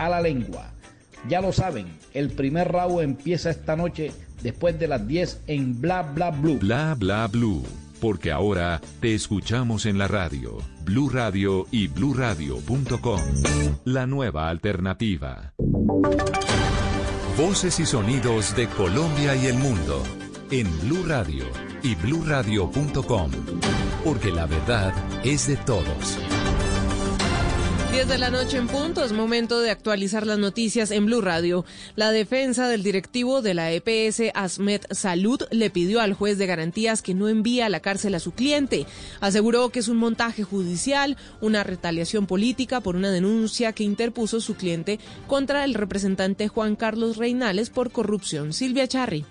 [0.00, 0.72] a la lengua.
[1.28, 6.02] Ya lo saben, el primer rabo empieza esta noche después de las 10 en Bla
[6.02, 6.58] Bla Blue.
[6.58, 7.62] Bla Bla Blue,
[8.00, 13.20] porque ahora te escuchamos en la radio, Blue Radio y bluradio.com.
[13.84, 15.52] La nueva alternativa.
[17.36, 20.02] Voces y sonidos de Colombia y el mundo
[20.50, 21.44] en Blue Radio
[21.82, 23.30] y bluradio.com,
[24.04, 26.18] porque la verdad es de todos.
[27.90, 31.64] 10 de la noche en punto, es momento de actualizar las noticias en Blue Radio.
[31.96, 37.02] La defensa del directivo de la EPS Asmet Salud le pidió al juez de garantías
[37.02, 38.86] que no envíe a la cárcel a su cliente.
[39.20, 44.54] Aseguró que es un montaje judicial, una retaliación política por una denuncia que interpuso su
[44.54, 48.52] cliente contra el representante Juan Carlos Reinales por corrupción.
[48.52, 49.24] Silvia Charri.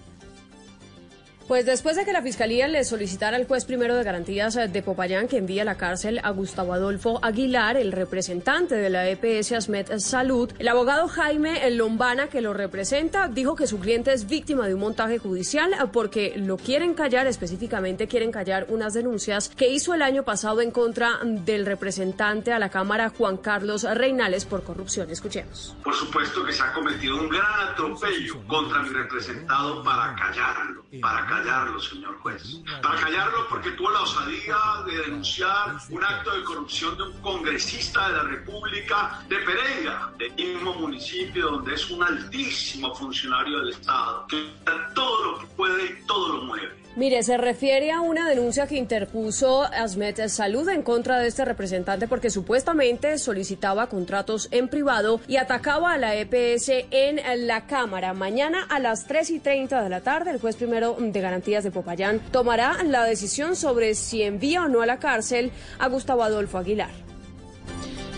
[1.49, 4.84] Pues después de que la Fiscalía le solicitara al juez primero de garantías eh, de
[4.84, 9.54] Popayán que envíe a la cárcel a Gustavo Adolfo Aguilar, el representante de la EPS
[9.54, 14.68] Asmet Salud, el abogado Jaime Lombana, que lo representa, dijo que su cliente es víctima
[14.68, 19.70] de un montaje judicial eh, porque lo quieren callar, específicamente quieren callar unas denuncias que
[19.70, 24.63] hizo el año pasado en contra del representante a la Cámara Juan Carlos Reinales por
[24.63, 25.10] corrupción.
[25.10, 25.76] Escuchemos.
[25.84, 31.21] Por supuesto que se ha cometido un gran atropello contra mi representado para callarlo, para
[31.26, 32.43] callarlo callarlo, señor juez.
[32.82, 38.07] Para callarlo porque tuvo la osadía de denunciar un acto de corrupción de un congresista
[38.09, 44.27] de la República de Pereira, del mismo municipio donde es un altísimo funcionario del Estado,
[44.27, 44.51] que
[44.93, 46.79] todo lo que puede y todo lo mueve.
[46.95, 52.07] Mire, se refiere a una denuncia que interpuso Asmet Salud en contra de este representante
[52.07, 58.13] porque supuestamente solicitaba contratos en privado y atacaba a la EPS en la Cámara.
[58.13, 61.71] Mañana a las 3 y 30 de la tarde, el juez primero de garantías de
[61.71, 66.57] Popayán tomará la decisión sobre si envía o no a la cárcel a Gustavo Adolfo
[66.57, 67.09] Aguilar.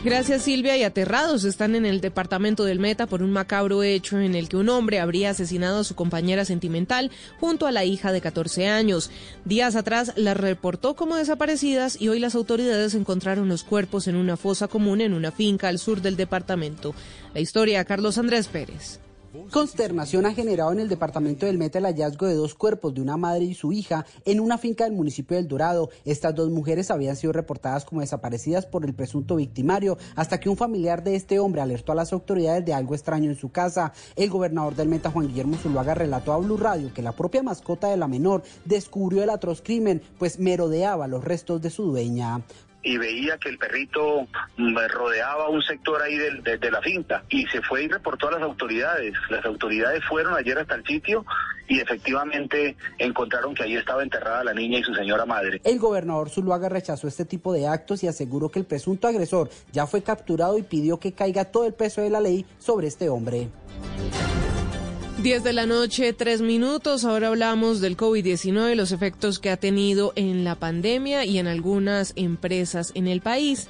[0.04, 4.34] Gracias Silvia y aterrados están en el departamento del Meta por un macabro hecho en
[4.34, 8.20] el que un hombre habría asesinado a su compañera sentimental junto a la hija de
[8.20, 9.12] 14 años.
[9.46, 14.38] Días atrás las reportó como desaparecidas y hoy las autoridades encontraron los cuerpos en una
[14.38, 16.96] fosa común en una finca al sur del departamento.
[17.36, 19.00] La historia, Carlos Andrés Pérez.
[19.50, 23.16] Consternación ha generado en el departamento del Meta el hallazgo de dos cuerpos de una
[23.16, 25.90] madre y su hija en una finca del municipio del Dorado.
[26.04, 30.58] Estas dos mujeres habían sido reportadas como desaparecidas por el presunto victimario hasta que un
[30.58, 33.94] familiar de este hombre alertó a las autoridades de algo extraño en su casa.
[34.18, 37.88] El gobernador del Meta, Juan Guillermo Zuluaga, relató a Blue Radio que la propia mascota
[37.88, 42.42] de la menor descubrió el atroz crimen, pues merodeaba los restos de su dueña
[42.84, 44.28] y veía que el perrito
[44.58, 48.42] mm, rodeaba un sector ahí de, la finca y se fue y reportó a las
[48.42, 49.14] autoridades.
[49.30, 51.26] Las autoridades fueron ayer hasta el sitio
[51.68, 55.62] y efectivamente encontraron que ahí estaba enterrada la niña y su señora madre.
[55.64, 59.86] El gobernador Zuluaga rechazó este tipo de actos y aseguró que el presunto agresor ya
[59.86, 63.50] fue capturado y pidió que caiga todo el peso de la ley sobre este hombre.
[65.22, 67.06] 10 de la noche, 3 minutos.
[67.06, 71.46] Ahora hablamos del COVID-19 y los efectos que ha tenido en la pandemia y en
[71.46, 73.68] algunas empresas en el país.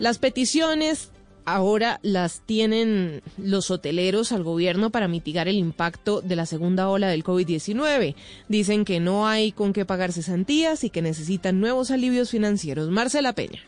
[0.00, 1.12] Las peticiones
[1.44, 7.06] ahora las tienen los hoteleros al gobierno para mitigar el impacto de la segunda ola
[7.06, 8.16] del COVID-19.
[8.48, 12.90] Dicen que no hay con qué pagar cesantías y que necesitan nuevos alivios financieros.
[12.90, 13.62] Marcela Peña.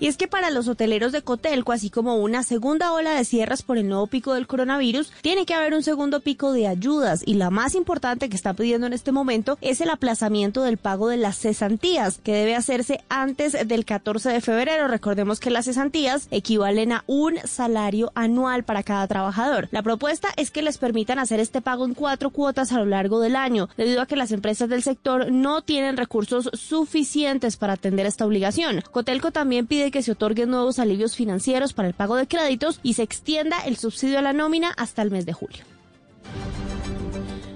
[0.00, 3.62] Y es que para los hoteleros de Cotelco, así como una segunda ola de cierres
[3.62, 7.34] por el nuevo pico del coronavirus, tiene que haber un segundo pico de ayudas y
[7.34, 11.16] la más importante que está pidiendo en este momento es el aplazamiento del pago de
[11.16, 14.88] las cesantías, que debe hacerse antes del 14 de febrero.
[14.88, 19.68] Recordemos que las cesantías equivalen a un salario anual para cada trabajador.
[19.70, 23.20] La propuesta es que les permitan hacer este pago en cuatro cuotas a lo largo
[23.20, 28.06] del año, debido a que las empresas del sector no tienen recursos suficientes para atender
[28.06, 28.82] esta obligación.
[28.90, 32.94] Cotelco también pide que se otorguen nuevos alivios financieros para el pago de créditos y
[32.94, 35.64] se extienda el subsidio a la nómina hasta el mes de julio.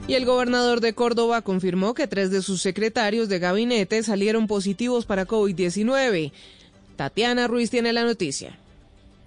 [0.07, 5.05] Y el gobernador de Córdoba confirmó que tres de sus secretarios de gabinete salieron positivos
[5.05, 6.33] para COVID-19.
[6.97, 8.59] Tatiana Ruiz tiene la noticia.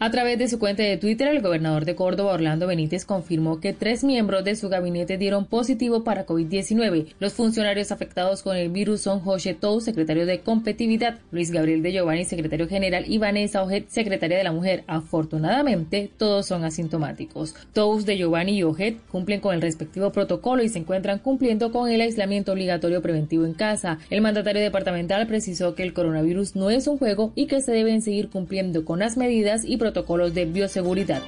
[0.04, 3.72] A través de su cuenta de Twitter, el gobernador de Córdoba, Orlando Benítez, confirmó que
[3.72, 7.14] tres miembros de su gabinete dieron positivo para COVID-19.
[7.20, 11.92] Los funcionarios afectados con el virus son José Tou, secretario de Competitividad, Luis Gabriel de
[11.92, 14.84] Giovanni, secretario general, y Vanessa Ojet, secretaria de la Mujer.
[14.88, 17.54] Afortunadamente, todos son asintomáticos.
[17.72, 21.92] Tous de Giovanni y Ojet cumplen con el respectivo protocolo y se encuentran cumpliendo con
[21.92, 24.00] el aislamiento obligatorio preventivo en casa.
[24.10, 28.02] El mandatario departamental precisó que el coronavirus no es un juego y que se deben
[28.02, 31.22] seguir cumpliendo con las medidas y protocolos protocolos de bioseguridad.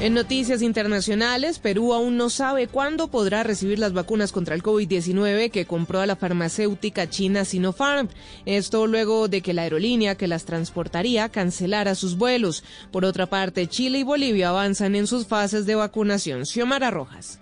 [0.00, 5.50] En noticias internacionales, Perú aún no sabe cuándo podrá recibir las vacunas contra el COVID-19
[5.52, 8.08] que compró a la farmacéutica china Sinopharm.
[8.44, 12.64] Esto luego de que la aerolínea que las transportaría cancelara sus vuelos.
[12.90, 16.46] Por otra parte, Chile y Bolivia avanzan en sus fases de vacunación.
[16.46, 17.38] Xiomara Rojas.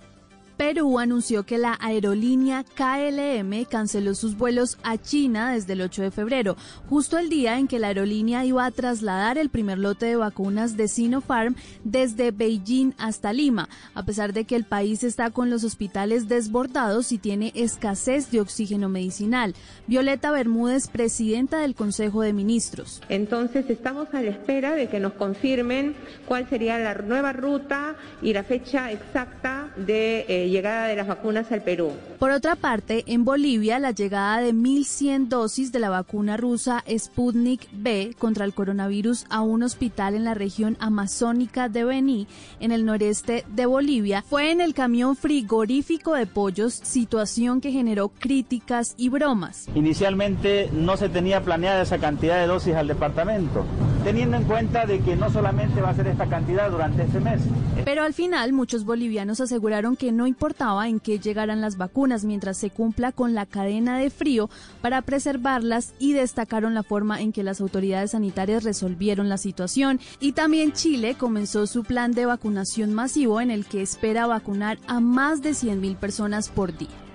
[0.61, 6.11] Perú anunció que la aerolínea KLM canceló sus vuelos a China desde el 8 de
[6.11, 6.55] febrero,
[6.87, 10.77] justo el día en que la aerolínea iba a trasladar el primer lote de vacunas
[10.77, 15.65] de Sinopharm desde Beijing hasta Lima, a pesar de que el país está con los
[15.65, 19.55] hospitales desbordados y tiene escasez de oxígeno medicinal.
[19.87, 23.01] Violeta Bermúdez, presidenta del Consejo de Ministros.
[23.09, 25.97] Entonces estamos a la espera de que nos confirmen
[26.27, 31.51] cuál sería la nueva ruta y la fecha exacta de eh, llegada de las vacunas
[31.53, 31.93] al Perú.
[32.19, 37.69] Por otra parte, en Bolivia, la llegada de 1.100 dosis de la vacuna rusa Sputnik
[37.73, 42.27] B contra el coronavirus a un hospital en la región amazónica de Bení,
[42.61, 48.09] en el noreste de Bolivia, fue en el camión frigorífico de pollos, situación que generó
[48.09, 49.69] críticas y bromas.
[49.75, 53.65] Inicialmente no se tenía planeada esa cantidad de dosis al departamento,
[54.05, 57.41] teniendo en cuenta de que no solamente va a ser esta cantidad durante este mes.
[57.85, 62.57] Pero al final muchos bolivianos aseguraron que no importaba en qué llegaran las vacunas mientras
[62.57, 64.51] se cumpla con la cadena de frío
[64.81, 70.01] para preservarlas y destacaron la forma en que las autoridades sanitarias resolvieron la situación.
[70.21, 75.01] Y también Chile comenzó su plan de vacunación masivo en el que espera vacunar a
[75.01, 77.10] más de 100.000 personas por día.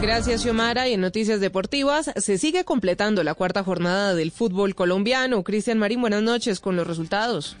[0.00, 0.88] Gracias, Xiomara.
[0.88, 5.42] Y en noticias deportivas, se sigue completando la cuarta jornada del fútbol colombiano.
[5.42, 7.56] Cristian Marín, buenas noches con los resultados.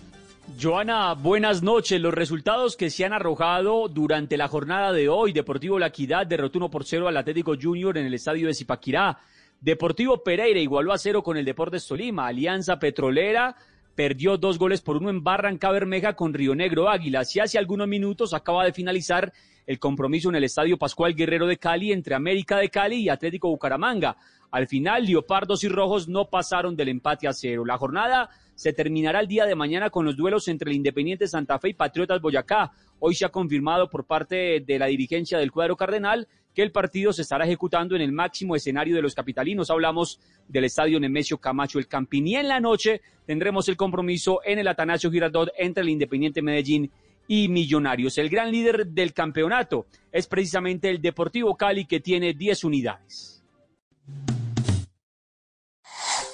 [0.60, 2.00] Joana, buenas noches.
[2.00, 6.58] Los resultados que se han arrojado durante la jornada de hoy, Deportivo La Equidad derrotó
[6.58, 9.18] 1 por 0 al Atlético Junior en el estadio de Zipaquirá.
[9.60, 12.28] Deportivo Pereira igualó a 0 con el Deportes Tolima.
[12.28, 13.56] Alianza Petrolera
[13.94, 17.24] perdió dos goles por uno en Barranca Bermeja con Río Negro Águila.
[17.24, 19.32] Si hace algunos minutos acaba de finalizar
[19.68, 23.50] el compromiso en el estadio Pascual Guerrero de Cali entre América de Cali y Atlético
[23.50, 24.16] Bucaramanga.
[24.50, 27.66] Al final, Leopardos y Rojos no pasaron del empate a cero.
[27.66, 31.58] La jornada se terminará el día de mañana con los duelos entre el Independiente Santa
[31.58, 32.72] Fe y Patriotas Boyacá.
[32.98, 37.12] Hoy se ha confirmado por parte de la dirigencia del cuadro cardenal que el partido
[37.12, 39.70] se estará ejecutando en el máximo escenario de los capitalinos.
[39.70, 40.18] Hablamos
[40.48, 42.26] del estadio Nemesio Camacho El Campín.
[42.26, 46.90] Y en la noche tendremos el compromiso en el Atanasio Girardot entre el Independiente Medellín
[47.28, 48.18] y Millonarios.
[48.18, 53.44] El gran líder del campeonato es precisamente el Deportivo Cali que tiene 10 unidades.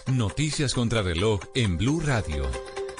[0.06, 2.44] Noticias contra reloj en Blue Radio.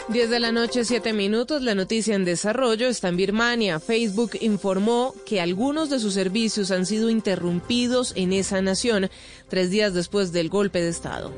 [0.08, 1.62] 10 de la noche, 7 minutos.
[1.62, 3.81] La noticia en desarrollo está en Birmania.
[3.81, 9.08] Facebook informó que algunos de sus servicios han sido interrumpidos en esa nación
[9.49, 11.32] tres días después del golpe de Estado.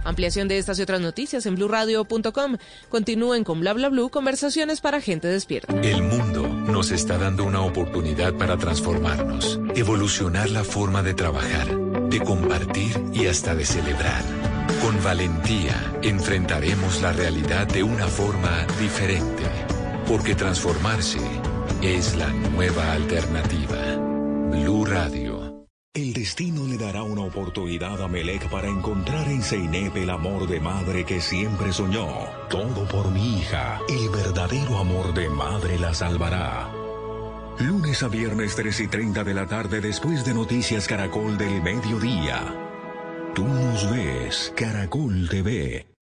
[0.05, 2.57] Ampliación de estas y otras noticias en blurradio.com.
[2.89, 5.75] Continúen con bla bla blue, conversaciones para gente despierta.
[5.83, 11.77] El mundo nos está dando una oportunidad para transformarnos, evolucionar la forma de trabajar,
[12.09, 14.23] de compartir y hasta de celebrar.
[14.83, 19.45] Con valentía enfrentaremos la realidad de una forma diferente,
[20.07, 21.21] porque transformarse
[21.83, 23.97] es la nueva alternativa.
[24.51, 25.30] Blue Radio.
[25.93, 30.61] El destino le dará una oportunidad a Melec para encontrar en Zeynep el amor de
[30.61, 32.07] madre que siempre soñó.
[32.49, 33.81] Todo por mi hija.
[33.89, 36.73] El verdadero amor de madre la salvará.
[37.59, 42.55] Lunes a viernes 3 y 30 de la tarde después de Noticias Caracol del Mediodía.
[43.35, 45.90] Tú nos ves, Caracol TV.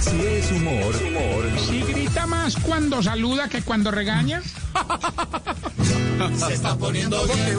[0.00, 1.58] Si es humor, humor.
[1.58, 4.42] Si grita más cuando saluda que cuando regaña.
[6.36, 7.58] Se está poniendo bien.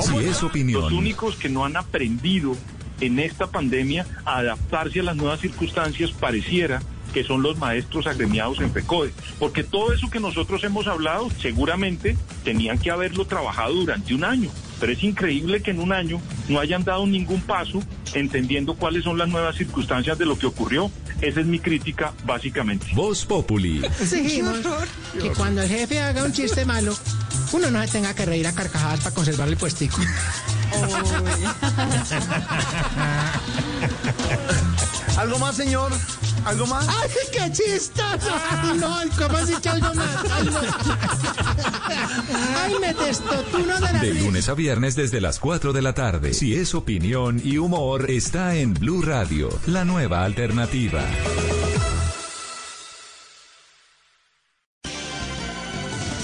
[0.00, 0.82] Si es opinión.
[0.82, 2.56] Los únicos que no han aprendido
[3.00, 6.80] en esta pandemia a adaptarse a las nuevas circunstancias pareciera
[7.12, 9.12] que son los maestros agremiados en FECODE.
[9.38, 14.50] Porque todo eso que nosotros hemos hablado seguramente tenían que haberlo trabajado durante un año
[14.84, 19.16] Pero es increíble que en un año no hayan dado ningún paso entendiendo cuáles son
[19.16, 20.90] las nuevas circunstancias de lo que ocurrió.
[21.22, 22.88] Esa es mi crítica, básicamente.
[22.92, 23.82] Voz Populi.
[23.82, 24.58] Exigimos
[25.18, 26.94] que cuando el jefe haga un chiste malo,
[27.52, 29.96] uno no se tenga que reír a carcajadas para conservar el puestico.
[35.16, 35.92] ¿Algo más, señor?
[36.44, 36.86] ¿Algo más?
[36.88, 38.34] ¡Ay, qué chistoso!
[38.50, 40.16] Ay, no, ¿cómo has dicho algo más?
[40.32, 40.60] Ay, no.
[42.62, 46.34] Ay, me destotuno de la De lunes a viernes desde las 4 de la tarde.
[46.34, 51.02] Si es opinión y humor, está en Blue Radio, la nueva alternativa.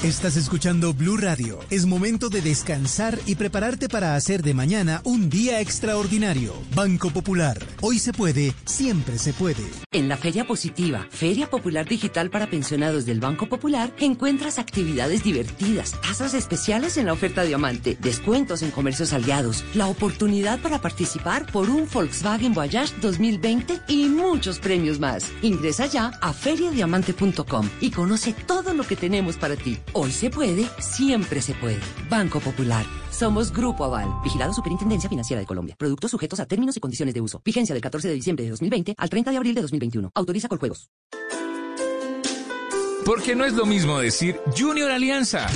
[0.02, 1.60] Estás escuchando Blue Radio.
[1.68, 6.54] Es momento de descansar y prepararte para hacer de mañana un día extraordinario.
[6.74, 7.58] Banco Popular.
[7.82, 9.62] Hoy se puede, siempre se puede.
[9.92, 16.00] En la Feria Positiva, Feria Popular Digital para Pensionados del Banco Popular, encuentras actividades divertidas,
[16.00, 21.68] tasas especiales en la oferta Diamante, descuentos en comercios aliados, la oportunidad para participar por
[21.68, 25.30] un Volkswagen Voyage 2020 y muchos premios más.
[25.42, 29.78] Ingresa ya a feriadiamante.com y conoce todo lo que tenemos para ti.
[29.92, 31.80] Hoy se puede, siempre se puede.
[32.08, 32.86] Banco Popular.
[33.10, 35.74] Somos Grupo Aval, vigilado Superintendencia Financiera de Colombia.
[35.76, 37.42] Productos sujetos a términos y condiciones de uso.
[37.44, 40.12] Vigencia del 14 de diciembre de 2020 al 30 de abril de 2021.
[40.14, 40.90] Autoriza con juegos.
[43.04, 45.48] Porque no es lo mismo decir Junior Alianza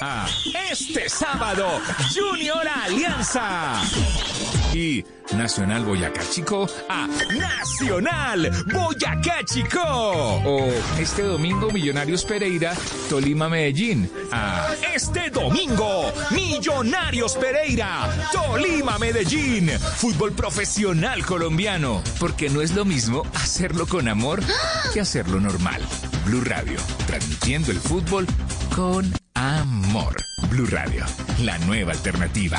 [0.00, 0.28] a
[0.70, 1.66] este sábado
[2.14, 3.80] Junior Alianza.
[4.72, 5.04] Y
[5.36, 9.80] Nacional Boyacá Chico a Nacional Boyacá Chico.
[9.82, 12.74] O este domingo Millonarios Pereira,
[13.08, 19.70] Tolima Medellín a este domingo Millonarios Pereira, Tolima Medellín.
[19.96, 22.02] Fútbol profesional colombiano.
[22.18, 24.40] Porque no es lo mismo hacerlo con amor
[24.92, 25.80] que hacerlo normal.
[26.26, 28.26] Blue Radio, transmitiendo el fútbol
[28.74, 30.16] con amor.
[30.48, 31.04] Blue Radio,
[31.40, 32.58] la nueva alternativa.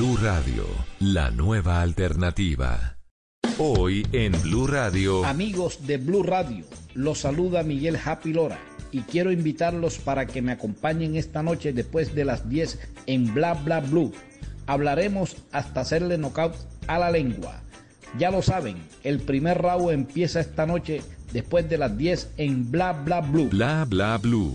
[0.00, 0.64] Blue Radio,
[0.98, 2.96] la nueva alternativa.
[3.58, 5.26] Hoy en Blue Radio.
[5.26, 6.64] Amigos de Blue Radio,
[6.94, 8.58] los saluda Miguel Happy Lora
[8.92, 13.52] y quiero invitarlos para que me acompañen esta noche después de las 10 en Bla
[13.52, 14.10] Bla Blue.
[14.66, 16.54] Hablaremos hasta hacerle knockout
[16.86, 17.60] a la lengua.
[18.18, 21.02] Ya lo saben, el primer round empieza esta noche
[21.34, 23.50] después de las 10 en Bla Bla Blue.
[23.50, 24.54] Bla Bla Blue.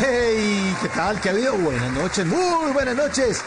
[0.00, 1.20] Hey, ¿qué tal?
[1.20, 1.58] ¿Qué ha habido?
[1.58, 3.42] Buenas noches, muy buenas noches.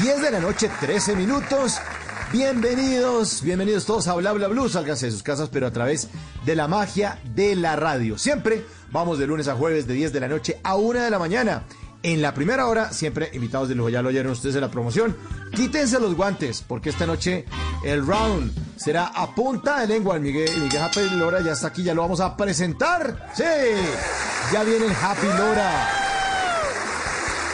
[0.00, 1.76] 10 de la noche, 13 minutos.
[2.32, 4.70] Bienvenidos, bienvenidos todos a Bla Bla Blue.
[4.70, 6.08] Sálganse de sus casas, pero a través
[6.46, 8.16] de la magia de la radio.
[8.16, 11.18] Siempre vamos de lunes a jueves, de 10 de la noche a 1 de la
[11.18, 11.64] mañana.
[12.04, 15.16] En la primera hora, siempre invitados de lujo, ya lo oyeron ustedes en la promoción.
[15.54, 17.44] Quítense los guantes, porque esta noche
[17.84, 20.16] el round será a punta de lengua.
[20.16, 23.30] El Miguel, Happy Lora ya está aquí, ya lo vamos a presentar.
[23.36, 23.44] Sí,
[24.52, 25.88] ya viene el Happy Lora.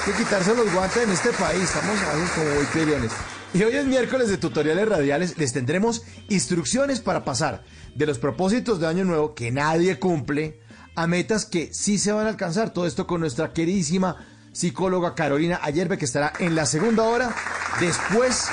[0.07, 3.13] Hay que quitarse los guantes en este país, estamos a veces como muy peleones.
[3.53, 5.37] Y hoy es miércoles de tutoriales radiales.
[5.37, 7.65] Les tendremos instrucciones para pasar
[7.95, 10.61] de los propósitos de Año Nuevo que nadie cumple
[10.95, 12.73] a metas que sí se van a alcanzar.
[12.73, 14.17] Todo esto con nuestra queridísima
[14.59, 17.33] psicóloga Carolina Ayerbe, que estará en la segunda hora
[17.79, 18.49] después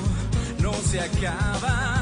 [0.63, 1.94] no se acaba.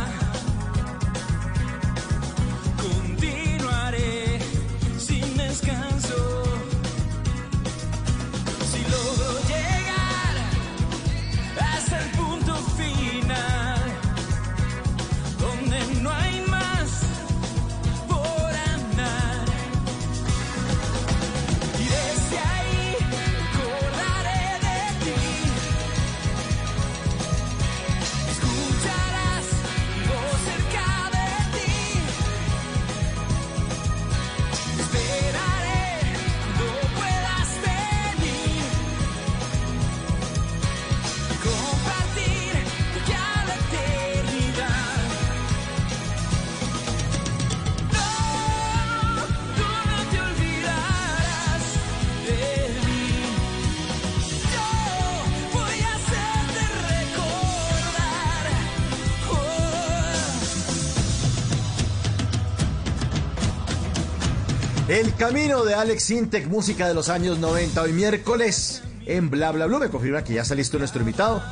[65.02, 69.66] El camino de Alex Sintek, música de los años 90, hoy miércoles en Bla Bla
[69.66, 69.80] Blue.
[69.80, 71.42] Me confirma que ya está listo nuestro invitado.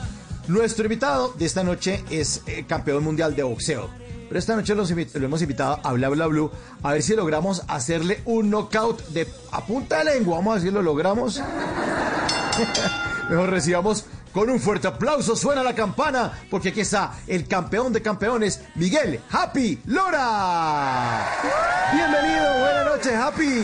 [0.46, 3.90] Nuestro invitado de esta noche es eh, campeón mundial de boxeo.
[4.28, 4.84] Pero esta noche lo
[5.24, 6.48] hemos invitado a Bla Bla Blue
[6.84, 10.36] a ver si logramos hacerle un knockout de a punta de lengua.
[10.36, 11.42] Vamos a ver si lo logramos.
[13.30, 15.36] Mejor recibamos con un fuerte aplauso.
[15.36, 21.26] Suena la campana porque aquí está el campeón de campeones, Miguel Happy Lora.
[21.92, 23.62] Bienvenido, buenas noches, Happy.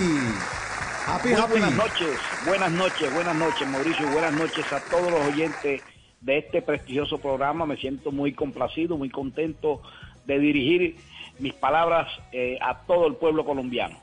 [1.08, 1.50] Happy, Muy happy.
[1.52, 5.80] buenas noches, buenas noches, buenas noches, Mauricio, buenas noches a todos los oyentes
[6.20, 7.64] de este prestigioso programa.
[7.64, 9.82] Me siento muy complacido, muy contento
[10.26, 10.96] de dirigir
[11.38, 13.96] mis palabras eh, a todo el pueblo colombiano.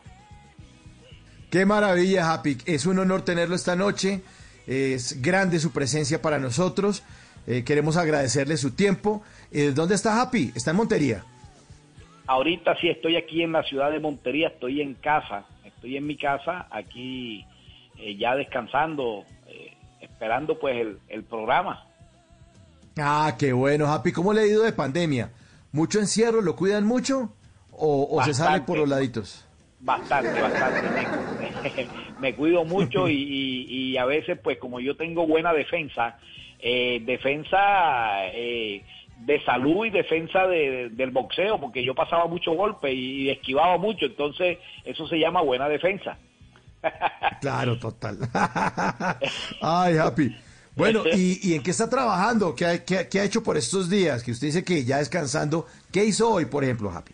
[1.50, 2.58] Qué maravilla, Happy.
[2.66, 4.22] Es un honor tenerlo esta noche.
[4.68, 7.04] Es grande su presencia para nosotros.
[7.48, 9.22] Eh, queremos agradecerle su tiempo.
[9.52, 10.52] Eh, ¿Dónde está Happy?
[10.56, 11.24] Está en Montería.
[12.26, 16.16] Ahorita sí estoy aquí en la ciudad de Montería, estoy en casa, estoy en mi
[16.16, 17.46] casa, aquí
[18.00, 19.26] eh, ya descansando,
[20.00, 21.86] esperando pues el, el programa.
[22.98, 24.14] Ah, qué bueno, Happy.
[24.14, 25.32] ¿Cómo le ha ido de pandemia?
[25.74, 26.42] ¿Mucho encierro?
[26.42, 27.34] ¿Lo cuidan mucho?
[27.72, 29.46] ¿O, o se sale por los laditos?
[29.82, 31.08] Bastante, bastante.
[32.24, 36.18] Me, cuido mucho y, y- y a veces, pues como yo tengo buena defensa,
[36.60, 38.84] eh, defensa eh,
[39.20, 44.06] de salud y defensa de- del boxeo, porque yo pasaba mucho golpe y, esquivaba mucho,
[44.06, 46.18] entonces eso se llama buena defensa.
[47.42, 48.18] Claro, total.
[49.62, 50.36] Ay, Happy.
[50.76, 52.56] Bueno, ¿y, y en qué está trabajando?
[52.56, 54.24] ¿Qué ha, qué- qué ha hecho por estos días?
[54.24, 55.66] Que usted dice que ya descansando.
[55.92, 57.14] ¿Qué hizo hoy, por ejemplo, Happy?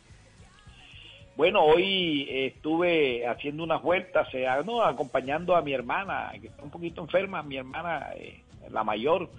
[1.39, 6.47] Bueno, hoy eh, estuve haciendo unas vueltas, eh, ah, no, acompañando a mi hermana, que
[6.47, 9.29] está un poquito enferma, mi hermana, eh, la mayor,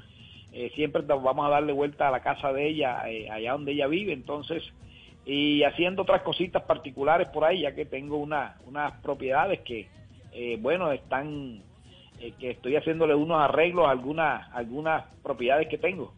[0.51, 4.15] eh, siempre vamos a darle vuelta a la casa de ella, allá donde ella vive,
[4.15, 4.63] entonces,
[5.27, 9.87] y haciendo otras cositas particulares por ahí, ya que tengo una, unas propiedades que,
[10.59, 11.61] bueno, están,
[12.39, 16.15] que estoy haciéndole unos arreglos a algunas, algunas propiedades que tengo.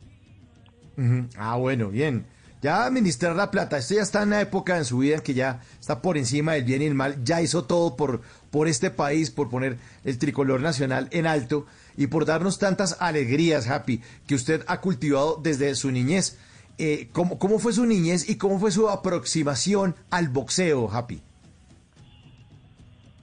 [1.36, 2.24] Ah, bueno, bien.
[2.62, 3.78] Ya administrar la plata.
[3.78, 6.52] Usted ya está en una época en su vida en que ya está por encima
[6.52, 10.18] del bien y el mal, ya hizo todo por, por este país, por poner el
[10.18, 15.74] tricolor nacional en alto y por darnos tantas alegrías, Happy, que usted ha cultivado desde
[15.74, 16.38] su niñez.
[16.78, 21.20] Eh, ¿cómo, ¿Cómo fue su niñez y cómo fue su aproximación al boxeo, Happy?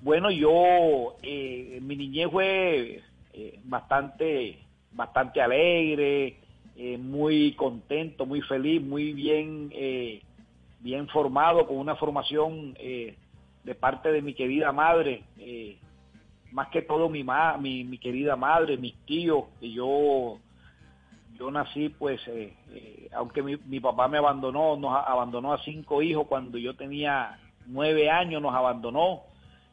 [0.01, 4.59] Bueno, yo, eh, mi niñez fue eh, bastante,
[4.91, 6.37] bastante alegre,
[6.81, 10.21] eh, muy contento, muy feliz, muy bien, eh,
[10.79, 13.17] bien formado, con una formación eh,
[13.65, 15.23] de parte de mi querida madre,
[16.53, 20.37] más que todo mi, ma, mi, mi querida madre, mis tíos, que yo,
[21.37, 22.21] yo nací pues,
[23.11, 28.09] aunque mi, mi papá me abandonó, nos abandonó a cinco hijos cuando yo tenía nueve
[28.09, 29.23] años, nos abandonó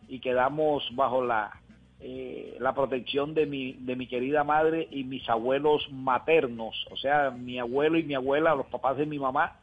[0.08, 1.52] y quedamos bajo la
[2.00, 7.30] eh, la protección de mi de mi querida madre y mis abuelos maternos, o sea,
[7.30, 9.56] mi abuelo y mi abuela, los papás de mi mamá,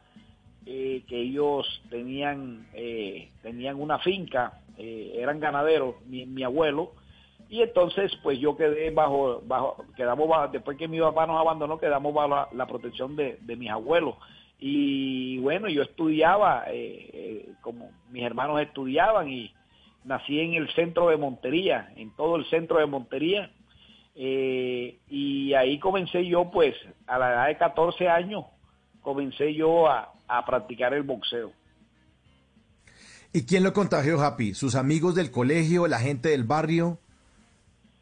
[0.66, 6.92] eh, que ellos tenían eh, tenían una finca, eh, eran ganaderos, mi, mi abuelo,
[7.48, 11.78] y entonces pues yo quedé bajo bajo quedamos bajo- después que mi papá nos abandonó
[11.78, 14.16] quedamos bajo la, la protección de, de mis abuelos.
[14.58, 19.52] Y bueno yo estudiaba eh, eh, como mis hermanos estudiaban y
[20.04, 23.50] nací en el centro de Montería en todo el centro de Montería
[24.14, 26.74] eh, y ahí comencé yo pues
[27.06, 28.44] a la edad de 14 años
[29.00, 31.52] comencé yo a, a practicar el boxeo
[33.36, 34.54] ¿Y quién lo contagió, Happy?
[34.54, 37.00] ¿Sus amigos del colegio, la gente del barrio?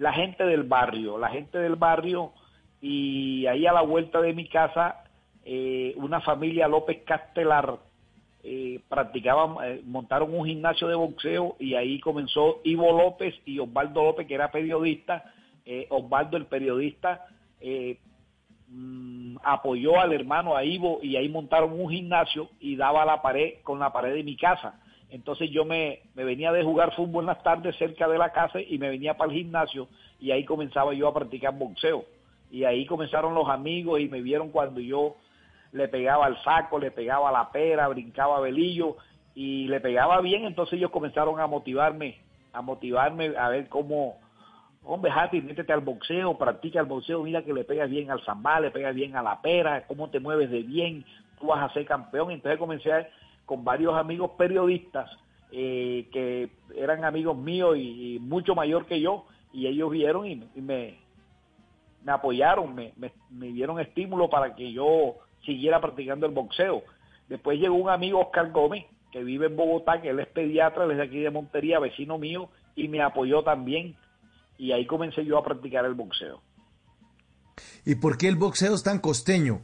[0.03, 2.33] la gente del barrio, la gente del barrio
[2.81, 5.05] y ahí a la vuelta de mi casa
[5.45, 7.79] eh, una familia López Castelar
[8.45, 14.03] eh, practicaban, eh, montaron un gimnasio de boxeo y ahí comenzó Ivo López y Osvaldo
[14.03, 15.33] López que era periodista,
[15.65, 17.27] eh, Osvaldo el periodista
[17.61, 17.99] eh,
[18.69, 23.61] mm, apoyó al hermano a Ivo y ahí montaron un gimnasio y daba la pared
[23.63, 24.81] con la pared de mi casa.
[25.09, 28.61] Entonces yo me, me venía de jugar fútbol en las tardes cerca de la casa
[28.61, 29.87] y me venía para el gimnasio
[30.19, 32.05] y ahí comenzaba yo a practicar boxeo.
[32.51, 35.17] Y ahí comenzaron los amigos y me vieron cuando yo
[35.73, 38.97] le pegaba al saco, le pegaba a la pera, brincaba a velillo
[39.35, 42.21] y le pegaba bien, entonces ellos comenzaron a motivarme,
[42.53, 44.19] a motivarme a ver cómo,
[44.85, 48.61] hombre, Happy, métete al boxeo, practica el boxeo, mira que le pegas bien al zambá,
[48.61, 51.05] le pegas bien a la pera, cómo te mueves de bien,
[51.41, 52.31] tú vas a ser campeón.
[52.31, 53.09] Entonces comencé
[53.47, 55.11] con varios amigos periodistas
[55.51, 60.61] eh, que eran amigos míos y, mucho mayor que yo, y ellos vieron y, y
[60.61, 60.99] me,
[62.05, 66.83] me apoyaron, me, me, me dieron estímulo para que yo siguiera practicando el boxeo.
[67.29, 70.93] Después llegó un amigo, Oscar Gómez, que vive en Bogotá, que él es pediatra, él
[70.93, 73.97] es de aquí de Montería, vecino mío, y me apoyó también.
[74.59, 76.41] Y ahí comencé yo a practicar el boxeo.
[77.85, 79.63] ¿Y por qué el boxeo es tan costeño?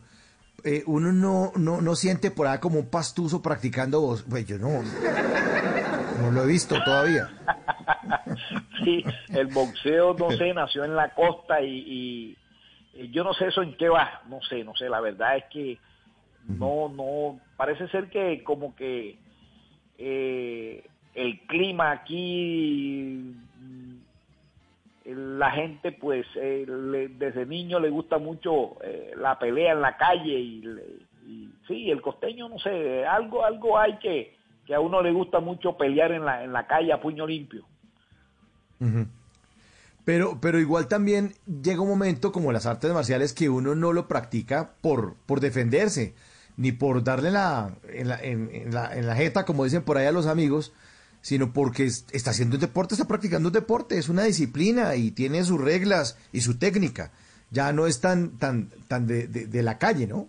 [0.65, 4.27] Eh, uno no, no, no siente por ahí como un pastuso practicando boxeo.
[4.29, 4.83] Pues yo no,
[6.21, 7.29] no lo he visto todavía.
[8.85, 12.37] Sí, el boxeo, no sé, nació en la costa y
[13.11, 15.79] yo no sé eso en qué va, no sé, no sé, la verdad es que
[16.49, 19.19] no, no, parece ser que como que
[19.99, 23.97] eh, el clima aquí, mm,
[25.39, 29.97] la gente pues eh, le- desde niño le gusta mucho eh, la pelea en la
[29.97, 30.63] calle y,
[31.67, 35.77] sí, el costeño, no sé, algo, algo hay que, que a uno le gusta mucho
[35.77, 37.65] pelear en la, en la calle a puño limpio.
[40.09, 44.09] Pero, pero igual también llega un momento como las artes marciales que uno no lo
[44.09, 46.15] practica por, por defenderse,
[46.57, 49.99] ni por darle la, en, la, en, en la, en la jeta, como dicen por
[49.99, 50.73] ahí a los amigos,
[51.21, 55.11] sino porque es- está haciendo un deporte, está practicando un deporte, es una disciplina y
[55.11, 57.13] tiene sus reglas y su técnica.
[57.51, 60.27] Ya no es tan, tan, tan de, de- la calle, ¿no?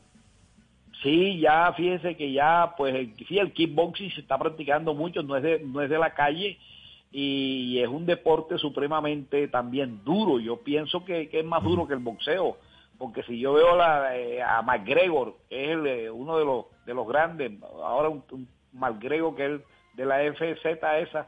[1.01, 5.43] Sí, ya fíjense que ya, pues, sí, el kickboxing se está practicando mucho, no es
[5.43, 6.57] de, no es de la calle
[7.11, 10.39] y es un deporte supremamente también duro.
[10.39, 12.57] Yo pienso que, que es más duro que el boxeo,
[12.97, 16.93] porque si yo veo la, eh, a McGregor, es el, eh, uno de los, de
[16.93, 17.51] los grandes,
[17.83, 19.61] ahora un, un McGregor que es
[19.95, 20.65] de la FZ
[20.99, 21.27] esa,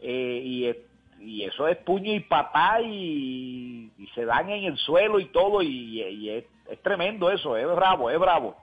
[0.00, 0.76] eh, y, es-
[1.20, 5.62] y eso es puño y patá y, y se dan en el suelo y todo,
[5.62, 8.56] y, y es, es tremendo eso, es bravo, es bravo.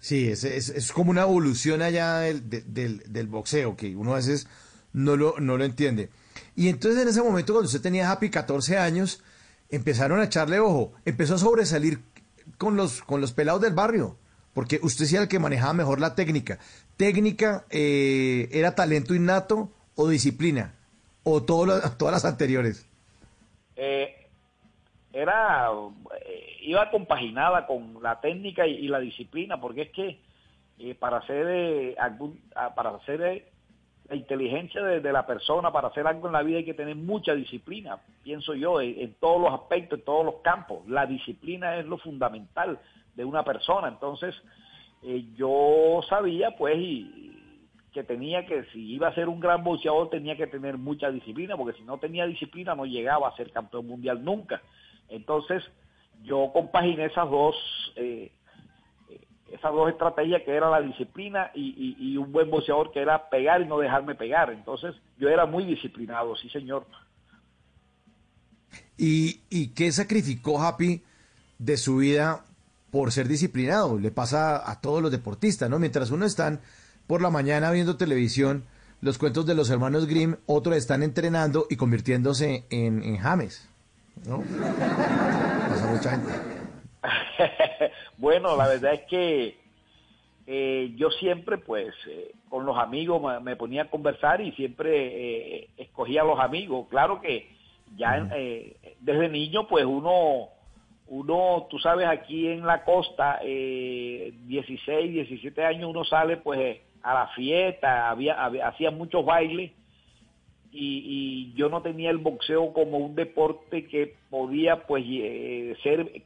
[0.00, 4.12] Sí, es, es, es como una evolución allá del, de- del, del boxeo, que uno
[4.14, 4.46] a veces
[4.92, 6.08] no lo, no lo entiende.
[6.56, 9.22] Y entonces en ese momento, cuando usted tenía Happy 14 años,
[9.68, 12.00] empezaron a echarle ojo, empezó a sobresalir
[12.58, 14.16] con los, con los pelados del barrio,
[14.54, 16.58] porque usted sí era el que manejaba mejor la técnica.
[16.96, 20.74] ¿Técnica eh, era talento innato o disciplina?
[21.22, 22.86] ¿O todo lo- todas las anteriores?
[23.76, 24.19] eh,
[25.12, 25.68] era
[26.24, 30.18] eh, iba compaginada con la técnica y, la disciplina, porque es que
[30.78, 33.46] eh, para hacer eh, algún, ah, para hacer eh,
[34.08, 37.34] la inteligencia de, la persona, para hacer algo en la vida hay que tener mucha
[37.34, 40.88] disciplina, pienso yo, en, todos los aspectos, en todos los campos.
[40.88, 42.78] La disciplina es lo fundamental
[43.14, 43.86] de una persona.
[43.86, 44.34] Entonces,
[45.36, 47.30] yo sabía, pues, y,
[47.92, 51.56] que tenía que, si iba a ser un gran boxeador, tenía que tener mucha disciplina,
[51.56, 54.60] porque si no tenía disciplina no llegaba a ser campeón mundial nunca.
[55.10, 55.62] Entonces,
[56.22, 57.56] yo compaginé esas dos,
[57.96, 58.32] eh,
[59.52, 63.66] esas dos estrategias que era la disciplina y un buen boxeador que era pegar y
[63.66, 64.50] no dejarme pegar.
[64.50, 66.86] Entonces, yo era muy disciplinado, sí señor.
[68.96, 71.02] ¿Y, y qué sacrificó Happy
[71.58, 72.44] de su vida
[72.90, 73.98] por ser disciplinado?
[73.98, 75.78] Le pasa a todos los deportistas, ¿no?
[75.78, 76.60] Mientras uno están
[77.06, 78.64] por la mañana viendo televisión,
[79.00, 83.69] los cuentos de los hermanos Grimm, otros están entrenando y convirtiéndose en, en James,
[84.26, 84.42] ¿no?
[85.68, 86.32] Pasa mucha gente.
[88.18, 89.58] bueno, la verdad es que
[90.46, 95.62] eh, yo siempre, pues, eh, con los amigos me, me ponía a conversar y siempre
[95.62, 96.86] eh, escogía a los amigos.
[96.90, 97.48] Claro que
[97.96, 100.48] ya eh, desde niño, pues uno,
[101.08, 107.14] uno, tú sabes, aquí en la costa, eh, 16, 17 años, uno sale, pues, a
[107.14, 109.72] la fiesta, había, había hacía muchos bailes
[110.72, 116.22] y, y yo no tenía el boxeo como un deporte que podía pues eh, ser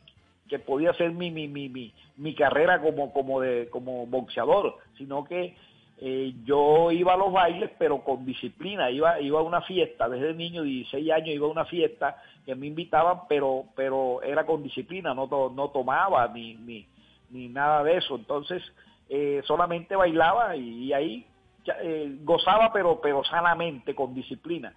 [0.49, 5.25] que podía ser mi mi, mi, mi, mi carrera como como de como boxeador sino
[5.25, 5.55] que
[5.99, 8.91] eh, yo iba a los bailes pero con disciplina.
[8.91, 12.67] Iba iba a una fiesta desde niño 16 años iba a una fiesta que me
[12.67, 16.85] invitaban pero pero era con disciplina no to- no tomaba ni ni
[17.31, 18.17] ni nada de eso.
[18.17, 18.61] Entonces
[19.09, 21.25] eh, solamente bailaba y, ahí
[21.67, 24.75] eh, gozaba pero pero sanamente con disciplina.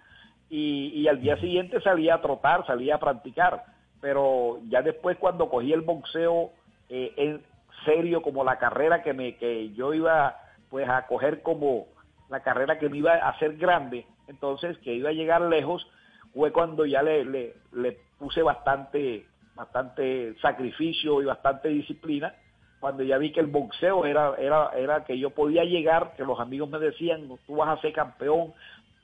[0.50, 3.64] Y, al día siguiente salía a trotar salía a practicar.
[4.00, 6.50] Pero ya después cuando cogí el boxeo
[6.88, 7.42] eh, en
[7.84, 10.36] serio como la carrera que me que yo iba
[10.70, 11.86] pues a coger como
[12.28, 15.86] la carrera que me iba a hacer grande entonces que iba a llegar lejos
[16.34, 22.34] fue cuando ya le, le, le puse bastante bastante sacrificio y bastante disciplina
[22.80, 26.38] cuando ya vi que el boxeo era, era, era que yo podía llegar, que los
[26.38, 28.52] amigos me decían, tú vas a ser campeón,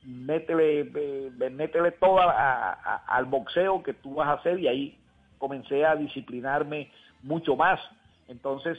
[0.04, 4.98] métele, eh, métele todo a- a- al boxeo que tú vas a hacer y ahí
[5.38, 6.90] comencé a disciplinarme
[7.22, 7.80] mucho más.
[8.28, 8.78] Entonces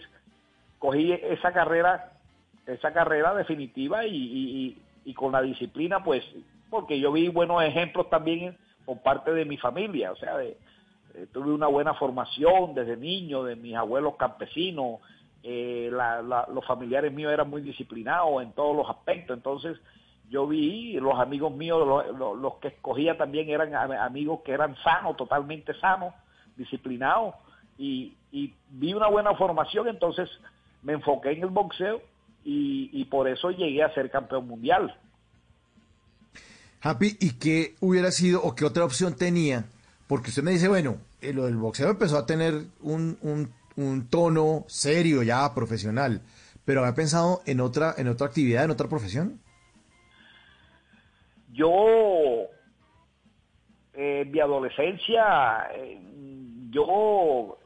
[0.80, 2.12] cogí esa carrera,
[2.66, 4.78] esa carrera definitiva y, y- y-
[5.12, 6.24] y con la disciplina, pues,
[6.70, 10.58] porque yo vi buenos ejemplos también por parte de mi familia, o sea, de,
[11.16, 15.00] eh, tuve una buena formación desde niño, de mis abuelos campesinos,
[15.44, 19.78] eh, los familiares míos eran muy disciplinados en todos los aspectos, entonces
[20.30, 25.16] yo vi los amigos míos, los, que escogía también eran am- amigos que eran sanos,
[25.18, 26.14] totalmente sanos,
[26.58, 27.36] disciplinados,
[27.78, 30.30] y, y vi una buena formación, entonces
[30.82, 32.02] me enfoqué en el boxeo
[32.44, 34.96] y, y por eso llegué a ser campeón mundial.
[36.82, 39.66] Happy, ¿y qué hubiera sido o qué otra opción tenía?
[40.08, 44.64] Porque usted me dice, bueno, eh, lo del boxeo empezó a tener un, un- tono
[44.68, 46.22] serio ya, profesional,
[46.64, 49.40] pero había pensado en otra, en otra actividad, en otra profesión.
[51.52, 52.48] Yo,
[53.94, 56.00] eh, en mi adolescencia, eh,
[56.70, 57.58] yo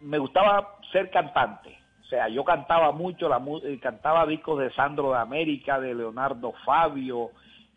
[0.00, 1.78] me gustaba ser cantante.
[2.02, 3.40] O sea, yo cantaba mucho, la,
[3.80, 7.30] cantaba discos de Sandro de América, de Leonardo Fabio.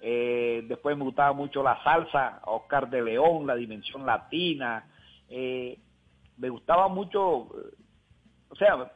[0.07, 4.85] Eh, después me gustaba mucho la salsa, Oscar de León, la dimensión latina.
[5.29, 5.79] eh,
[6.37, 7.73] me gustaba mucho, eh,
[8.49, 8.91] o sea,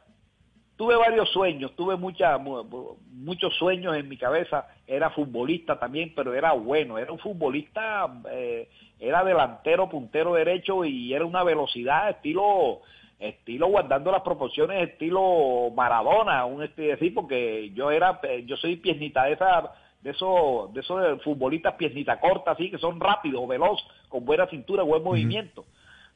[0.76, 4.68] tuve varios sueños, tuve mucha, mu- mu- muchos sueños en mi cabeza.
[4.86, 6.96] Era futbolista también, pero era bueno.
[6.96, 8.68] Era un futbolista, eh,
[9.00, 12.82] era delantero, puntero derecho y era una velocidad estilo,
[13.18, 19.24] estilo guardando las proporciones, estilo Maradona, un estilo así, porque yo era, yo soy piernita
[19.24, 24.24] de esa, de esos, de esos futbolistas piernita corta, así que son rápidos, veloz, con
[24.24, 25.64] buena cintura, buen movimiento.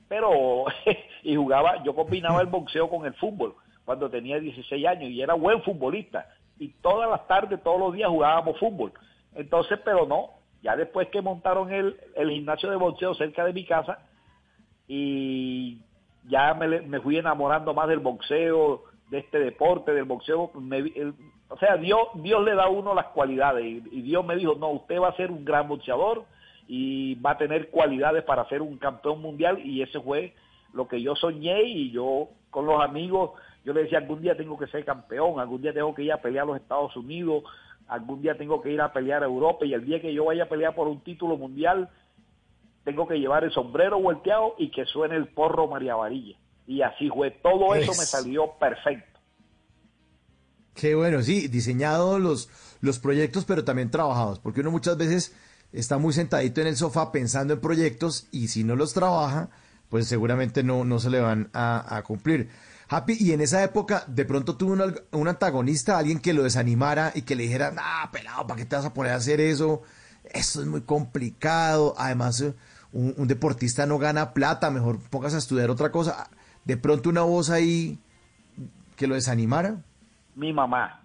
[0.09, 0.64] Pero
[1.23, 5.35] y jugaba, yo combinaba el boxeo con el fútbol cuando tenía 16 años y era
[5.35, 6.27] buen futbolista.
[6.59, 8.92] Y todas las tardes, todos los días jugábamos fútbol.
[9.35, 10.31] Entonces, pero no,
[10.62, 13.99] ya después que montaron el, el gimnasio de boxeo cerca de mi casa
[14.87, 15.79] y
[16.29, 21.14] ya me, me fui enamorando más del boxeo, de este deporte, del boxeo, me el-
[21.55, 24.57] o sea, Dios, Dios le da a uno las cualidades y, y Dios me dijo,
[24.57, 26.25] no, usted va a ser un gran boxeador
[26.67, 30.35] y va a tener cualidades para ser un campeón mundial y ese fue
[30.73, 33.31] lo que yo soñé y yo con los amigos,
[33.64, 36.21] yo le decía, algún día tengo que ser campeón, algún día tengo que ir a
[36.21, 37.45] pelear a los Estados Unidos,
[37.87, 40.45] algún día tengo que ir a pelear a Europa y el día que yo vaya
[40.45, 41.88] a pelear por un título mundial,
[42.83, 46.37] tengo que llevar el sombrero volteado y que suene el porro María Varilla.
[46.67, 49.13] Y así fue, todo eso Es- me salió perfecto.
[50.75, 52.49] Qué bueno, sí, diseñados los,
[52.81, 55.33] los proyectos, pero también trabajados, porque uno muchas veces
[55.73, 59.51] está muy sentadito en el sofá pensando en proyectos y si no los trabaja,
[59.89, 62.49] pues seguramente no, no se le van a, cumplir.
[62.89, 67.13] Happy, y en esa época de pronto tuvo un, un antagonista, alguien que lo desanimara
[67.15, 69.83] y que le dijera, ah, pelado, ¿para qué te vas a poner a hacer eso?
[70.25, 71.95] Eso es muy complicado.
[71.97, 72.55] Además, eh,
[72.93, 76.29] un, un deportista no gana plata, mejor pongas a estudiar otra cosa.
[76.65, 78.01] De pronto una voz ahí
[78.97, 79.83] que lo desanimara.
[80.35, 81.01] Mi mamá.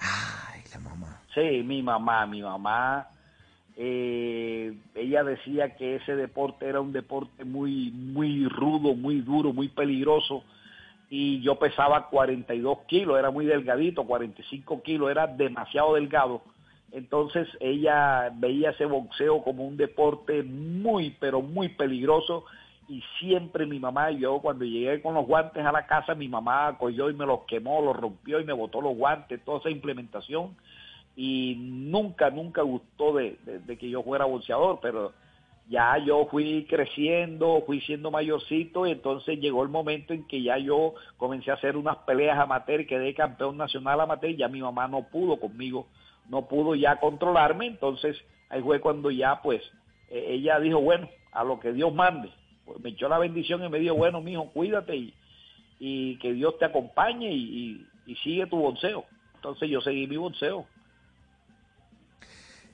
[0.00, 1.20] Ay, la mamá.
[1.34, 3.08] Sí, mi mamá, mi mamá.
[3.76, 9.68] eh, ella decía que ese deporte era un deporte muy, muy rudo, muy duro, muy
[9.68, 10.44] peligroso.
[11.10, 16.42] Y yo pesaba 42 kilos, era muy delgadito, 45 kilos, era demasiado delgado.
[16.92, 22.44] Entonces ella veía ese boxeo como un deporte muy, pero muy peligroso.
[22.88, 26.76] Y siempre mi mamá, yo cuando llegué con los guantes a la casa, mi mamá
[26.78, 30.54] cogió y me los quemó, los rompió y me botó los guantes, toda esa implementación.
[31.16, 33.38] Y nunca, nunca gustó de,
[33.78, 35.12] que yo fuera boxeador, pero
[35.68, 40.58] ya yo fui creciendo, fui siendo mayorcito y entonces llegó el momento en que ya
[40.58, 44.36] yo comencé a hacer unas peleas amateur quedé campeón nacional amateur.
[44.36, 45.86] Ya mi mamá no pudo conmigo,
[46.28, 49.62] no pudo ya controlarme, entonces ahí fue cuando ya pues
[50.10, 52.30] eh, ella dijo, bueno, a lo que Dios mande,
[52.82, 55.14] me echó la bendición y me dijo, bueno, mijo, cuídate y,
[55.78, 59.04] y que Dios te acompañe y, y- sigue tu boxeo.
[59.36, 60.66] Entonces yo seguí mi boxeo.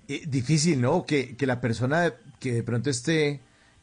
[0.09, 1.05] Eh, difícil, ¿no?
[1.07, 3.41] Que, que la persona que de pronto esté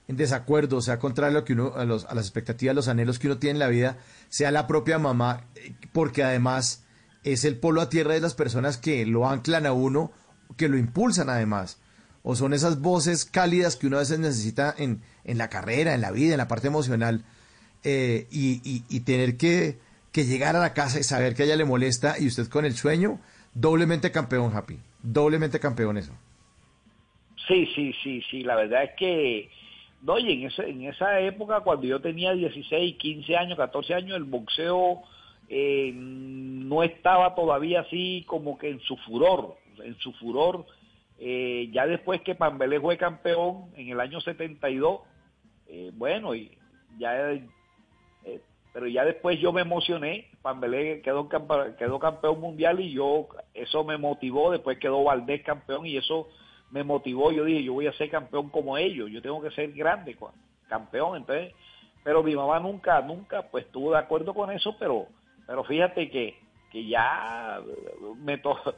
[0.07, 3.19] en desacuerdo, sea contrario a, lo que uno, a, los- a las expectativas, los anhelos
[3.19, 3.97] que uno tiene en la vida,
[4.29, 6.85] sea la propia mamá, eh, porque además
[7.23, 10.11] es el polo a tierra de las personas que lo anclan a uno,
[10.55, 11.81] que lo impulsan además.
[12.29, 16.01] O son esas voces cálidas que uno a veces necesita en, en la carrera, en
[16.01, 17.23] la vida, en la parte emocional,
[17.85, 18.59] eh, y,
[18.89, 19.77] y- tener que,
[20.11, 22.65] que llegar a la casa y saber que a ella le molesta y usted con
[22.65, 23.21] el sueño,
[23.53, 24.77] doblemente campeón, Happy.
[25.01, 26.11] Doblemente campeón eso.
[27.47, 29.49] Sí, sí, sí, sí, la verdad es que,
[30.01, 34.17] no, y en, ese, en esa época, cuando yo tenía 16, 15 años, 14 años,
[34.17, 35.01] el boxeo
[35.47, 40.65] eh, no estaba todavía así como que en su furor, en su furor.
[41.19, 45.01] Eh, ya después que Pambelé fue campeón en el año 72,
[45.67, 46.55] eh, bueno, y
[46.99, 51.27] ya, eh, pero ya después yo me emocioné, Pambelé quedó,
[51.77, 56.29] quedó campeón mundial y yo, eso me motivó, después quedó Valdés campeón y eso
[56.69, 59.71] me motivó, yo dije, yo voy a ser campeón como ellos, yo tengo que ser
[59.71, 60.15] grande,
[60.69, 61.53] campeón, entonces,
[62.03, 65.07] pero mi mamá nunca, nunca, pues estuvo de acuerdo con eso, pero,
[65.47, 66.37] pero fíjate que,
[66.71, 67.59] que ya
[68.17, 68.75] me to-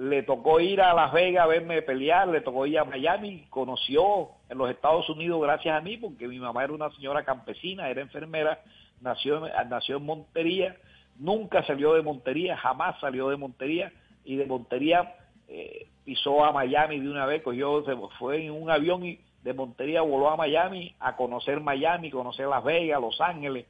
[0.00, 4.30] le tocó ir a Las Vegas a verme pelear, le tocó ir a Miami, conoció
[4.48, 8.00] en los Estados Unidos gracias a mí, porque mi mamá era una señora campesina, era
[8.00, 8.62] enfermera,
[9.02, 10.76] nació, nació en Montería,
[11.18, 13.92] nunca salió de Montería, jamás salió de Montería,
[14.24, 15.16] y de Montería
[15.48, 19.52] eh, pisó a Miami de una vez, cogió, se fue en un avión y de
[19.52, 23.66] Montería voló a Miami a conocer Miami, conocer Las Vegas, Los Ángeles,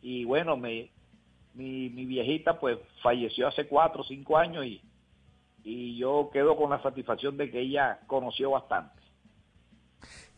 [0.00, 0.88] y bueno, me,
[1.52, 4.80] mi, mi viejita pues falleció hace cuatro o cinco años y,
[5.64, 8.94] y yo quedo con la satisfacción de que ella conoció bastante.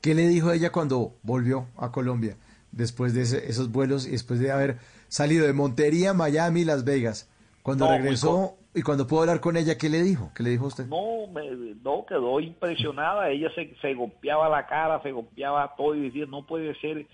[0.00, 2.36] ¿Qué le dijo ella cuando volvió a Colombia?
[2.70, 7.30] Después de ese- esos vuelos y después de haber salido de Montería, Miami, Las Vegas.
[7.62, 10.30] Cuando No, regresó y cuando pudo hablar con ella, ¿qué le dijo?
[10.34, 10.86] ¿Qué le dijo usted?
[10.86, 11.50] No, me,
[11.82, 13.30] no, quedó impresionada.
[13.30, 17.06] Ella se, se golpeaba la cara, se golpeaba todo y decía, no puede ser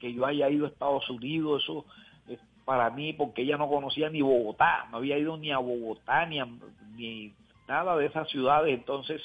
[0.00, 1.84] que yo haya ido a Estados Unidos, eso
[2.26, 6.24] es para mí, porque ella no conocía ni Bogotá, no había ido ni a Bogotá,
[6.26, 6.48] ni, a-
[6.96, 7.34] ni
[7.70, 8.74] nada de esas ciudades.
[8.74, 9.22] Entonces,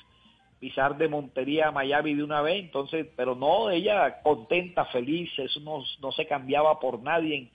[0.60, 5.60] pisar de Montería a Miami de una vez, entonces, pero no, ella contenta, feliz, eso
[5.60, 7.52] no, no se cambiaba por nadie.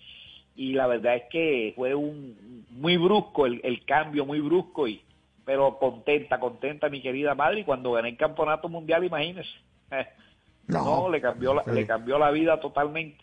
[0.56, 5.00] Y la verdad es que fue un muy brusco el, el cambio, muy brusco, y
[5.44, 7.60] pero contenta, contenta mi querida madre.
[7.60, 9.50] Y cuando gané el campeonato mundial, imagínese.
[10.66, 11.72] No, no, le cambió la, sí.
[11.72, 13.18] le cambió la vida totalmente.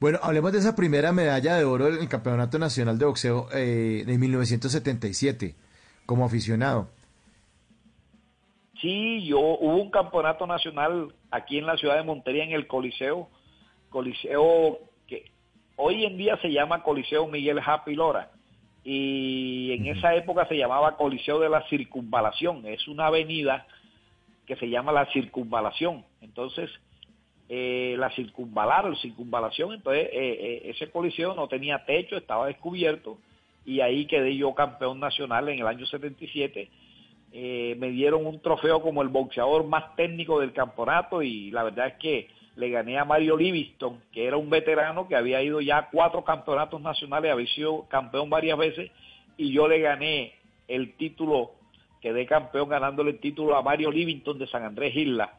[0.00, 4.04] Bueno, hablemos de esa primera medalla de oro en el Campeonato Nacional de Boxeo eh,
[4.06, 5.54] de 1977,
[6.08, 6.88] como aficionado.
[8.80, 13.28] Sí, yo hubo un campeonato nacional aquí en la ciudad de Montería en el Coliseo,
[13.90, 15.30] Coliseo que
[15.76, 18.30] hoy en día se llama Coliseo Miguel Happy Lora
[18.84, 23.66] y en esa época se llamaba Coliseo de la Circunvalación, es una avenida
[24.46, 26.70] que se llama la Circunvalación, entonces
[27.50, 33.18] eh, la circunvalar, circunvalación, entonces eh, eh, ese coliseo no tenía techo, estaba descubierto
[33.68, 36.70] y ahí quedé yo campeón nacional en el año 77
[37.30, 41.88] eh, me dieron un trofeo como el boxeador más técnico del campeonato y la verdad
[41.88, 45.78] es que le gané a Mario Livingston, que era un veterano que había ido ya
[45.78, 48.90] a cuatro campeonatos nacionales, había sido campeón varias veces,
[49.36, 50.32] y yo le gané
[50.66, 51.52] el título,
[52.00, 55.34] quedé campeón ganándole el título a Mario Livingston de San Andrés Isla.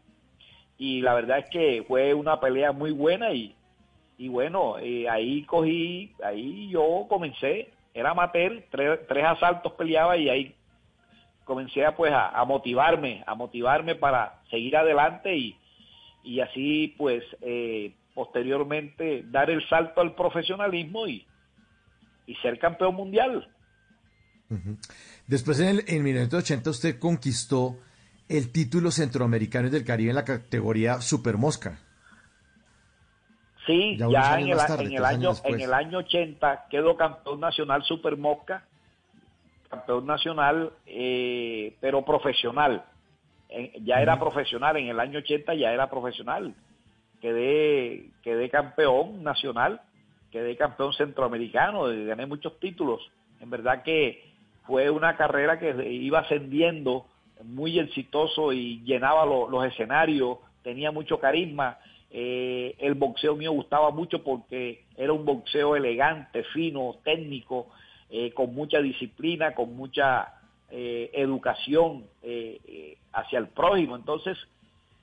[0.78, 3.54] Y la verdad es que fue una pelea muy buena y,
[4.18, 7.70] y bueno, eh, ahí cogí, ahí yo comencé,
[8.00, 10.56] era amateur, tres, tres asaltos peleaba y ahí
[11.44, 15.58] comencé a, pues a, motivarme, a motivarme para seguir adelante y,
[16.24, 21.26] y así pues eh, posteriormente dar el salto al profesionalismo y,
[22.28, 23.48] y ser campeón mundial.
[25.28, 27.78] Después, en, el, en 1980, usted conquistó
[28.28, 31.80] el título centroamericano y del Caribe en la categoría Super Mosca.
[33.70, 36.98] Sí, Ya en, el, más tarde, en, el tres año, en el año 80 quedó
[36.98, 38.64] campeón nacional Super Mosca,
[39.70, 42.84] campeón nacional, eh, pero profesional.
[43.50, 46.54] En- ya era profesional, en el año 80 ya era profesional.
[47.22, 49.82] Quedé, quedé campeón nacional,
[50.32, 53.02] quedé campeón centroamericano, gané muchos títulos.
[53.42, 54.24] En verdad que
[54.66, 57.06] fue una carrera que iba ascendiendo
[57.44, 61.78] muy exitoso y llenaba lo- los escenarios, tenía mucho carisma.
[62.12, 67.68] Eh, el boxeo mío gustaba mucho porque era un boxeo elegante, fino, técnico,
[68.10, 70.34] eh, con mucha disciplina, con mucha
[70.72, 73.96] eh, educación eh, hacia el prójimo.
[73.96, 74.38] Entonces,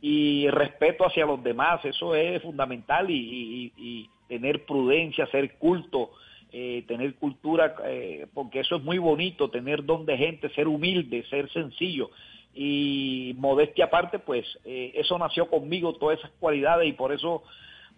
[0.00, 6.10] y respeto hacia los demás, eso es fundamental y, y- tener prudencia, ser culto,
[6.52, 11.24] eh, tener cultura, eh, porque eso es muy bonito, tener don de gente, ser humilde,
[11.28, 12.10] ser sencillo
[12.54, 17.42] y modestia aparte, pues eh, eso nació conmigo, todas esas cualidades y por eso,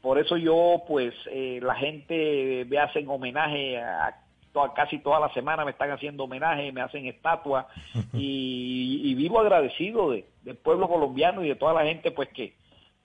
[0.03, 4.17] por eso yo, pues eh, la gente me hacen homenaje a
[4.53, 7.67] toda- casi toda la semana me están haciendo homenaje, me hacen estatuas
[8.15, 12.55] y, y vivo agradecido de- del pueblo colombiano y de toda la gente pues que,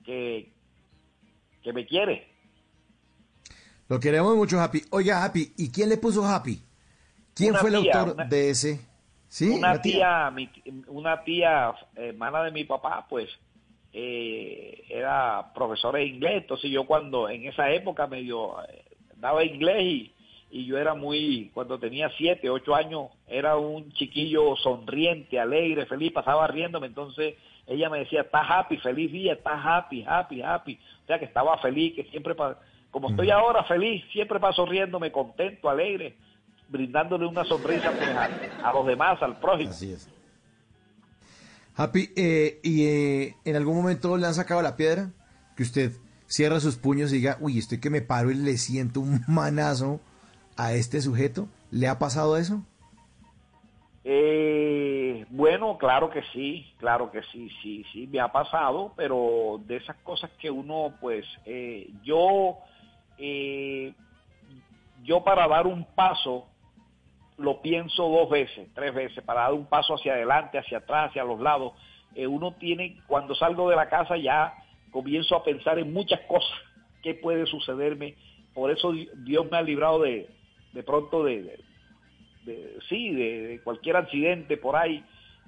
[0.05, 0.47] que,
[1.61, 2.32] que me quiere.
[3.89, 4.81] Lo queremos mucho, Happy.
[4.91, 6.59] Oiga, Happy, ¿y quién le puso Happy?
[7.35, 8.81] ¿Quién Una fue el tía, autor una- de ese?
[9.27, 9.49] ¿Sí?
[9.49, 10.49] una ¿La tía, mi-
[10.87, 13.29] una tía hermana de mi papá, pues
[13.91, 18.85] eh, era profesora de inglés, entonces yo cuando en esa época medio eh,
[19.17, 20.13] daba inglés y,
[20.51, 26.11] y yo era muy, cuando tenía siete, ocho años, era un chiquillo sonriente, alegre, feliz,
[26.11, 27.35] pasaba riéndome, entonces
[27.67, 31.57] ella me decía, estás happy, feliz día, estás happy, happy, happy, o sea que estaba
[31.59, 32.35] feliz, que siempre,
[32.93, 36.15] como estoy ahora feliz, siempre paso riéndome, contento, alegre,
[36.69, 39.71] brindándole una sonrisa pues, a, a los demás, al prójimo.
[39.71, 40.07] Así es.
[41.75, 45.09] Happy, eh, ¿y eh, en algún momento le han sacado la piedra?
[45.57, 45.91] Que usted
[46.27, 49.99] cierra sus puños y diga, uy, estoy que me paro y le siento un manazo
[50.55, 51.47] a este sujeto.
[51.71, 52.61] ¿Le ha pasado eso?
[54.03, 59.77] Eh, bueno, claro que sí, claro que sí, sí, sí, me ha pasado, pero de
[59.77, 62.59] esas cosas que uno, pues, eh, yo,
[63.17, 63.93] eh,
[65.03, 66.47] yo para dar un paso
[67.37, 71.23] lo pienso dos veces, tres veces, para dar un paso hacia adelante, hacia atrás, hacia
[71.23, 71.73] los lados.
[72.15, 74.53] Eh, uno tiene, cuando salgo de la casa ya
[74.91, 76.57] comienzo a pensar en muchas cosas
[77.01, 78.15] que puede sucederme.
[78.53, 80.29] Por eso Di- Dios me ha librado de,
[80.73, 81.59] de pronto de,
[82.89, 85.03] sí, de cualquier accidente por ahí.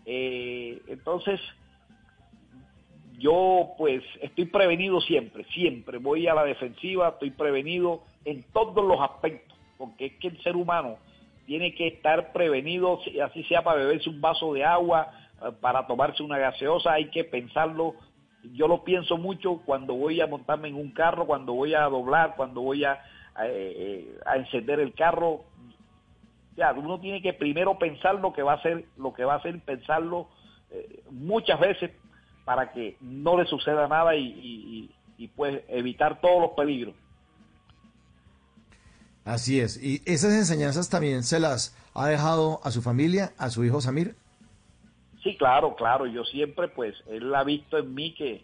[0.05, 1.39] Eh, entonces,
[3.19, 5.97] yo pues estoy prevenido siempre, siempre.
[5.97, 10.55] Voy a la defensiva, estoy prevenido en todos los aspectos, porque es que el ser
[10.55, 10.97] humano
[11.45, 15.11] tiene que estar prevenido, así sea para beberse un vaso de agua,
[15.41, 17.95] eh, para tomarse una gaseosa, hay que pensarlo.
[18.53, 22.35] Yo lo pienso mucho cuando voy a montarme en un carro, cuando voy a doblar,
[22.35, 22.99] cuando voy a,
[23.43, 25.43] eh, a encender el carro.
[26.55, 29.37] Ya, uno tiene que primero pensar lo que va a hacer, lo que va a
[29.37, 30.29] hacer, pensarlo
[30.71, 31.91] eh, muchas veces
[32.45, 36.93] para que no le suceda nada y, y, pues evitar todos los peligros.
[39.23, 39.81] Así es.
[39.81, 44.15] ¿Y esas enseñanzas también se las ha dejado a su familia, a su hijo Samir?
[45.23, 46.05] Sí, claro, claro.
[46.05, 48.43] Yo siempre, pues, él ha visto en mí que,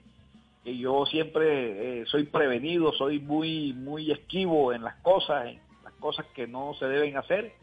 [0.64, 5.94] que yo siempre eh, soy prevenido, soy muy, muy esquivo en las cosas, en las
[6.00, 7.54] cosas que no se deben hacer.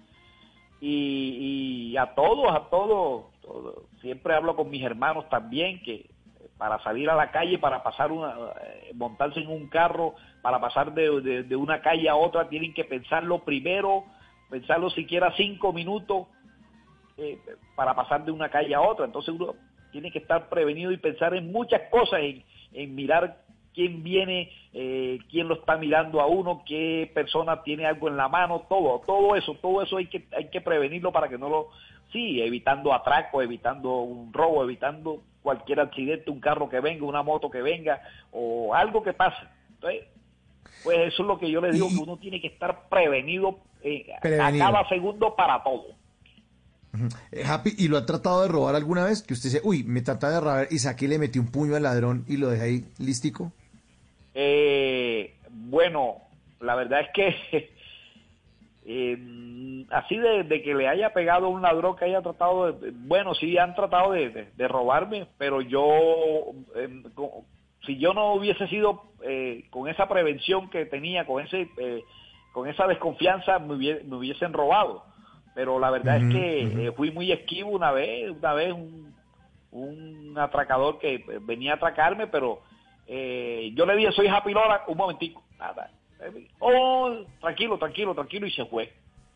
[0.81, 6.09] Y, y a todos, a todos, todo- siempre hablo con mis hermanos también que
[6.59, 10.93] para salir a la calle, para pasar una, eh, montarse en un carro, para pasar
[10.93, 14.05] de, de- una calle a otra, tienen que pensarlo primero,
[14.51, 16.27] pensarlo siquiera cinco minutos
[17.17, 17.39] eh,
[17.77, 19.05] para pasar de una calle a otra.
[19.07, 19.55] Entonces uno
[19.93, 23.39] tiene que estar prevenido y pensar en muchas cosas, en, en mirar
[23.73, 28.29] quién viene, eh, quién lo está mirando a uno, qué persona tiene algo en la
[28.29, 31.69] mano, todo, todo eso, todo eso hay que, hay que prevenirlo para que no lo,
[32.13, 37.51] sí, evitando atraco, evitando un robo, evitando cualquier accidente, un carro que venga, una moto
[37.51, 39.47] que venga o algo que pase.
[39.71, 40.03] Entonces,
[40.85, 44.05] pues eso es lo que yo le digo, que uno tiene que estar prevenido, eh,
[44.21, 44.67] Prevenido.
[44.67, 45.87] a cada segundo para todo.
[47.33, 49.23] Eh, Happy, ¿y lo ha tratado de robar alguna vez?
[49.23, 51.77] Que usted dice, uy, me trata de robar y saqué y le metí un puño
[51.77, 53.53] al ladrón y lo dejé ahí listico.
[54.35, 56.17] Eh, bueno,
[56.61, 57.71] la verdad es que
[58.91, 62.93] eh, así de, de que le haya pegado a un ladrón que haya tratado de,
[62.95, 65.85] bueno, sí han tratado de, de- de robarme, pero yo,
[66.77, 67.45] eh, co-
[67.87, 72.05] si yo no hubiese sido eh, con esa prevención que tenía, con ese, eh,
[72.53, 75.05] con esa desconfianza, me, me hubiesen robado.
[75.55, 79.15] Pero la verdad es que eh, fui muy esquivo una vez, una vez un,
[79.73, 82.63] un atracador que venía a atracarme, pero
[83.07, 85.91] eh, yo le dije, soy Happy Lora, un momentico, nada.
[86.59, 87.11] Oh,
[87.41, 88.93] tranquilo, tranquilo, tranquilo, y se fue.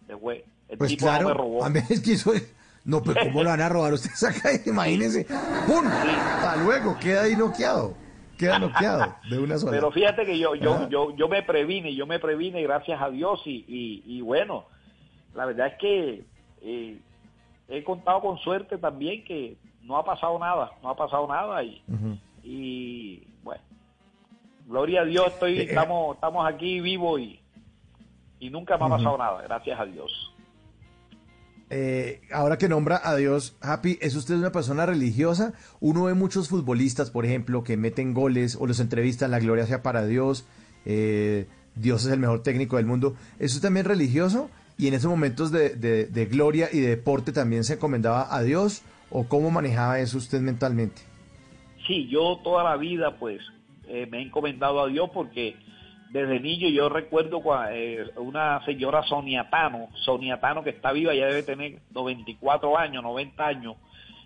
[0.06, 0.44] Se fue.
[0.68, 1.64] El Pues tipo no claro, me robó.
[1.64, 2.54] a mí es que eso es-
[2.84, 3.92] No, pues ¿cómo lo van a robar?
[3.92, 5.24] Usted saca ahí, imagínese.
[5.66, 5.86] ¡Pum!
[5.86, 7.94] Hasta luego, queda ahí noqueado.
[8.36, 9.70] Queda noqueado de una sola.
[9.72, 13.40] Pero fíjate que yo, yo, yo, yo me previne, yo me previne gracias a Dios
[13.46, 14.64] y, y, y bueno,
[15.34, 16.24] la verdad es que
[16.62, 16.98] eh,
[17.68, 23.22] he contado con suerte también que no ha pasado nada, no ha pasado nada y,
[24.66, 27.40] gloria a Dios, estoy, estamos, estamos aquí vivos y,
[28.40, 30.28] y nunca me ha pasado nada, gracias a Dios.
[31.74, 35.54] Eh, ahora que nombra a Dios, Happy, ¿es usted una persona religiosa?
[35.80, 39.82] Uno ve muchos futbolistas, por ejemplo, que meten goles o los entrevistan, la gloria sea
[39.82, 40.46] para Dios,
[40.84, 43.14] eh, Dios es el mejor técnico del mundo.
[43.38, 44.50] ¿Es usted también religioso?
[44.76, 48.42] ¿Y en esos momentos de, de- de gloria y de deporte también se encomendaba a
[48.42, 48.82] Dios?
[49.10, 51.00] ¿O cómo manejaba eso usted mentalmente?
[51.86, 53.40] Sí, yo toda la vida pues
[53.92, 55.54] eh, me he encomendado a Dios porque
[56.08, 61.26] desde niño yo recuerdo eh, una señora Sonia Tano, Sonia Tano que está viva, ya
[61.26, 63.76] debe tener 94 años, 90 años,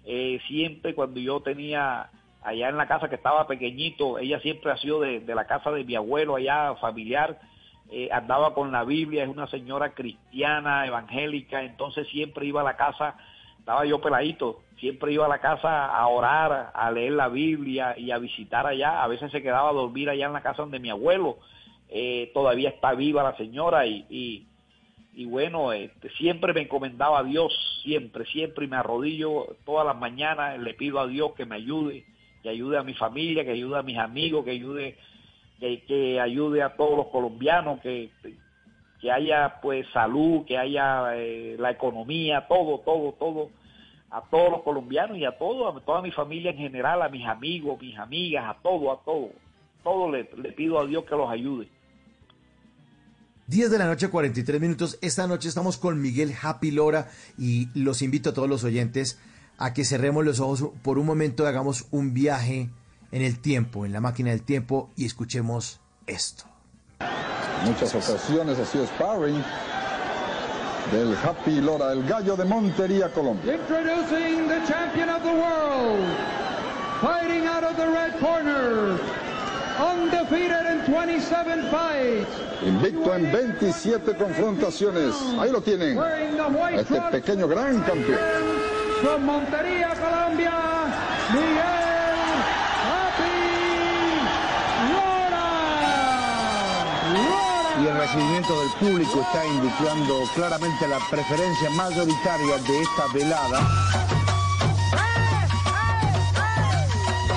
[0.05, 2.11] eh, siempre cuando yo tenía
[2.45, 5.83] allá en la casa que estaba pequeñito, ella siempre ha sido de, la casa de
[5.83, 7.41] mi abuelo allá familiar,
[8.13, 13.17] andaba con la Biblia, es una señora cristiana, evangélica, entonces siempre iba a la casa,
[13.67, 18.13] estaba yo peladito, siempre iba a la casa a orar, a leer la Biblia y
[18.13, 20.89] a visitar allá, a veces se quedaba a dormir allá en la casa donde mi
[20.89, 21.39] abuelo,
[21.89, 24.47] eh, todavía está viva la señora y,
[25.13, 27.53] y, bueno, este, siempre me encomendaba a Dios,
[27.83, 32.05] siempre, siempre, y me arrodillo todas las mañanas, le pido a Dios que me ayude,
[32.45, 34.97] que ayude a mi familia, que ayude a mis amigos, que ayude,
[35.59, 38.11] que, que ayude a todos los colombianos, que,
[39.01, 43.51] que haya pues salud, que haya eh, la economía, todo, todo, todo,
[44.11, 47.27] a todos los colombianos y a todo, a toda mi familia en general, a mis
[47.27, 49.31] amigos, mis amigas, a todo, a todo,
[49.83, 51.69] todo le, le pido a Dios que los ayude.
[53.49, 54.99] 10 de la noche, 43 minutos.
[55.03, 59.21] Esta noche estamos con Miguel Happy Lora y los invito a todos los oyentes
[59.59, 62.71] a que cerremos los ojos por un momento y hagamos un viaje
[63.13, 66.56] en el tiempo, en la máquina del tiempo y escuchemos esto.
[67.67, 69.43] Muchas ocasiones ha sido sparring
[70.93, 73.55] del Happy Lora, el gallo de Montería, Colombia.
[73.55, 76.07] Introducing the champion of the world,
[77.01, 78.99] fighting out of the red corner,
[79.81, 82.31] undefeated in 27 fights.
[82.63, 85.15] Invicto en 27 confrontaciones.
[85.39, 85.99] Ahí lo tienen.
[85.99, 88.19] A este pequeño gran campeón.
[89.03, 90.53] From Montería, Colombia,
[91.35, 91.76] Miguel
[97.87, 103.61] y el recibimiento del público está indicando claramente la preferencia mayoritaria de esta velada.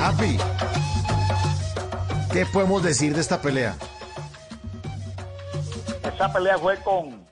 [0.01, 0.37] Happy,
[2.33, 3.75] ¿qué podemos decir de esta pelea?
[6.03, 7.27] Esa pelea fue con,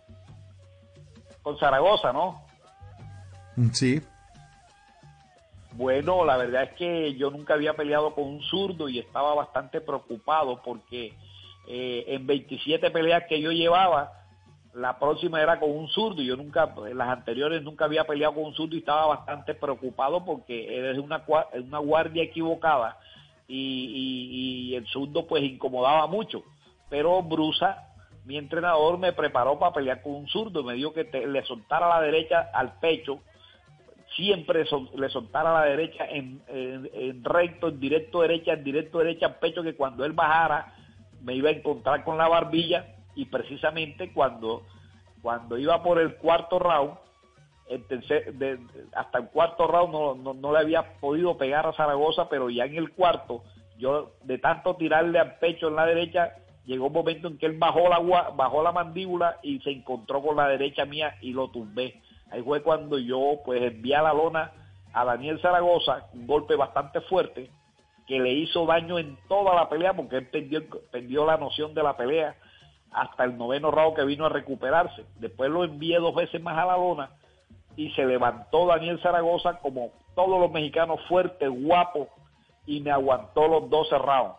[1.42, 2.46] con Zaragoza, ¿no?
[3.74, 4.02] Sí.
[5.72, 9.82] Bueno, la verdad es que yo nunca había peleado con un zurdo y estaba bastante
[9.82, 11.18] preocupado porque
[11.68, 14.14] eh, en 27 peleas que yo llevaba,
[14.74, 16.22] la próxima era con un zurdo.
[16.22, 20.24] Yo nunca, en las anteriores nunca había peleado con un zurdo y estaba bastante preocupado
[20.24, 22.98] porque eres una, una guardia equivocada
[23.48, 26.44] y, y- el zurdo pues incomodaba mucho.
[26.90, 27.88] Pero Brusa,
[28.26, 30.64] mi entrenador, me preparó para pelear con un zurdo.
[30.64, 33.20] Me dijo que le soltara la derecha al pecho
[34.16, 34.66] siempre
[34.96, 39.62] le soltara la derecha en- en recto, en directo derecha, en directo derecha al pecho,
[39.62, 40.74] que cuando él bajara
[41.22, 44.64] me iba a encontrar con la barbilla y precisamente cuando,
[45.22, 46.94] cuando iba por el cuarto round,
[47.70, 52.30] el tercer- hasta el cuarto round no, no, no le había podido pegar a Zaragoza,
[52.30, 53.44] pero ya en el cuarto,
[53.78, 56.34] yo de tanto tirarle al pecho en la derecha,
[56.66, 58.00] llegó un momento en que él bajó la,
[58.32, 62.02] bajó la mandíbula y se encontró con la derecha mía y lo tumbé.
[62.32, 64.52] Ahí fue cuando yo pues envié a la lona
[64.94, 67.50] a Daniel Zaragoza, un golpe bastante fuerte,
[68.08, 70.28] que le hizo daño en toda la pelea porque él
[70.92, 72.36] perdió, la noción de la pelea
[72.92, 75.06] hasta el noveno round que vino a recuperarse.
[75.20, 77.10] Después lo envié dos veces más a la lona
[77.76, 82.08] y se levantó Daniel Zaragoza como todos los mexicanos fuerte, guapo
[82.66, 84.36] y me aguantó los 12 rounds.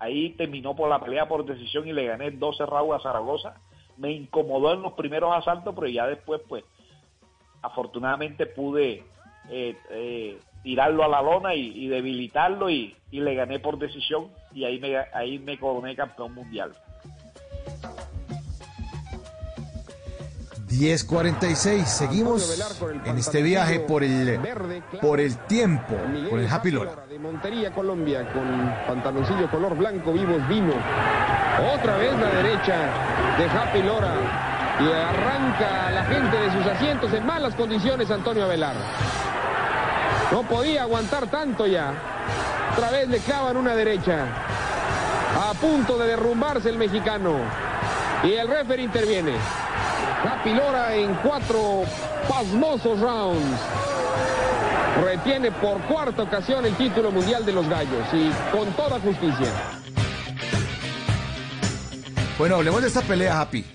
[0.00, 3.54] Ahí terminó por la pelea por decisión y le gané 12 rounds a Zaragoza.
[3.96, 6.64] Me incomodó en los primeros asaltos, pero ya después pues
[7.62, 9.04] afortunadamente pude
[9.48, 14.28] eh, eh, tirarlo a la lona y, y debilitarlo y, y le gané por decisión
[14.52, 16.72] y ahí me, ahí me coroné campeón mundial.
[20.72, 24.40] 10.46, seguimos en este viaje por el,
[25.02, 25.94] por el tiempo,
[26.30, 27.06] por el Happy Lora.
[27.06, 30.72] de Montería, Colombia, con pantaloncillo color blanco vivos vino.
[31.74, 32.90] Otra vez la derecha
[33.38, 34.14] de Happy Lora.
[34.80, 38.74] Y arranca a la gente de sus asientos en malas condiciones Antonio Avelar.
[40.32, 41.92] No podía aguantar tanto ya.
[42.72, 44.24] Otra vez le clavan una derecha.
[45.38, 47.36] A punto de derrumbarse el mexicano.
[48.24, 49.34] Y el referee interviene.
[50.24, 51.82] Happy Lora en cuatro
[52.26, 53.60] pasmosos rounds.
[55.04, 59.52] Retiene por cuarta ocasión el título mundial de los gallos y con toda justicia.
[62.38, 63.66] Bueno, hablemos de esta pelea, Happy.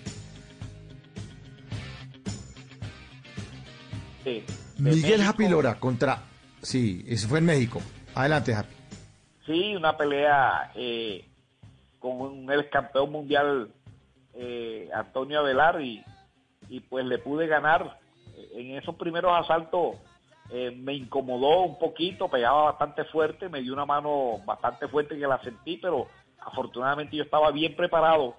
[4.23, 4.43] Sí,
[4.79, 5.29] Miguel México.
[5.29, 6.23] Happy Lora contra...
[6.61, 7.81] Sí, eso fue en México.
[8.15, 8.73] Adelante, Happy.
[9.45, 11.25] Sí, una pelea eh,
[11.99, 13.71] con un ex campeón mundial
[14.33, 16.03] eh, Antonio Avelar y,
[16.69, 17.99] y pues le pude ganar.
[18.53, 19.95] En esos primeros asaltos
[20.49, 25.27] eh, me incomodó un poquito, pegaba bastante fuerte, me dio una mano bastante fuerte que
[25.27, 26.07] la sentí, pero
[26.39, 28.35] afortunadamente yo estaba bien preparado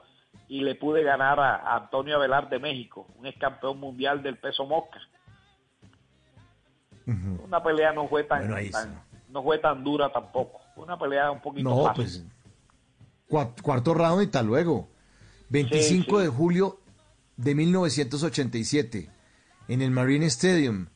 [0.48, 4.38] y le pude ganar a, a Antonio Avelar de México, un ex campeón mundial del
[4.38, 5.00] peso mosca.
[7.44, 10.60] Una pelea no fue tan, Bueno, tan- no fue tan dura tampoco.
[10.74, 12.04] Fue una pelea un poquito No, fácil.
[12.04, 12.24] pues...
[13.28, 14.88] cua- Cuarto round y tal luego.
[15.50, 16.22] 25 Sí, sí.
[16.22, 16.78] de julio
[17.36, 19.08] de 1987,
[19.68, 20.86] en el Marine Stadium,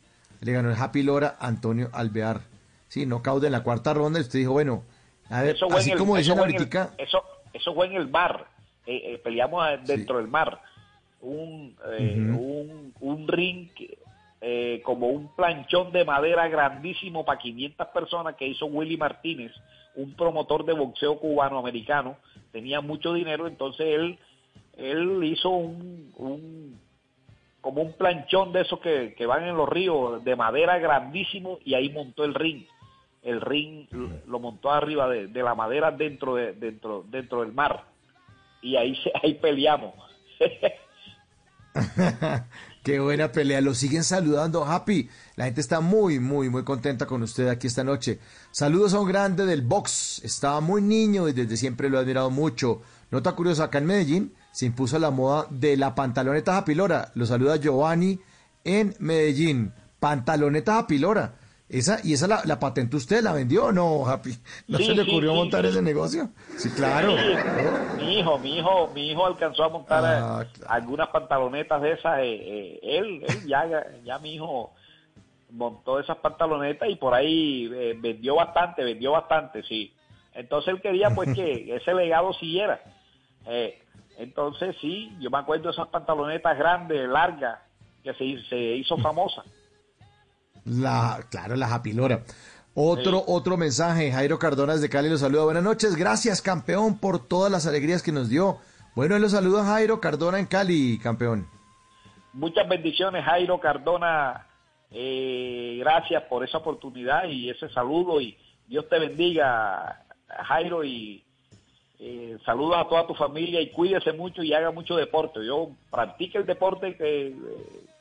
[0.40, 2.42] le ganó el Happy Lora Antonio Alvear.
[2.88, 4.18] Sí, no caude en la cuarta ronda.
[4.18, 4.82] Y usted dijo, bueno,
[5.30, 7.22] a ver, Eso fue así en el- como dicen ahorita, eso,
[7.54, 8.46] eso fue en el mar.
[8.86, 10.60] Eh, eh, peleamos dentro del mar.
[11.20, 13.68] Un, eh, un, un ring
[14.44, 19.52] eh, como un planchón de madera grandísimo para 500 personas que hizo Willy Martínez,
[19.94, 22.16] un promotor de boxeo cubano-americano.
[22.50, 24.18] Tenía mucho dinero, entonces él,
[24.76, 26.76] él hizo un,
[27.60, 31.74] como un planchón de esos que, que van en los ríos de madera grandísimo y
[31.74, 32.64] ahí montó el ring.
[33.22, 33.86] El ring
[34.26, 37.84] lo- montó arriba de, de la madera dentro de, dentro dentro del mar
[38.60, 39.94] y ahí ahí peleamos.
[42.82, 43.60] Qué buena pelea.
[43.60, 45.08] Lo siguen saludando, Happy.
[45.36, 48.18] La gente está muy, muy, muy contenta con usted aquí esta noche.
[48.50, 50.20] Saludos a un grande del box.
[50.24, 52.82] Estaba muy niño y desde siempre lo he admirado mucho.
[53.12, 57.12] Nota curiosa, acá en Medellín se impuso la moda de la pantaloneta Happy Lora.
[57.14, 58.18] Lo saluda Giovanni
[58.64, 59.72] en Medellín.
[60.00, 61.36] Pantaloneta Happy Lora.
[61.72, 63.22] Esa, ¿Y esa la, la patentó usted?
[63.22, 64.30] ¿La vendió o no, Happy?
[64.68, 65.70] ¿No Sí, se le ocurrió sí, montar sí.
[65.70, 66.28] ese negocio?
[66.58, 67.14] Sí, claro.
[67.96, 72.18] Mi hijo, mi hijo, mi hijo alcanzó a montar Ah, eh, algunas pantalonetas de esas.
[72.18, 74.72] eh, eh, él, él ya, ya mi hijo
[75.50, 79.94] montó esas pantalonetas y por ahí eh, vendió bastante, vendió bastante, sí.
[80.34, 82.80] Entonces él quería pues que ese legado siguiera.
[84.18, 87.58] Entonces sí, yo me acuerdo de esas pantalonetas grandes, largas,
[88.04, 89.42] que se, se hizo famosa.
[90.64, 92.22] La, claro, la Japilora.
[92.74, 95.44] Otro, otro mensaje, Jairo Cardona desde Cali lo saluda.
[95.44, 98.58] Buenas noches, gracias campeón por todas las alegrías que nos dio.
[98.94, 101.46] Bueno, él lo saluda Jairo Cardona en Cali, campeón.
[102.32, 104.46] Muchas bendiciones, Jairo Cardona.
[104.90, 108.36] Eh, gracias por esa oportunidad y ese saludo y
[108.66, 111.22] Dios te bendiga, Jairo, y
[111.98, 115.44] eh, saludos a toda tu familia y cuídese mucho y haga mucho deporte.
[115.44, 117.36] Yo practique el deporte que,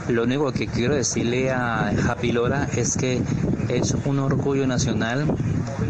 [0.09, 3.21] Lo único que quiero decirle a Happy Lora es que
[3.69, 5.25] es un orgullo nacional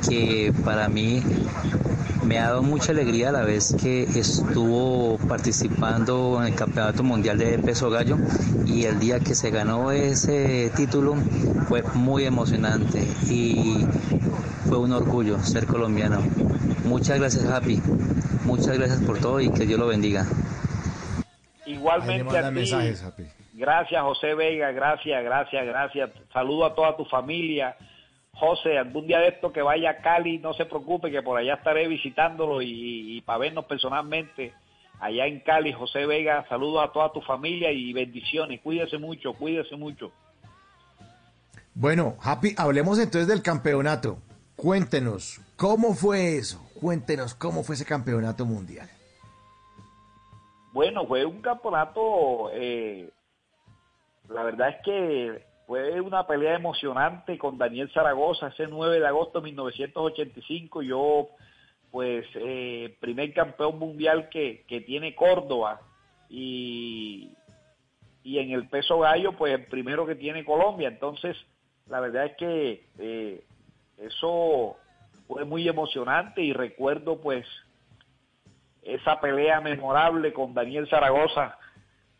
[0.07, 1.23] que para mí
[2.29, 7.39] me ha dado mucha alegría a la vez que estuvo participando en el Campeonato Mundial
[7.39, 8.17] de Peso Gallo
[8.67, 11.15] y el día que se ganó ese título
[11.67, 13.83] fue muy emocionante y
[14.67, 16.21] fue un orgullo ser colombiano.
[16.85, 17.81] Muchas gracias Happy,
[18.45, 20.27] muchas gracias por todo y que Dios lo bendiga.
[21.65, 22.53] Igualmente a ti.
[22.53, 23.23] mensajes, Happy.
[23.53, 26.11] Gracias, José Vega, gracias, gracias, gracias.
[26.31, 27.75] Saludo a toda tu familia.
[28.39, 31.55] José, algún día de esto que vaya a Cali, no se preocupe, que por allá
[31.55, 34.53] estaré visitándolo y, y para vernos personalmente
[34.99, 35.73] allá en Cali.
[35.73, 38.61] José Vega, saludos a toda tu familia y bendiciones.
[38.61, 40.11] Cuídese mucho, cuídese mucho.
[41.73, 44.19] Bueno, Happy, hablemos entonces del campeonato.
[44.55, 46.61] Cuéntenos, ¿cómo fue eso?
[46.79, 48.89] Cuéntenos cómo fue ese campeonato mundial.
[50.73, 53.09] Bueno, fue un campeonato, eh,
[54.29, 59.39] la verdad es que fue una pelea emocionante con Daniel Zaragoza ese 9 de agosto
[59.39, 60.81] de 1985.
[60.81, 61.29] Yo,
[61.91, 65.79] pues, eh, primer campeón mundial que, que tiene Córdoba
[66.27, 67.33] y,
[68.23, 70.87] y en el peso gallo, pues el primero que tiene Colombia.
[70.87, 71.37] Entonces,
[71.85, 73.43] la verdad es que eh,
[73.99, 74.75] eso
[75.27, 77.45] fue muy emocionante y recuerdo, pues,
[78.81, 81.59] esa pelea memorable con Daniel Zaragoza,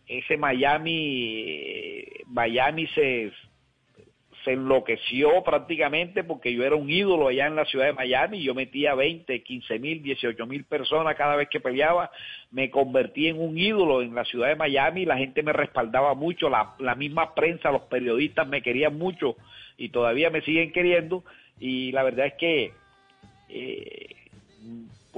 [0.10, 3.32] ese Miami, Miami se,
[4.44, 8.56] se enloqueció prácticamente porque yo era un ídolo allá en la ciudad de Miami, yo
[8.56, 12.10] metía 20, 15 mil, 18 mil personas cada vez que peleaba,
[12.50, 16.50] me convertí en un ídolo en la ciudad de Miami, la gente me respaldaba mucho,
[16.50, 19.36] la, la misma prensa, los periodistas me querían mucho
[19.78, 21.24] y todavía me siguen queriendo.
[21.60, 22.74] Y la verdad es que
[23.50, 24.16] eh,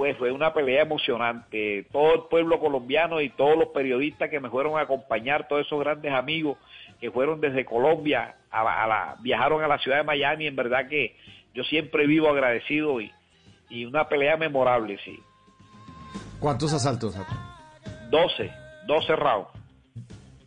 [0.02, 1.86] pues fue una pelea emocionante.
[1.92, 5.78] Todo el pueblo colombiano y todos los periodistas que me fueron a acompañar, todos esos
[5.78, 6.58] grandes amigos
[7.00, 10.56] que fueron desde Colombia a la, a la- viajaron a la ciudad de Miami, en
[10.56, 11.14] verdad que
[11.54, 13.12] yo siempre vivo agradecido y,
[13.70, 15.20] y una pelea memorable, sí.
[16.40, 17.36] ¿Cuántos asaltos, Happy?
[18.10, 18.50] 12,
[18.88, 19.48] 12 rounds.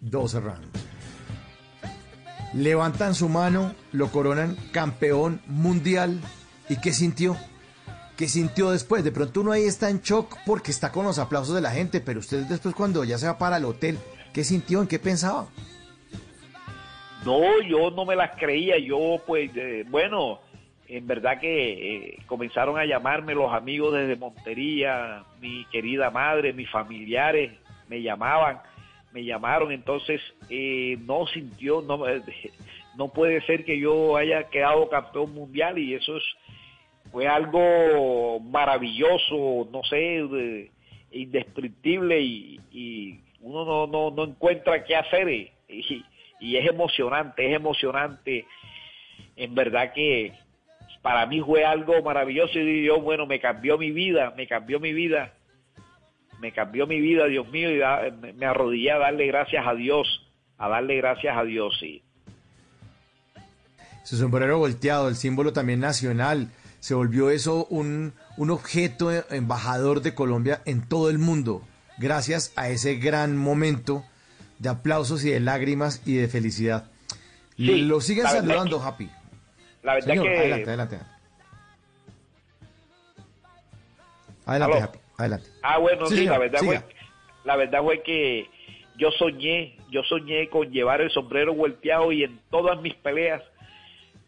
[0.02, 0.68] 12 rounds.
[2.54, 6.20] Levantan su mano, lo coronan campeón mundial.
[6.68, 7.38] ¿Y qué sintió?
[8.18, 9.04] ¿Qué sintió después?
[9.04, 12.00] De pronto uno ahí está en shock porque está con los aplausos de la gente,
[12.00, 13.98] pero usted después cuando ya se va para el hotel,
[14.34, 14.82] ¿qué sintió?
[14.82, 15.48] ¿En qué pensaba?
[17.26, 20.40] No, yo no me las creía, yo pues, eh, bueno,
[20.88, 26.70] en verdad que eh, comenzaron a llamarme los amigos desde Montería, mi querida madre, mis
[26.70, 27.52] familiares,
[27.90, 28.60] me llamaban,
[29.12, 32.04] me llamaron, entonces eh, no sintió, no,
[32.98, 36.24] no puede ser que yo haya quedado campeón mundial y eso es,
[37.12, 40.72] fue algo maravilloso, no sé, de-
[41.12, 48.46] indescriptible y, uno no, no, no encuentra qué hacer y, y- es emocionante, es emocionante.
[49.36, 50.34] En verdad que
[51.02, 54.94] para mí fue algo maravilloso y yo, bueno, me cambió mi vida, me cambió mi
[54.94, 55.34] vida,
[56.42, 60.08] me cambió mi vida, Dios mío, y me arrodillé a darle gracias a Dios,
[60.58, 62.02] a darle gracias a Dios, sí.
[64.04, 66.50] Su sombrero volteado, el símbolo también nacional,
[66.86, 71.64] se volvió eso un, un objeto embajador de Colombia en todo el mundo,
[71.98, 74.06] gracias a ese gran momento
[74.60, 76.92] de aplausos y de lágrimas y de felicidad.
[77.58, 79.10] Sí, Lo siguen saludando, que- Happy.
[79.82, 81.00] La verdad Señor, que adelante, adelante.
[84.46, 84.78] Adelante.
[84.80, 85.50] Happy, adelante.
[85.64, 86.82] Ah, bueno, Sí, la verdad siga.
[86.82, 86.96] fue,
[87.46, 88.48] la verdad fue que
[88.98, 93.42] yo soñé, yo soñé con llevar el sombrero volteado y en todas mis peleas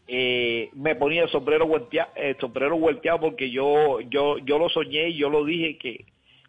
[0.07, 2.79] eh, me ponía el sombrero volteado, el sombrero
[3.19, 6.05] porque yo, yo, yo lo soñé y yo lo dije que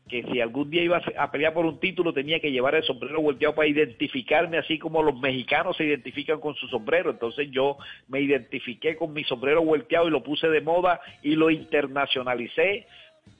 [0.08, 3.20] que si algún día iba a pelear por un título tenía que llevar el sombrero
[3.20, 7.10] volteado para identificarme así como los mexicanos se identifican con su sombrero.
[7.10, 7.76] Entonces yo
[8.08, 12.86] me identifiqué con mi sombrero volteado y lo puse de moda y lo internacionalicé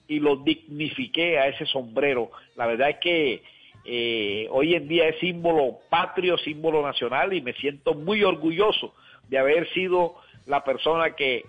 [0.07, 2.31] y lo dignifiqué a ese sombrero.
[2.55, 3.41] La verdad es que
[3.85, 8.93] eh, hoy en día es símbolo patrio, símbolo nacional y me siento muy orgulloso
[9.29, 10.15] de haber sido
[10.45, 11.45] la persona que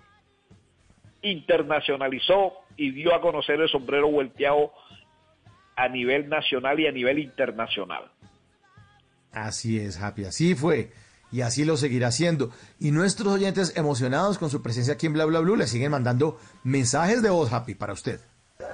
[1.23, 4.73] internacionalizó y dio a conocer el sombrero volteado
[5.77, 8.11] a nivel nacional y a nivel internacional.
[9.33, 10.93] Así es, Happy, así fue.
[11.33, 12.51] Y así lo seguirá haciendo.
[12.81, 16.39] Y nuestros oyentes emocionados con su presencia aquí en Bla Bla Blue le siguen mandando
[16.65, 18.21] mensajes de voz, Happy, para usted.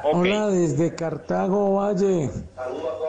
[0.02, 2.30] Hola desde Cartago Valle.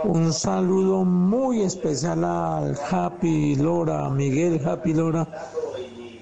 [0.04, 5.28] Un saludo muy especial al Happy Lora, Miguel Happy Lora.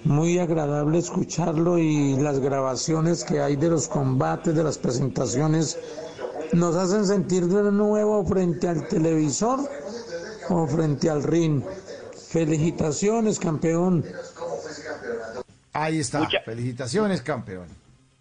[0.06, 5.80] Muy agradable escucharlo y las grabaciones que hay de los combates, de las presentaciones,
[6.54, 9.60] nos hacen sentir de nuevo frente al televisor
[10.50, 11.64] o frente al ring.
[12.30, 14.06] Felicitaciones, campeón.
[15.74, 16.30] Ahí está.
[16.46, 17.68] Felicitaciones, campeón.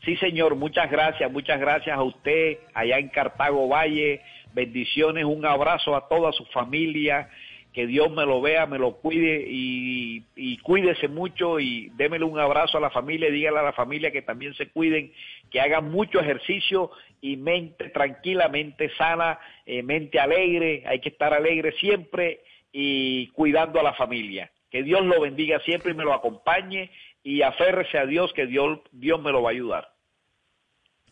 [0.04, 4.22] Sí, señor, muchas gracias, muchas gracias a usted allá en Cartago Valle.
[4.54, 7.28] Bendiciones, un abrazo a toda su familia.
[7.74, 10.22] Que Dios me lo vea, me lo cuide y,
[10.62, 14.22] cuídese mucho y démele un abrazo a la familia y dígale a la familia que
[14.22, 15.12] también se cuiden,
[15.50, 20.84] que hagan mucho ejercicio y mente tranquilamente sana, eh, mente alegre.
[20.86, 22.40] Hay que estar alegre siempre
[22.72, 24.50] y cuidando a la familia.
[24.70, 26.90] Que Dios lo bendiga siempre y me lo acompañe
[27.22, 29.94] y aférrese a Dios que Dios, Dios me lo va a ayudar.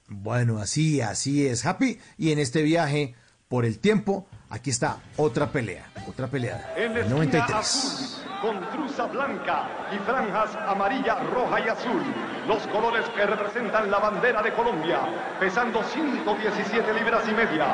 [0.08, 1.98] Bueno, así, así es, Happy.
[2.18, 3.14] Y en este viaje
[3.48, 6.74] por el tiempo, aquí está otra pelea, otra pelea.
[6.76, 7.57] En el esquina 93.
[7.57, 12.03] azul, con truza blanca y franjas amarilla, roja y azul.
[12.46, 15.00] Los colores que representan la bandera de Colombia.
[15.40, 17.66] Pesando 117 libras y media.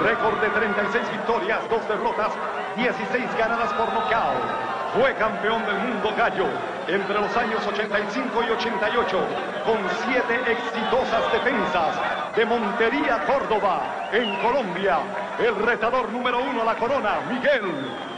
[0.00, 2.32] Récord de 36 victorias, 2 derrotas,
[2.76, 4.71] 16 ganadas por nocaut.
[4.94, 6.46] Fue campeón del mundo gallo
[6.86, 9.26] entre los años 85 y 88
[9.64, 11.96] con siete exitosas defensas
[12.36, 14.98] de Montería, Córdoba, en Colombia.
[15.38, 17.62] El retador número uno a la corona, Miguel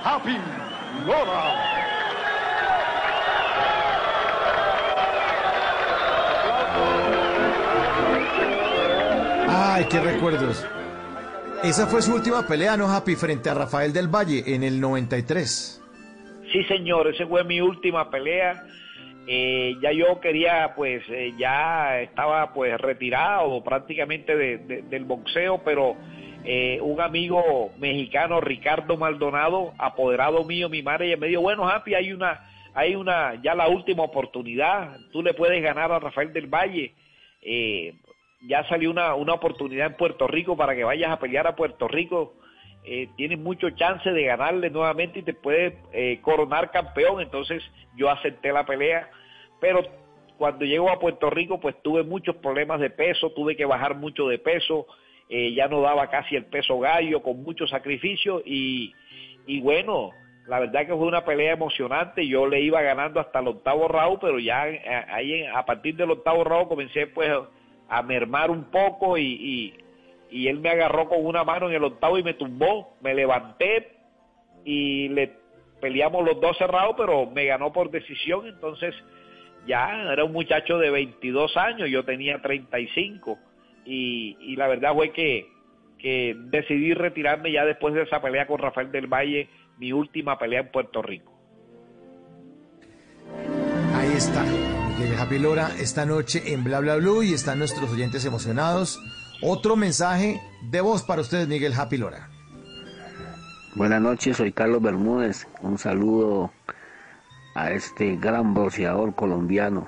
[0.02, 0.36] Happy
[1.06, 1.84] Lora.
[9.48, 10.64] Ay, qué recuerdos.
[11.62, 13.14] Esa fue su última pelea, ¿no, Happy?
[13.14, 15.83] Frente a Rafael del Valle en el 93.
[16.54, 18.62] Sí, señor, esa fue mi última pelea.
[19.26, 25.62] Eh, ya yo quería, pues, eh, ya estaba pues retirado prácticamente de- de- del boxeo,
[25.64, 25.96] pero
[26.44, 32.12] eh, un amigo mexicano, Ricardo Maldonado, apoderado mío, mi madre, me dijo, bueno, Happy, hay
[32.12, 36.92] una, hay una, ya la última oportunidad, tú le puedes ganar a Rafael del Valle.
[38.46, 41.88] Ya salió una, una oportunidad en Puerto Rico para que vayas a pelear a Puerto
[41.88, 42.34] Rico.
[42.84, 47.20] Eh, tienes mucho chance de ganarle nuevamente y te puedes eh, coronar campeón.
[47.20, 47.62] Entonces
[47.96, 49.08] yo acepté la pelea,
[49.60, 49.82] pero
[50.36, 54.28] cuando llego a Puerto Rico pues tuve muchos problemas de peso, tuve que bajar mucho
[54.28, 54.86] de peso,
[55.28, 58.42] eh, ya no daba casi el peso gallo con mucho sacrificio.
[58.44, 58.94] Y,
[59.46, 60.12] y bueno,
[60.46, 64.18] la verdad que fue una pelea emocionante, yo le iba ganando hasta el octavo round,
[64.20, 67.30] pero ya eh, ahí a partir del octavo round comencé pues
[67.88, 69.74] a mermar un poco y,
[70.34, 73.92] y él me agarró con una mano en el octavo y me tumbó, me levanté
[74.64, 75.32] y le
[75.80, 78.96] peleamos los dos cerrados, pero me ganó por decisión, entonces
[79.64, 83.38] ya era un muchacho de 22 años, yo tenía 35
[83.84, 85.46] y, y la verdad fue que,
[86.00, 90.62] que decidí retirarme ya después de esa pelea con Rafael del Valle, mi última pelea
[90.62, 91.32] en Puerto Rico.
[93.94, 94.42] Ahí está.
[94.98, 98.98] Miguel Happy Lora esta noche en Bla Bla Blue y están nuestros oyentes emocionados.
[99.46, 102.30] Otro mensaje de voz para ustedes, Miguel Happy Lora.
[103.74, 105.46] Buenas noches, soy Carlos Bermúdez.
[105.60, 106.50] Un saludo
[107.54, 109.86] a este gran boxeador colombiano.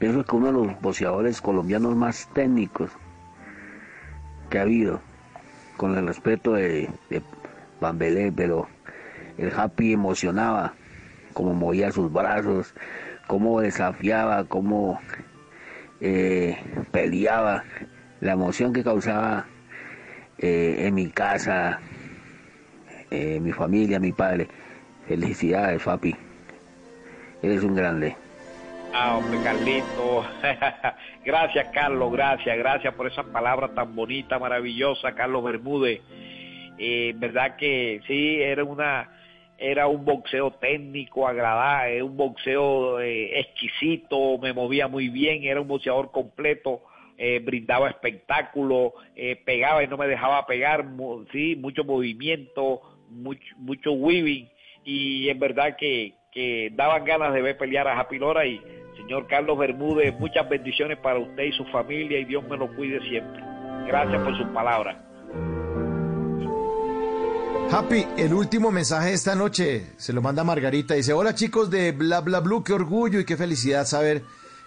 [0.00, 2.90] Pienso que uno de los boxeadores colombianos más técnicos
[4.50, 5.00] que ha habido,
[5.76, 7.22] con el respeto de, de
[7.80, 8.66] Bambelé, pero
[9.36, 10.74] el Happy emocionaba,
[11.34, 12.74] cómo movía sus brazos,
[13.28, 14.98] cómo desafiaba, cómo
[16.00, 16.58] eh,
[16.90, 17.62] peleaba,
[18.20, 19.46] la emoción que causaba
[20.38, 21.80] eh, en mi casa,
[23.10, 24.48] eh, mi familia, mi padre.
[25.06, 26.14] Felicidades, papi.
[27.42, 28.16] Eres un grande.
[28.92, 30.24] Ah, hombre, Carlito.
[31.24, 36.00] gracias, Carlos, gracias, gracias por esas palabras tan bonitas, maravillosas, Carlos Bermúdez.
[36.78, 39.08] Eh, verdad que sí, era una
[39.58, 45.66] era un boxeo técnico, agradable, un boxeo eh, exquisito, me movía muy bien, era un
[45.66, 46.82] boxeador completo,
[47.18, 50.86] eh, brindaba espectáculo, eh, pegaba y no me dejaba pegar,
[51.32, 54.48] sí, mucho movimiento, mucho, mucho weaving
[54.84, 58.60] y en verdad que, que daban ganas de ver pelear a Happy Lora y
[58.96, 63.00] señor Carlos Bermúdez, muchas bendiciones para usted y su familia y Dios me lo cuide
[63.08, 63.42] siempre.
[63.86, 64.96] Gracias por sus palabras.
[67.70, 70.94] Happy, el último mensaje de esta noche se lo manda Margarita.
[70.94, 74.22] Dice, hola chicos de Bla Bla Blue, qué orgullo y qué felicidad saber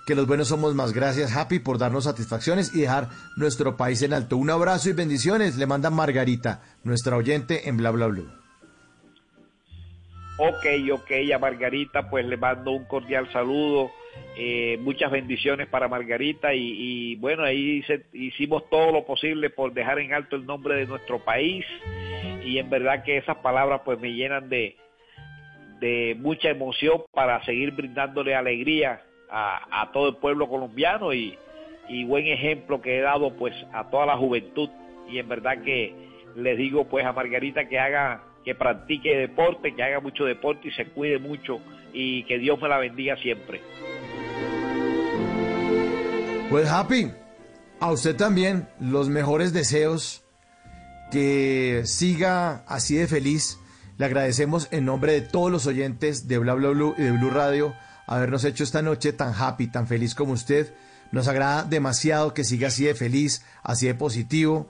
[0.06, 0.94] que los buenos somos más.
[0.94, 4.38] Gracias Happy por darnos satisfacciones y dejar nuestro país en alto.
[4.38, 5.58] Un abrazo y bendiciones.
[5.58, 8.42] Le manda Margarita, nuestra oyente en Bla Bla Blue.
[10.38, 13.92] Ok, ok, a Margarita pues le mando un cordial saludo,
[14.36, 17.84] eh, muchas bendiciones para Margarita y, bueno, ahí
[18.14, 21.64] hicimos todo lo posible por dejar en alto el nombre de nuestro país
[22.44, 24.78] y en verdad que esas palabras pues me llenan de,
[25.80, 29.00] de mucha emoción para seguir brindándole alegría
[29.32, 31.38] a, todo el pueblo colombiano y,
[31.88, 34.70] y buen ejemplo que he dado pues a toda la juventud
[35.10, 35.96] y en verdad que
[36.36, 40.72] les digo pues a Margarita que haga que practique deporte, que haga mucho deporte y
[40.72, 41.60] se cuide mucho
[41.94, 43.62] y que Dios me la bendiga siempre.
[46.50, 47.12] Pues Happy,
[47.80, 50.24] a usted también los mejores deseos,
[51.12, 53.58] que siga así de feliz.
[53.98, 57.30] Le agradecemos en nombre de todos los oyentes de Bla Bla Blue y de Blue
[57.30, 57.74] Radio
[58.16, 60.74] habernos hecho esta noche tan happy, tan feliz como usted.
[61.12, 64.68] Nos agrada demasiado que siga así de feliz, así de positivo.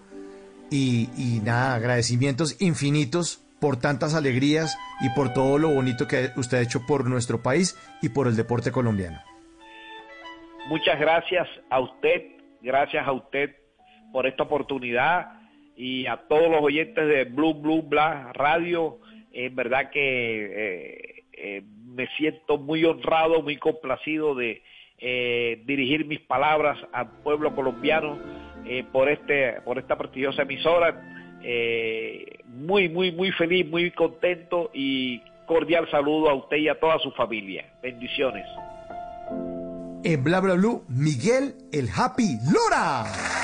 [0.69, 6.57] Y, y nada, agradecimientos infinitos por tantas alegrías y por todo lo bonito que usted
[6.57, 9.21] ha hecho por nuestro país y por el deporte colombiano.
[10.67, 12.23] Muchas gracias a usted,
[12.61, 13.55] gracias a usted
[14.11, 15.41] por esta oportunidad
[15.75, 18.99] y a todos los oyentes de Blue Blue Bla Radio.
[19.31, 21.63] En verdad que eh, eh,
[21.93, 24.61] me siento muy honrado, muy complacido de
[24.97, 28.17] eh, dirigir mis palabras al pueblo colombiano
[28.65, 31.39] eh, por este por esta prestigiosa emisora.
[31.43, 36.99] Eh, muy muy muy feliz, muy contento y cordial saludo a usted y a toda
[36.99, 37.65] su familia.
[37.81, 38.45] Bendiciones.
[40.03, 43.40] En Bla Bla Blue, Miguel el Happy Lora.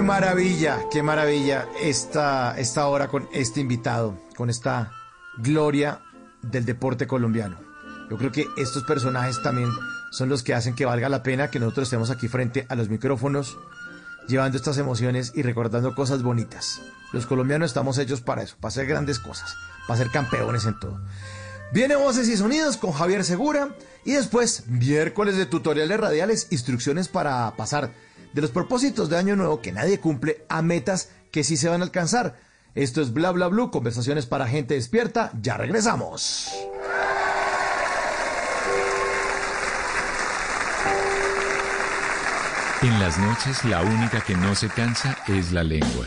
[0.00, 4.92] Qué maravilla, qué maravilla esta, esta hora con este invitado, con esta
[5.36, 6.00] gloria
[6.40, 7.58] del deporte colombiano.
[8.08, 9.68] Yo creo que estos personajes también
[10.10, 12.88] son los que hacen que valga la pena que nosotros estemos aquí frente a los
[12.88, 13.58] micrófonos,
[14.26, 16.80] llevando estas emociones y recordando cosas bonitas.
[17.12, 19.54] Los colombianos estamos hechos para eso, para hacer grandes cosas,
[19.86, 20.98] para ser campeones en todo.
[21.74, 23.76] Viene Voces y Sonidos con Javier Segura
[24.06, 27.92] y después miércoles de tutoriales radiales, instrucciones para pasar
[28.32, 31.80] de los propósitos de año nuevo que nadie cumple a metas que sí se van
[31.80, 32.38] a alcanzar.
[32.74, 35.32] Esto es Bla Bla Blue, conversaciones para gente despierta.
[35.40, 36.50] Ya regresamos.
[42.82, 46.06] En las noches la única que no se cansa es la lengua.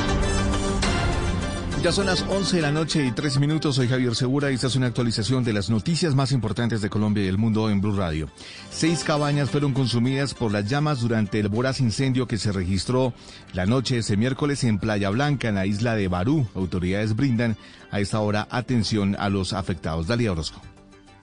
[1.83, 3.77] Ya son las 11 de la noche y 13 minutos.
[3.77, 7.23] Soy Javier Segura y esta es una actualización de las noticias más importantes de Colombia
[7.23, 8.29] y el mundo en Blue Radio.
[8.69, 13.15] Seis cabañas fueron consumidas por las llamas durante el voraz incendio que se registró
[13.53, 16.47] la noche de ese miércoles en Playa Blanca, en la isla de Barú.
[16.53, 17.57] Autoridades brindan
[17.89, 20.05] a esta hora atención a los afectados.
[20.05, 20.61] Dalia Orozco.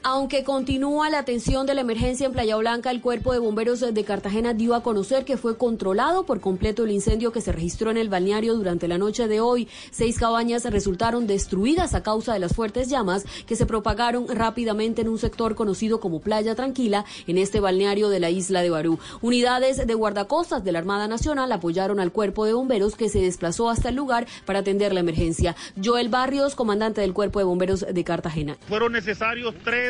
[0.05, 4.05] Aunque continúa la atención de la emergencia en Playa Blanca, el Cuerpo de Bomberos de
[4.05, 7.97] Cartagena dio a conocer que fue controlado por completo el incendio que se registró en
[7.97, 9.67] el balneario durante la noche de hoy.
[9.91, 15.09] Seis cabañas resultaron destruidas a causa de las fuertes llamas que se propagaron rápidamente en
[15.09, 19.01] un sector conocido como Playa Tranquila en este balneario de la isla de Barú.
[19.21, 23.69] Unidades de guardacostas de la Armada Nacional apoyaron al Cuerpo de Bomberos que se desplazó
[23.69, 25.57] hasta el lugar para atender la emergencia.
[25.83, 28.57] Joel Barrios, comandante del Cuerpo de Bomberos de Cartagena.
[28.69, 29.88] Fueron necesarios tres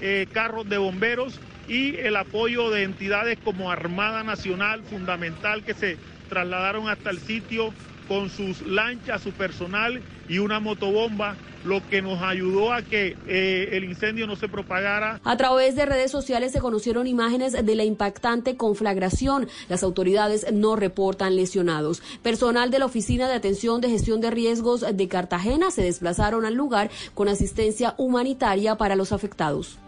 [0.00, 5.98] eh, carros de bomberos y el apoyo de entidades como Armada Nacional, fundamental, que se
[6.28, 7.74] trasladaron hasta el sitio
[8.08, 13.68] con sus lanchas, su personal y una motobomba, lo que nos ayudó a que eh,
[13.72, 15.20] el incendio no se propagara.
[15.24, 19.48] A través de redes sociales se conocieron imágenes de la impactante conflagración.
[19.68, 22.02] Las autoridades no reportan lesionados.
[22.22, 26.54] Personal de la Oficina de Atención de Gestión de Riesgos de Cartagena se desplazaron al
[26.54, 29.78] lugar con asistencia humanitaria para los afectados.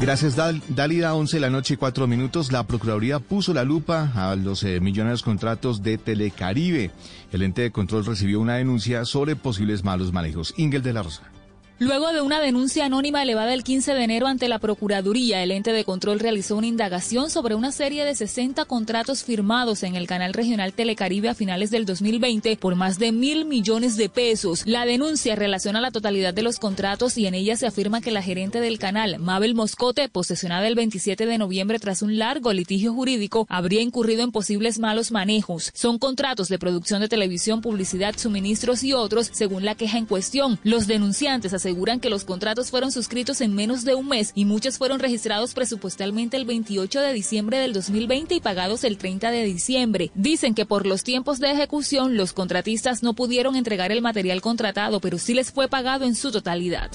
[0.00, 2.52] Gracias, Dal Dálida, 11 de la noche y 4 minutos.
[2.52, 6.90] La Procuraduría puso la lupa a los eh, millonarios contratos de Telecaribe.
[7.32, 10.52] El ente de control recibió una denuncia sobre posibles malos manejos.
[10.56, 11.22] Ingel de la Rosa.
[11.80, 15.72] Luego de una denuncia anónima elevada el 15 de enero ante la Procuraduría, el ente
[15.72, 20.34] de control realizó una indagación sobre una serie de 60 contratos firmados en el canal
[20.34, 24.62] regional Telecaribe a finales del 2020 por más de mil millones de pesos.
[24.66, 28.22] La denuncia relaciona la totalidad de los contratos y en ella se afirma que la
[28.22, 33.46] gerente del canal, Mabel Moscote, posesionada el 27 de noviembre tras un largo litigio jurídico,
[33.50, 35.72] habría incurrido en posibles malos manejos.
[35.74, 40.60] Son contratos de producción de televisión, publicidad, suministros y otros, según la queja en cuestión.
[40.62, 44.76] Los denunciantes aseguran que los contratos fueron suscritos en menos de un mes y muchos
[44.76, 50.10] fueron registrados presupuestalmente el 28 de diciembre del 2020 y pagados el 30 de diciembre.
[50.14, 55.00] Dicen que por los tiempos de ejecución los contratistas no pudieron entregar el material contratado,
[55.00, 56.90] pero sí les fue pagado en su totalidad.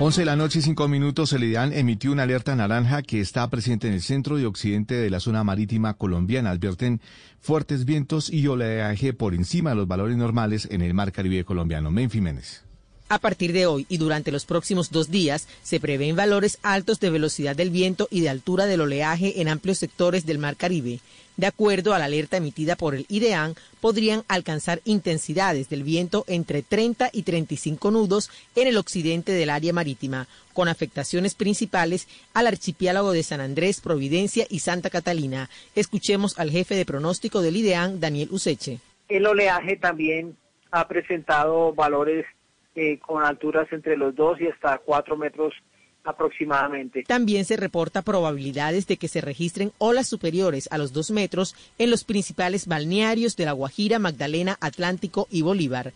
[0.00, 3.48] 11 de la noche y 5 minutos, el IDAN emitió una alerta naranja que está
[3.48, 6.50] presente en el centro y occidente de la zona marítima colombiana.
[6.50, 7.00] Advierten
[7.40, 11.92] fuertes vientos y oleaje por encima de los valores normales en el mar Caribe colombiano.
[11.92, 12.67] Menfi Méndez.
[13.10, 17.08] A partir de hoy y durante los próximos dos días se prevén valores altos de
[17.08, 21.00] velocidad del viento y de altura del oleaje en amplios sectores del Mar Caribe.
[21.38, 26.62] De acuerdo a la alerta emitida por el IDEAN, podrían alcanzar intensidades del viento entre
[26.62, 33.12] 30 y 35 nudos en el occidente del área marítima, con afectaciones principales al archipiélago
[33.12, 35.48] de San Andrés, Providencia y Santa Catalina.
[35.74, 38.80] Escuchemos al jefe de pronóstico del IDEAN, Daniel Useche.
[39.08, 40.36] El oleaje también
[40.72, 42.26] ha presentado valores
[42.80, 45.52] eh, con alturas entre los 2 y hasta 4 metros
[46.04, 47.02] aproximadamente.
[47.02, 51.90] También se reporta probabilidades de que se registren olas superiores a los 2 metros en
[51.90, 55.92] los principales balnearios de La Guajira, Magdalena, Atlántico y Bolívar.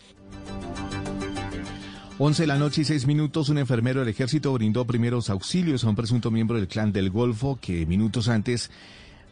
[2.18, 5.88] 11 de la noche y 6 minutos, un enfermero del ejército brindó primeros auxilios a
[5.88, 8.72] un presunto miembro del clan del Golfo que minutos antes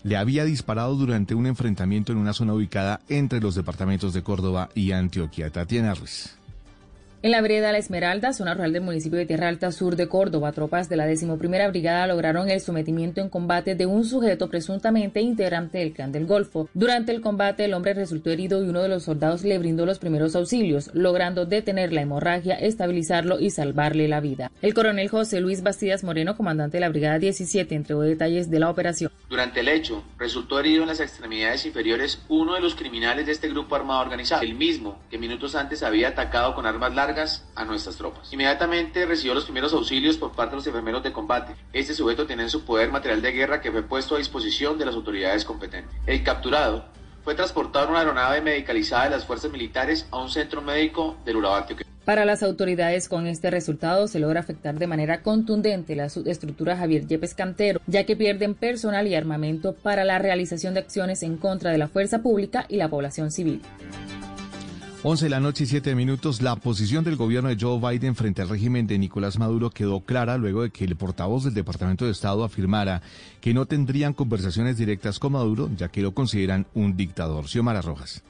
[0.04, 4.70] le había disparado durante un enfrentamiento en una zona ubicada entre los departamentos de Córdoba
[4.76, 5.50] y Antioquia.
[5.50, 6.39] Tatiana Ruiz.
[7.22, 10.52] En la vereda La Esmeralda, zona rural del municipio de Tierra Alta Sur de Córdoba,
[10.52, 11.26] tropas de la 11
[11.68, 16.70] Brigada lograron el sometimiento en combate de un sujeto presuntamente integrante del clan del Golfo.
[16.72, 19.98] Durante el combate, el hombre resultó herido y uno de los soldados le brindó los
[19.98, 24.50] primeros auxilios, logrando detener la hemorragia, estabilizarlo y salvarle la vida.
[24.62, 28.70] El coronel José Luis Bastidas Moreno, comandante de la Brigada 17, entregó detalles de la
[28.70, 29.12] operación.
[29.28, 33.50] Durante el hecho, resultó herido en las extremidades inferiores uno de los criminales de este
[33.50, 37.09] grupo armado organizado, el mismo que minutos antes había atacado con armas largas
[37.54, 38.32] a nuestras tropas.
[38.32, 41.54] Inmediatamente recibió los primeros auxilios por parte de los enfermeros de combate.
[41.72, 44.86] Este sujeto tenía en su poder material de guerra que fue puesto a disposición de
[44.86, 45.94] las autoridades competentes.
[46.06, 46.84] El capturado
[47.24, 51.36] fue transportado en una aeronave medicalizada de las fuerzas militares a un centro médico del
[51.36, 51.66] Urabá
[52.04, 57.06] Para las autoridades, con este resultado se logra afectar de manera contundente la subestructura Javier
[57.06, 61.70] Yepes Cantero, ya que pierden personal y armamento para la realización de acciones en contra
[61.70, 63.62] de la fuerza pública y la población civil.
[65.02, 68.42] 11 de la noche y 7 minutos, la posición del gobierno de Joe Biden frente
[68.42, 72.10] al régimen de Nicolás Maduro quedó clara luego de que el portavoz del Departamento de
[72.10, 73.00] Estado afirmara
[73.40, 77.48] que no tendrían conversaciones directas con Maduro, ya que lo consideran un dictador.
[77.48, 78.22] Xiomara Rojas.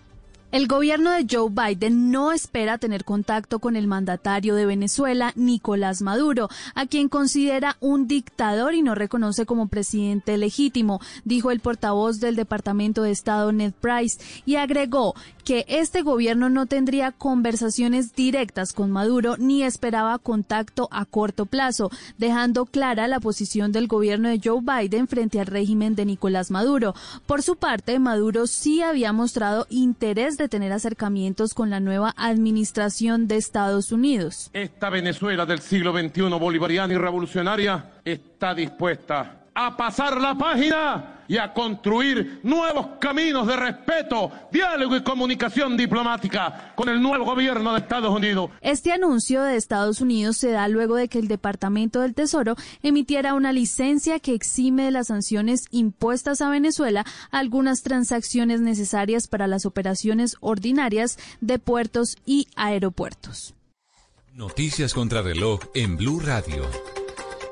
[0.52, 6.02] El gobierno de Joe Biden no espera tener contacto con el mandatario de Venezuela, Nicolás
[6.02, 12.18] Maduro, a quien considera un dictador y no reconoce como presidente legítimo, dijo el portavoz
[12.18, 18.72] del Departamento de Estado Ned Price, y agregó que este gobierno no tendría conversaciones directas
[18.72, 24.40] con Maduro ni esperaba contacto a corto plazo, dejando clara la posición del gobierno de
[24.42, 26.94] Joe Biden frente al régimen de Nicolás Maduro.
[27.26, 33.28] Por su parte, Maduro sí había mostrado interés de tener acercamientos con la nueva administración
[33.28, 34.50] de Estados Unidos.
[34.52, 41.38] Esta Venezuela del siglo XXI bolivariana y revolucionaria está dispuesta a pasar la página y
[41.38, 47.78] a construir nuevos caminos de respeto, diálogo y comunicación diplomática con el nuevo gobierno de
[47.78, 48.50] Estados Unidos.
[48.62, 53.34] Este anuncio de Estados Unidos se da luego de que el Departamento del Tesoro emitiera
[53.34, 59.66] una licencia que exime de las sanciones impuestas a Venezuela algunas transacciones necesarias para las
[59.66, 63.54] operaciones ordinarias de puertos y aeropuertos.
[64.34, 66.68] Noticias contra reloj en Blue Radio.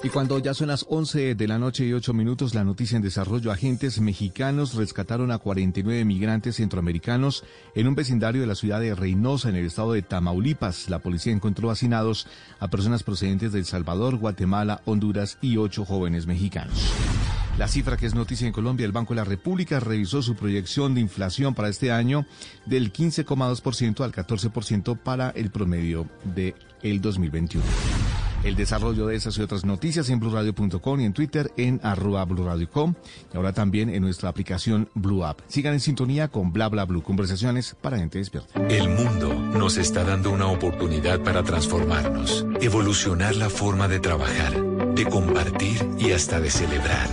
[0.00, 3.02] Y cuando ya son las 11 de la noche y 8 minutos, la noticia en
[3.02, 7.42] desarrollo, agentes mexicanos rescataron a 49 migrantes centroamericanos
[7.74, 10.88] en un vecindario de la ciudad de Reynosa, en el estado de Tamaulipas.
[10.88, 12.28] La policía encontró hacinados
[12.60, 16.92] a personas procedentes de El Salvador, Guatemala, Honduras y ocho jóvenes mexicanos.
[17.58, 20.94] La cifra que es noticia en Colombia, el Banco de la República revisó su proyección
[20.94, 22.24] de inflación para este año
[22.66, 27.64] del 15,2% al 14% para el promedio de el 2021.
[28.44, 32.94] El desarrollo de esas y otras noticias en blurradio.com y en Twitter en arroba blurradio.com
[33.32, 35.40] y ahora también en nuestra aplicación Blue App.
[35.48, 38.60] Sigan en sintonía con Bla Bla Blue, conversaciones para gente despierta.
[38.69, 44.55] El mundo nos está dando una oportunidad para transformarnos, evolucionar la forma de trabajar,
[44.94, 47.09] de compartir y hasta de celebrar.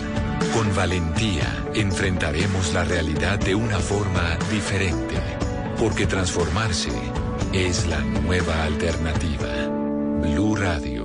[0.53, 5.17] Con valentía enfrentaremos la realidad de una forma diferente,
[5.77, 6.91] porque transformarse
[7.51, 9.47] es la nueva alternativa.
[10.21, 11.04] Blue Radio.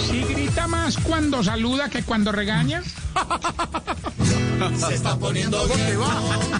[0.00, 2.82] Si grita más cuando saluda que cuando regaña.
[4.76, 5.98] Se está poniendo bien.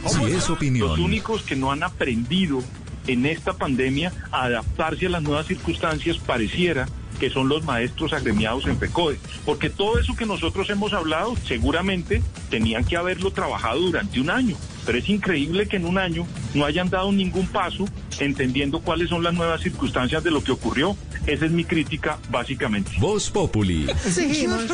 [0.06, 0.88] Si es opinión.
[0.88, 2.62] Los únicos que no han aprendido
[3.06, 6.86] en esta pandemia a adaptarse a las nuevas circunstancias pareciera
[7.18, 9.18] que son los maestros agremiados en FECODE.
[9.44, 14.56] Porque todo eso que nosotros hemos hablado seguramente tenían que haberlo trabajado durante un año.
[14.88, 17.86] Pero es increíble que en un año no hayan dado ningún paso
[18.20, 20.96] entendiendo cuáles son las nuevas circunstancias de lo que ocurrió.
[21.26, 22.92] Esa es mi crítica, básicamente.
[22.98, 23.86] Voz Populi.
[24.06, 24.64] Exigimos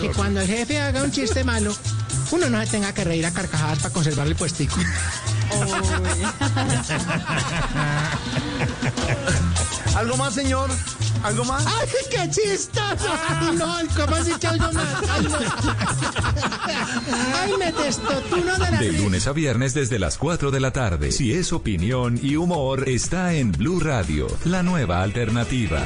[0.00, 1.72] que cuando el jefe haga un chiste malo,
[2.32, 4.74] uno no se tenga que reír a carcajadas para conservar el puestico.
[9.94, 10.70] ¿Algo más, señor?
[11.22, 11.66] ¿Algo más?
[11.66, 13.12] ¡Ay, qué chistoso!
[13.28, 15.10] Ay, no, ¿cómo así que algo más?
[15.10, 15.38] Ay, no.
[17.40, 21.12] Ay, me testotuno de la De lunes a viernes desde las 4 de la tarde.
[21.12, 25.82] Si es opinión y humor, está en Blue Radio, la nueva alternativa.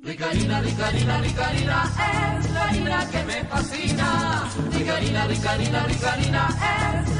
[0.00, 4.48] Ricarina, Ricarina, Ricarina, es la harina que me fascina.
[4.72, 6.77] Ricarina, Ricarina, Ricarina, es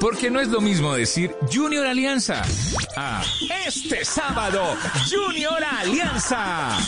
[0.00, 2.42] Porque no es lo mismo decir Junior Alianza
[2.96, 3.22] a
[3.66, 4.74] este sábado
[5.10, 6.78] Junior Alianza.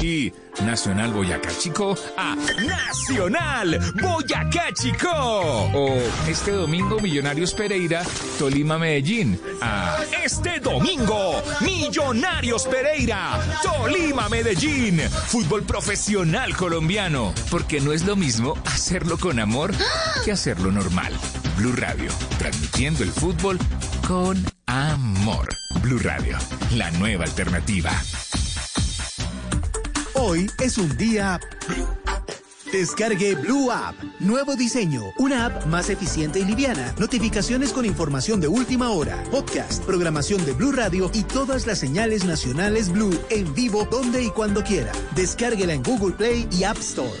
[0.00, 0.32] Y
[0.64, 5.10] Nacional Boyacá Chico a Nacional Boyacá Chico.
[5.12, 5.94] O
[6.26, 8.02] este domingo Millonarios Pereira,
[8.38, 15.00] Tolima Medellín a este domingo Millonarios Pereira, Tolima Medellín.
[15.26, 17.34] Fútbol profesional colombiano.
[17.50, 19.72] Porque no es lo mismo hacerlo con amor
[20.24, 21.12] que hacerlo normal.
[21.62, 22.10] Blue Radio,
[22.40, 23.56] transmitiendo el fútbol
[24.08, 24.36] con
[24.66, 25.48] amor.
[25.80, 26.36] Blue Radio,
[26.74, 27.92] la nueva alternativa.
[30.14, 31.38] Hoy es un día...
[32.72, 33.94] Descargue Blue App.
[34.18, 35.04] Nuevo diseño.
[35.18, 36.96] Una app más eficiente y liviana.
[36.98, 39.22] Notificaciones con información de última hora.
[39.30, 44.30] Podcast, programación de Blue Radio y todas las señales nacionales Blue en vivo donde y
[44.30, 44.90] cuando quiera.
[45.14, 47.20] Descárguela en Google Play y App Store.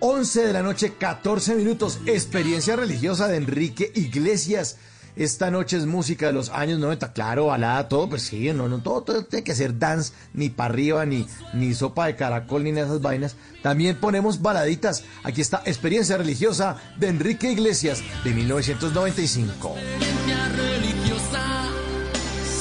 [0.00, 2.00] 11 de la noche, 14 minutos.
[2.06, 4.76] Experiencia religiosa de Enrique Iglesias.
[5.16, 8.78] Esta noche es música de los años 90, claro, balada, todo, pues sí, no, no,
[8.78, 12.70] todo, todo tiene que ser dance, ni para arriba, ni, ni sopa de caracol, ni
[12.70, 13.34] esas vainas.
[13.60, 15.02] También ponemos baladitas.
[15.24, 19.74] Aquí está Experiencia religiosa de Enrique Iglesias de 1995.
[19.76, 21.64] Experiencia religiosa,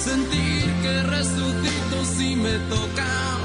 [0.03, 3.37] sentir que resucito si me tocas,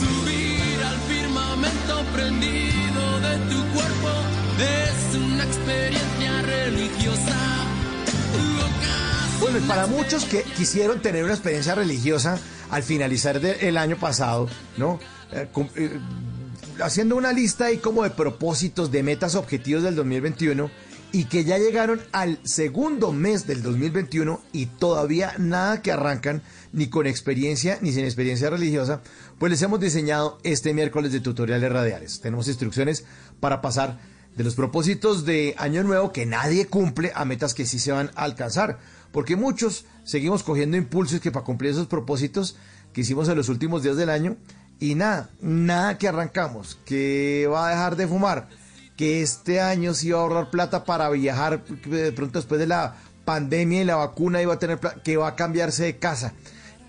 [0.00, 2.75] subir al firmamento prendido
[3.38, 4.08] tu cuerpo,
[4.58, 7.36] es una experiencia religiosa.
[9.40, 12.38] Bueno, para muchos que quisieron tener una experiencia religiosa
[12.70, 14.98] al finalizar el año pasado, ¿no?
[15.32, 16.00] Eh, eh,
[16.82, 20.70] haciendo una lista ahí como de propósitos, de metas, objetivos del 2021
[21.12, 26.42] y que ya llegaron al segundo mes del 2021 y todavía nada que arrancan
[26.72, 29.00] ni con experiencia ni sin experiencia religiosa,
[29.38, 32.20] pues les hemos diseñado este miércoles de tutoriales radiales.
[32.20, 33.04] Tenemos instrucciones
[33.40, 33.98] para pasar
[34.36, 38.10] de los propósitos de año nuevo que nadie cumple a metas que sí se van
[38.14, 38.78] a alcanzar.
[39.12, 42.56] Porque muchos seguimos cogiendo impulsos que para cumplir esos propósitos
[42.92, 44.36] que hicimos en los últimos días del año
[44.78, 48.48] y nada, nada que arrancamos, que va a dejar de fumar,
[48.96, 52.96] que este año sí va a ahorrar plata para viajar, de pronto después de la
[53.24, 56.34] pandemia y la vacuna iba a tener que va a cambiarse de casa,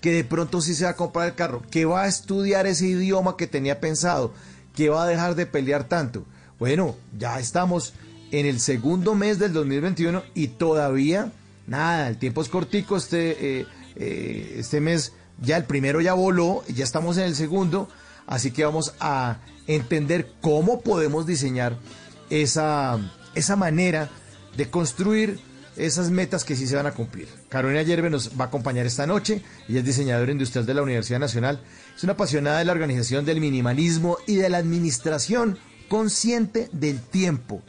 [0.08, 2.86] que de pronto sí se va a comprar el carro, que va a estudiar ese
[2.86, 4.32] idioma que tenía pensado,
[4.74, 6.24] que va a dejar de pelear tanto.
[6.58, 7.92] Bueno, ya estamos
[8.30, 11.30] en el segundo mes del 2021 y todavía
[11.66, 13.66] nada, el tiempo es cortico, este, eh,
[13.96, 15.12] eh, este mes
[15.42, 17.90] ya el primero ya voló, ya estamos en el segundo,
[18.26, 21.76] así que vamos a entender cómo podemos diseñar
[22.30, 22.98] esa,
[23.34, 24.08] esa manera
[24.56, 25.38] de construir
[25.78, 27.28] esas metas que sí se van a cumplir.
[27.48, 29.42] Carolina Yerbe nos va a acompañar esta noche.
[29.68, 31.60] Ella es diseñadora industrial de la Universidad Nacional.
[31.96, 37.62] Es una apasionada de la organización del minimalismo y de la administración consciente del tiempo.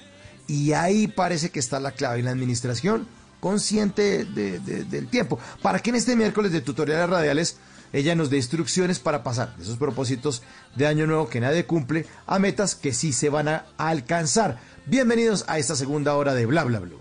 [0.47, 3.07] Y ahí parece que está la clave en la administración
[3.39, 5.39] consciente de- de- del tiempo.
[5.61, 7.57] Para que en este miércoles de tutoriales radiales
[7.93, 10.43] ella nos dé instrucciones para pasar de esos propósitos
[10.75, 14.59] de año nuevo que nadie cumple a metas que sí se van a alcanzar.
[14.85, 16.99] Bienvenidos a esta segunda hora de Bla Bla Blue.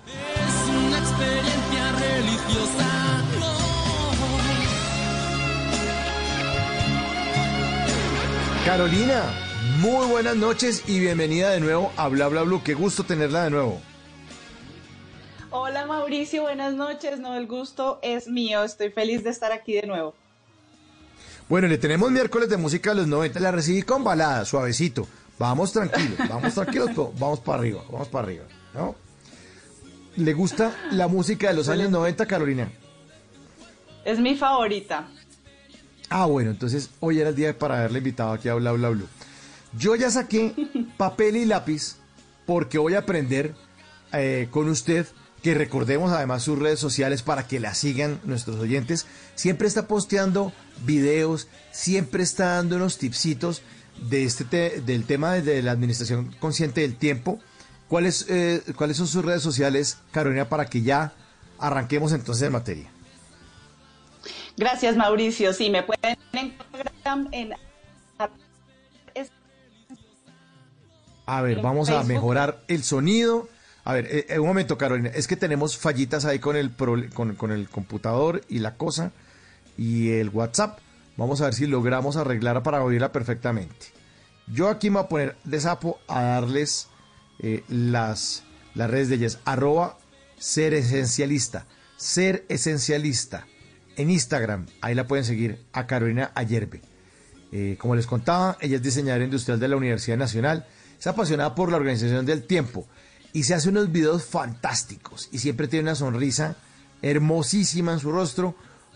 [8.68, 9.22] Carolina,
[9.80, 12.60] muy buenas noches y bienvenida de nuevo a Bla Bla Blue.
[12.62, 13.80] Qué gusto tenerla de nuevo.
[15.50, 17.18] Hola Mauricio, buenas noches.
[17.18, 18.62] No, el gusto es mío.
[18.64, 20.14] Estoy feliz de estar aquí de nuevo.
[21.48, 23.40] Bueno, le tenemos miércoles de música de los 90.
[23.40, 25.08] La recibí con balada, suavecito.
[25.38, 28.94] Vamos tranquilos, vamos tranquilos, pero vamos para arriba, vamos para arriba, ¿no?
[30.16, 32.70] ¿Le gusta la música de los años 90, Carolina?
[34.04, 35.08] Es mi favorita.
[36.10, 39.06] Ah, bueno, entonces hoy era el día para haberle invitado aquí a Bla Bla Blue.
[39.78, 40.54] Yo ya saqué
[40.96, 41.96] papel y lápiz
[42.46, 43.54] porque voy a aprender
[44.12, 45.06] eh, con usted
[45.42, 49.06] que recordemos además sus redes sociales para que la sigan nuestros oyentes.
[49.34, 50.52] Siempre está posteando
[50.84, 53.62] videos, siempre está dando unos tipsitos
[54.10, 57.38] de este te- del tema de la administración consciente del tiempo.
[57.88, 61.12] ¿Cuáles, eh, ¿Cuáles son sus redes sociales, Carolina, para que ya
[61.58, 62.90] arranquemos entonces en materia?
[64.58, 65.52] Gracias Mauricio.
[65.52, 66.92] Sí, me pueden encontrar
[67.32, 67.54] en
[71.26, 73.48] A ver, vamos a mejorar el sonido.
[73.84, 75.10] A ver, eh, eh, un momento, Carolina.
[75.14, 79.12] Es que tenemos fallitas ahí con el, con, con el computador y la cosa
[79.76, 80.78] y el WhatsApp.
[81.16, 83.86] Vamos a ver si logramos arreglar para oírla perfectamente.
[84.46, 86.88] Yo aquí me voy a poner de sapo a darles
[87.38, 88.42] eh, las,
[88.74, 89.38] las redes de ellas.
[89.44, 89.98] Arroba
[90.38, 91.66] ser esencialista.
[91.96, 93.46] Ser esencialista.
[93.98, 96.80] En Instagram, ahí la pueden seguir a Carolina Ayerbe.
[97.50, 100.66] Eh, como les contaba, ella es diseñadora industrial de la Universidad Nacional,
[100.96, 102.86] es apasionada por la organización del tiempo
[103.32, 106.54] y se hace unos videos fantásticos y siempre tiene una sonrisa
[107.02, 108.54] hermosísima en su rostro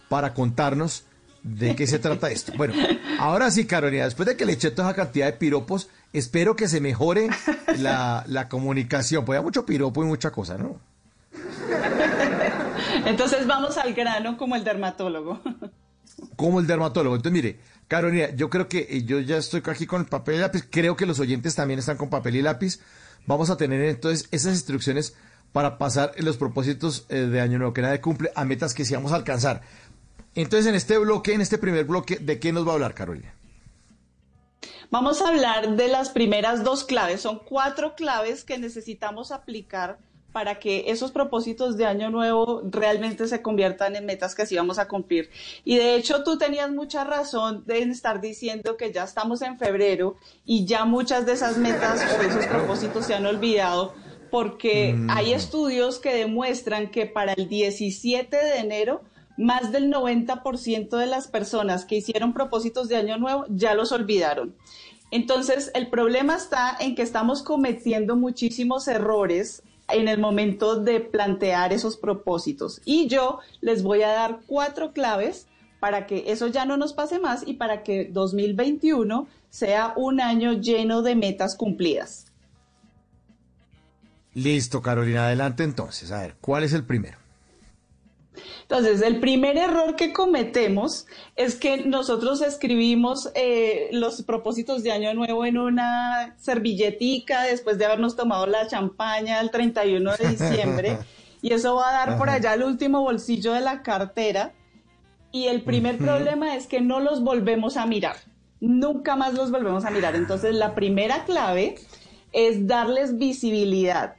[0.08, 1.04] para contarnos
[1.42, 2.52] de qué se trata esto.
[2.56, 2.74] Bueno,
[3.18, 6.68] ahora sí, Carolina, después de que le eché toda esa cantidad de piropos, espero que
[6.68, 7.28] se mejore
[7.78, 9.24] la, la comunicación.
[9.24, 10.78] Pues hay mucho piropo y mucha cosa, ¿no?
[13.06, 15.40] Entonces vamos al grano como el dermatólogo.
[16.36, 17.16] como el dermatólogo.
[17.16, 20.38] Entonces, mire, Carolina, yo creo que eh, yo ya estoy aquí con el papel y
[20.38, 20.64] lápiz.
[20.70, 22.80] Creo que los oyentes también están con papel y lápiz.
[23.26, 25.16] Vamos a tener entonces esas instrucciones
[25.52, 28.94] para pasar los propósitos eh, de año nuevo que nadie cumple a metas que sí
[28.94, 29.62] vamos a alcanzar.
[30.34, 33.34] Entonces, en este bloque, en este primer bloque, ¿de qué nos va a hablar, Carolina?
[34.90, 37.20] Vamos a hablar de las primeras dos claves.
[37.20, 39.98] Son cuatro claves que necesitamos aplicar
[40.32, 44.78] para que esos propósitos de año nuevo realmente se conviertan en metas que sí vamos
[44.78, 45.30] a cumplir.
[45.64, 50.16] Y de hecho tú tenías mucha razón de estar diciendo que ya estamos en febrero
[50.44, 53.94] y ya muchas de esas metas o esos propósitos se han olvidado
[54.30, 55.10] porque Mm.
[55.10, 59.02] hay estudios que demuestran que para el 17 de enero
[59.36, 64.54] más del 90% de las personas que hicieron propósitos de año nuevo ya los olvidaron.
[65.10, 69.62] Entonces, el problema está en que estamos cometiendo muchísimos errores
[69.92, 72.80] en el momento de plantear esos propósitos.
[72.84, 75.46] Y yo les voy a dar cuatro claves
[75.80, 80.52] para que eso ya no nos pase más y para que 2021 sea un año
[80.52, 82.26] lleno de metas cumplidas.
[84.34, 86.10] Listo, Carolina, adelante entonces.
[86.10, 87.21] A ver, ¿cuál es el primero?
[88.62, 91.06] Entonces, el primer error que cometemos
[91.36, 97.84] es que nosotros escribimos eh, los propósitos de Año Nuevo en una servilletica después de
[97.84, 100.98] habernos tomado la champaña el 31 de diciembre
[101.42, 104.52] y eso va a dar por allá el último bolsillo de la cartera
[105.30, 108.16] y el primer problema es que no los volvemos a mirar,
[108.60, 110.14] nunca más los volvemos a mirar.
[110.14, 111.76] Entonces, la primera clave
[112.32, 114.14] es darles visibilidad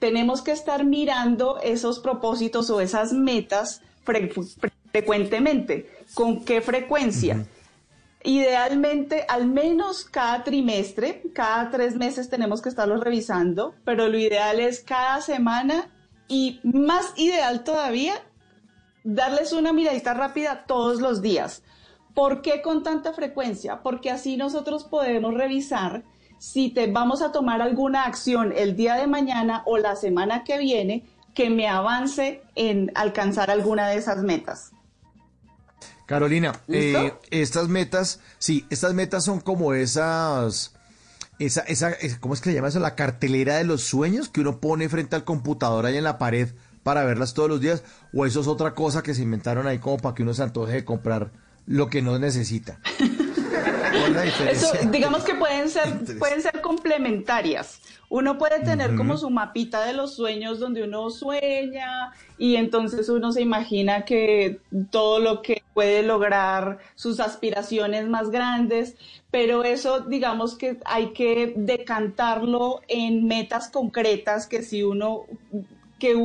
[0.00, 5.88] tenemos que estar mirando esos propósitos o esas metas fre- fre- frecuentemente.
[6.14, 7.46] ¿Con qué frecuencia?
[8.22, 14.60] Idealmente, al menos cada trimestre, cada tres meses tenemos que estarlos revisando, pero lo ideal
[14.60, 15.88] es cada semana
[16.28, 18.14] y más ideal todavía,
[19.04, 21.62] darles una miradita rápida todos los días.
[22.14, 23.80] ¿Por qué con tanta frecuencia?
[23.82, 26.02] Porque así nosotros podemos revisar
[26.40, 30.56] si te vamos a tomar alguna acción el día de mañana o la semana que
[30.58, 31.04] viene
[31.34, 34.72] que me avance en alcanzar alguna de esas metas.
[36.06, 40.74] Carolina, eh, estas metas, sí, estas metas son como esas,
[41.38, 42.80] esa, esa, es- ¿cómo es que se llama eso?
[42.80, 46.48] La cartelera de los sueños que uno pone frente al computador ahí en la pared
[46.82, 47.84] para verlas todos los días,
[48.14, 50.72] o eso es otra cosa que se inventaron ahí como para que uno se antoje
[50.72, 51.30] de comprar
[51.66, 52.80] lo que no necesita.
[53.80, 57.80] ¿Cuál es la Eso, digamos que pueden ser, pueden ser complementarias.
[58.08, 63.30] Uno puede tener como su mapita de los sueños donde uno sueña y entonces uno
[63.30, 64.58] se imagina que
[64.90, 68.96] todo lo que puede lograr, sus aspiraciones más grandes,
[69.30, 75.26] pero eso digamos que hay que decantarlo en metas concretas que si uno
[76.00, 76.16] que,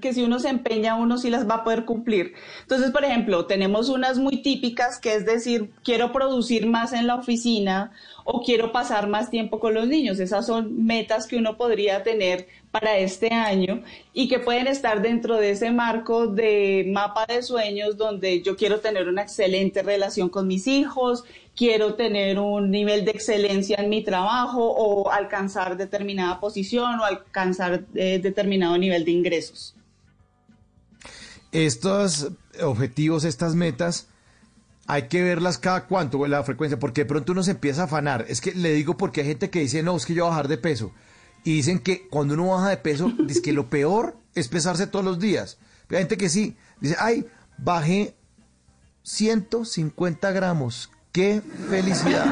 [0.00, 2.34] que si uno se empeña, uno sí las va a poder cumplir.
[2.62, 7.16] Entonces, por ejemplo, tenemos unas muy típicas, que es decir, quiero producir más en la
[7.16, 7.90] oficina
[8.24, 10.20] o quiero pasar más tiempo con los niños.
[10.20, 15.36] Esas son metas que uno podría tener para este año y que pueden estar dentro
[15.36, 20.46] de ese marco de mapa de sueños donde yo quiero tener una excelente relación con
[20.46, 21.24] mis hijos,
[21.56, 27.82] quiero tener un nivel de excelencia en mi trabajo o alcanzar determinada posición o alcanzar
[27.96, 29.74] eh, determinado nivel de ingresos.
[31.52, 32.32] Estos
[32.62, 34.06] objetivos, estas metas,
[34.86, 38.24] hay que verlas cada cuánto, la frecuencia, porque de pronto uno se empieza a afanar.
[38.28, 40.30] Es que le digo porque hay gente que dice, no, es que yo voy a
[40.30, 40.92] bajar de peso.
[41.44, 45.04] Y dicen que cuando uno baja de peso, dice que lo peor es pesarse todos
[45.04, 45.58] los días.
[45.86, 48.14] Pero hay gente que sí, dice, ay, bajé
[49.04, 52.26] 150 gramos, qué felicidad.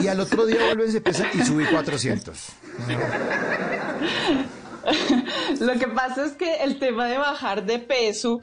[0.00, 2.38] Y al otro día vuelven, se pesan y subí 400.
[5.60, 8.42] Lo que pasa es que el tema de bajar de peso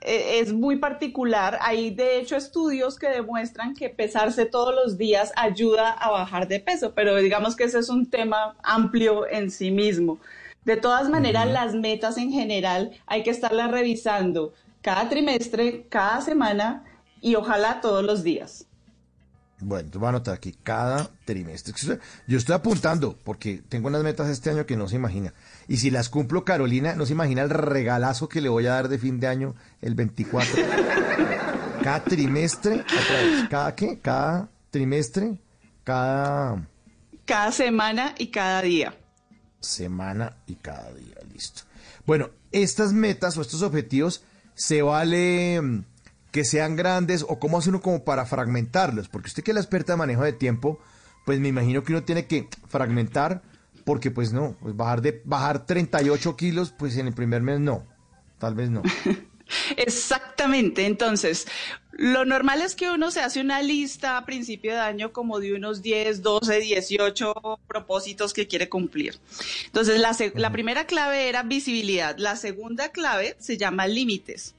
[0.00, 1.58] eh, es muy particular.
[1.60, 6.60] Hay de hecho estudios que demuestran que pesarse todos los días ayuda a bajar de
[6.60, 10.18] peso, pero digamos que ese es un tema amplio en sí mismo.
[10.64, 14.52] De todas maneras, las metas en general hay que estarlas revisando
[14.82, 16.84] cada trimestre, cada semana
[17.20, 18.66] y ojalá todos los días.
[19.60, 21.74] Bueno, entonces voy a anotar aquí cada trimestre.
[22.26, 25.34] Yo estoy apuntando porque tengo unas metas este año que no se imagina.
[25.68, 28.88] Y si las cumplo, Carolina, no se imagina el regalazo que le voy a dar
[28.88, 30.50] de fin de año el 24.
[31.82, 33.98] cada trimestre, otra vez, ¿cada qué?
[34.00, 35.38] Cada trimestre,
[35.84, 36.66] cada
[37.24, 38.94] Cada semana y cada día.
[39.60, 41.62] semana y cada día, listo.
[42.06, 44.22] Bueno, estas metas o estos objetivos
[44.54, 45.84] se vale mm,
[46.32, 49.60] que sean grandes o cómo hace uno como para fragmentarlos, porque usted que es la
[49.60, 50.80] experta de manejo de tiempo,
[51.26, 53.42] pues me imagino que uno tiene que fragmentar,
[53.84, 57.84] porque pues no, pues bajar de bajar 38 kilos, pues en el primer mes no,
[58.38, 58.82] tal vez no.
[59.76, 60.86] Exactamente.
[60.86, 61.46] Entonces,
[61.92, 65.54] lo normal es que uno se hace una lista a principio de año como de
[65.54, 67.34] unos 10, 12, 18
[67.66, 69.18] propósitos que quiere cumplir.
[69.66, 72.16] Entonces, la, la primera clave era visibilidad.
[72.18, 74.54] La segunda clave se llama límites.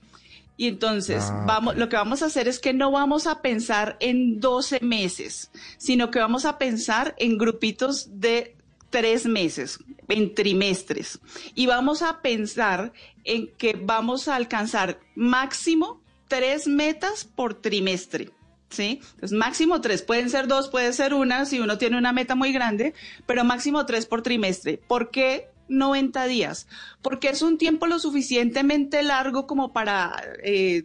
[0.61, 3.97] Y entonces, Ah, vamos, lo que vamos a hacer es que no vamos a pensar
[3.99, 8.55] en 12 meses, sino que vamos a pensar en grupitos de
[8.91, 11.19] tres meses, en trimestres.
[11.55, 12.93] Y vamos a pensar
[13.23, 18.29] en que vamos a alcanzar máximo tres metas por trimestre.
[18.69, 19.01] ¿Sí?
[19.15, 22.53] Entonces, máximo tres, pueden ser dos, puede ser una, si uno tiene una meta muy
[22.53, 22.93] grande,
[23.25, 24.77] pero máximo tres por trimestre.
[24.77, 26.67] ¿Por qué 90 días?
[27.01, 30.83] Porque es un tiempo lo suficientemente largo como para, eh,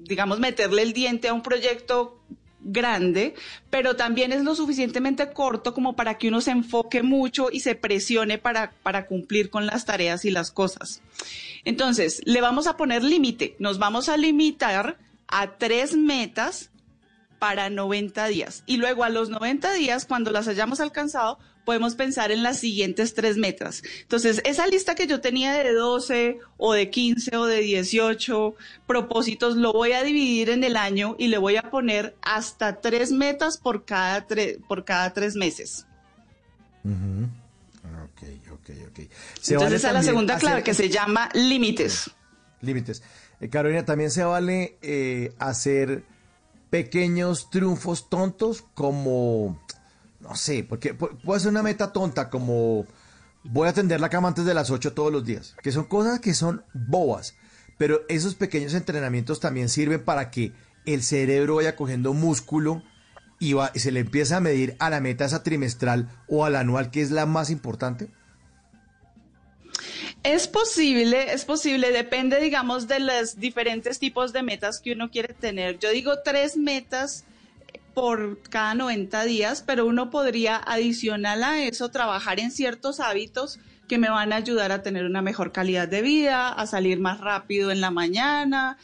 [0.00, 2.20] digamos, meterle el diente a un proyecto
[2.64, 3.34] grande,
[3.70, 7.74] pero también es lo suficientemente corto como para que uno se enfoque mucho y se
[7.74, 11.02] presione para, para cumplir con las tareas y las cosas.
[11.64, 14.98] Entonces, le vamos a poner límite, nos vamos a limitar
[15.28, 16.70] a tres metas
[17.38, 18.62] para 90 días.
[18.66, 23.14] Y luego a los 90 días, cuando las hayamos alcanzado, podemos pensar en las siguientes
[23.14, 23.82] tres metas.
[24.02, 28.54] Entonces, esa lista que yo tenía de 12 o de 15 o de 18
[28.86, 33.12] propósitos, lo voy a dividir en el año y le voy a poner hasta tres
[33.12, 35.86] metas por cada, tre- por cada tres meses.
[36.84, 37.28] Ujú.
[38.04, 38.22] Ok,
[38.52, 38.96] ok, ok.
[39.40, 42.10] Se Entonces, vale es la segunda clave que se llama límites.
[42.60, 43.02] Límites.
[43.40, 46.04] Eh, Carolina, también se vale eh, hacer
[46.70, 49.63] pequeños triunfos tontos como,
[50.24, 52.86] no sé, porque pu- puede ser una meta tonta como
[53.44, 56.18] voy a tender la cama antes de las 8 todos los días, que son cosas
[56.20, 57.34] que son bobas,
[57.78, 60.52] pero esos pequeños entrenamientos también sirven para que
[60.86, 62.82] el cerebro vaya cogiendo músculo
[63.38, 66.50] y, va- y se le empieza a medir a la meta esa trimestral o a
[66.50, 68.08] la anual, que es la más importante.
[70.22, 75.34] Es posible, es posible, depende, digamos, de los diferentes tipos de metas que uno quiere
[75.34, 75.78] tener.
[75.78, 77.24] Yo digo tres metas
[77.94, 83.58] por cada 90 días, pero uno podría adicional a eso trabajar en ciertos hábitos
[83.88, 87.20] que me van a ayudar a tener una mejor calidad de vida, a salir más
[87.20, 88.76] rápido en la mañana.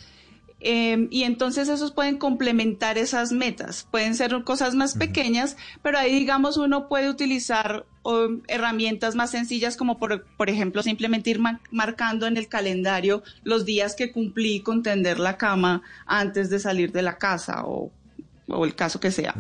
[0.63, 3.89] eh, y entonces esos pueden complementar esas metas.
[3.91, 9.79] Pueden ser cosas más pequeñas, pero ahí digamos uno puede utilizar um, herramientas más sencillas
[9.79, 14.61] como por, por ejemplo simplemente ir ma- marcando en el calendario los días que cumplí
[14.61, 17.91] con tender la cama antes de salir de la casa o,
[18.51, 19.35] o el caso que sea.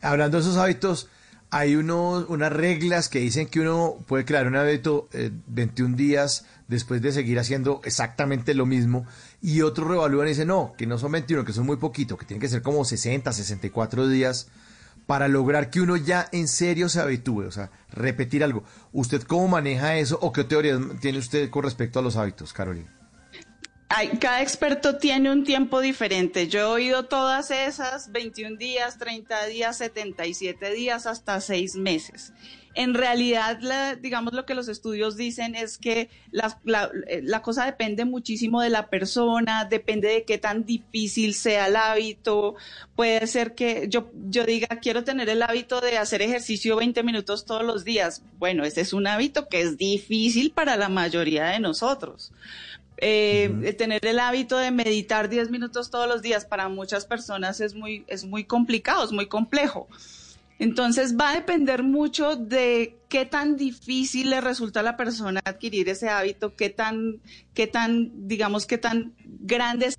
[0.00, 1.08] Hablando de esos hábitos,
[1.50, 6.46] hay unos, unas reglas que dicen que uno puede crear un hábito eh, 21 días
[6.66, 9.06] después de seguir haciendo exactamente lo mismo
[9.42, 12.24] y otros revalúan y dicen no, que no son 21, que son muy poquito, que
[12.24, 14.48] tienen que ser como 60, 64 días
[15.06, 18.64] para lograr que uno ya en serio se habitúe, o sea, repetir algo.
[18.92, 23.01] ¿Usted cómo maneja eso o qué teorías tiene usted con respecto a los hábitos, Carolina?
[24.20, 26.48] Cada experto tiene un tiempo diferente.
[26.48, 32.32] Yo he oído todas esas, 21 días, 30 días, 77 días, hasta 6 meses.
[32.74, 37.42] En realidad, la- digamos, lo que los estudios dicen es que la, la- eh, la
[37.42, 42.54] cosa depende muchísimo de la persona, depende de qué tan difícil sea el hábito.
[42.96, 47.44] Puede ser que yo, yo diga, quiero tener el hábito de hacer ejercicio 20 minutos
[47.44, 48.22] todos los días.
[48.38, 52.32] Bueno, ese es un hábito que es difícil para la mayoría de nosotros.
[53.04, 57.74] Eh, Tener el hábito de meditar 10 minutos todos los días para muchas personas es
[57.74, 59.88] muy, es muy complicado, es muy complejo.
[60.60, 65.88] Entonces va a depender mucho de qué tan difícil le resulta a la persona adquirir
[65.88, 67.20] ese hábito, qué tan,
[67.54, 69.98] qué tan, digamos, qué tan grande es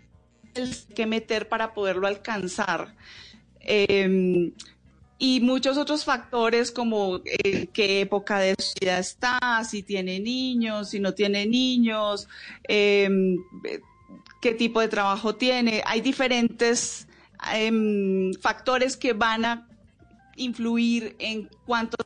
[0.56, 2.96] el que meter para poderlo alcanzar.
[3.60, 4.54] Eh,
[5.18, 10.90] y muchos otros factores como eh, qué época de su vida está, si tiene niños,
[10.90, 12.28] si no tiene niños,
[12.68, 13.10] eh,
[14.42, 15.82] qué tipo de trabajo tiene.
[15.86, 17.08] Hay diferentes
[17.54, 19.68] em, factores que van a
[20.36, 21.98] influir en cuánto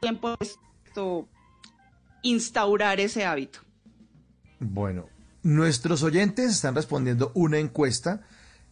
[0.00, 0.36] tiempo
[2.22, 3.60] instaurar ese hábito.
[4.58, 5.08] Bueno,
[5.42, 8.20] nuestros oyentes están respondiendo una encuesta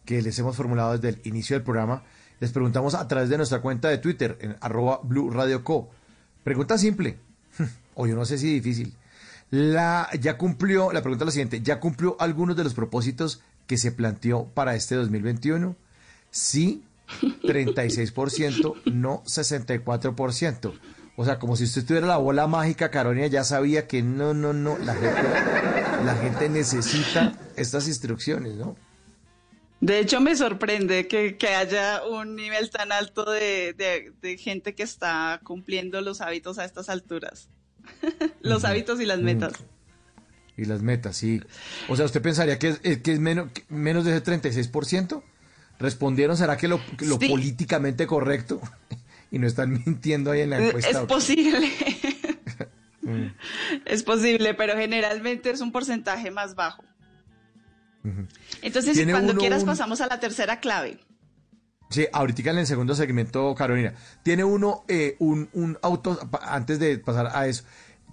[0.05, 2.03] que les hemos formulado desde el inicio del programa.
[2.39, 5.89] Les preguntamos a través de nuestra cuenta de Twitter, en arroba Blue Radio Co.
[6.43, 7.17] Pregunta simple,
[7.95, 8.93] o yo no sé si difícil.
[9.51, 13.77] La, ya cumplió, la pregunta es la siguiente, ¿ya cumplió algunos de los propósitos que
[13.77, 15.75] se planteó para este 2021?
[16.31, 16.83] Sí,
[17.21, 20.73] 36%, no 64%.
[21.17, 24.53] O sea, como si usted tuviera la bola mágica, Carolina ya sabía que no, no,
[24.53, 25.23] no, la gente,
[26.05, 28.77] la gente necesita estas instrucciones, ¿no?
[29.81, 34.75] De hecho, me sorprende que, que haya un nivel tan alto de, de- de gente
[34.75, 37.49] que está cumpliendo los hábitos a estas alturas.
[38.41, 39.53] los hábitos y las metas.
[40.57, 41.41] Y las metas, sí.
[41.87, 45.23] O sea, ¿usted pensaría que es, eh, que es menos, menos de ese 36%?
[45.79, 47.29] ¿Respondieron, será que lo, que lo Sí.
[47.29, 48.59] políticamente correcto?
[49.31, 51.03] y no están mintiendo ahí en la Es encuesta.
[51.03, 51.13] ¿o qué?
[51.13, 51.71] posible,
[53.01, 53.27] Mm,
[53.85, 56.83] es posible, pero generalmente es un porcentaje más bajo.
[58.61, 60.99] Entonces, cuando uno quieras un- pasamos a la tercera clave.
[61.89, 66.99] Sí, ahorita en el segundo segmento, Carolina, tiene uno eh, un, un auto, antes de
[66.99, 67.63] pasar a eso,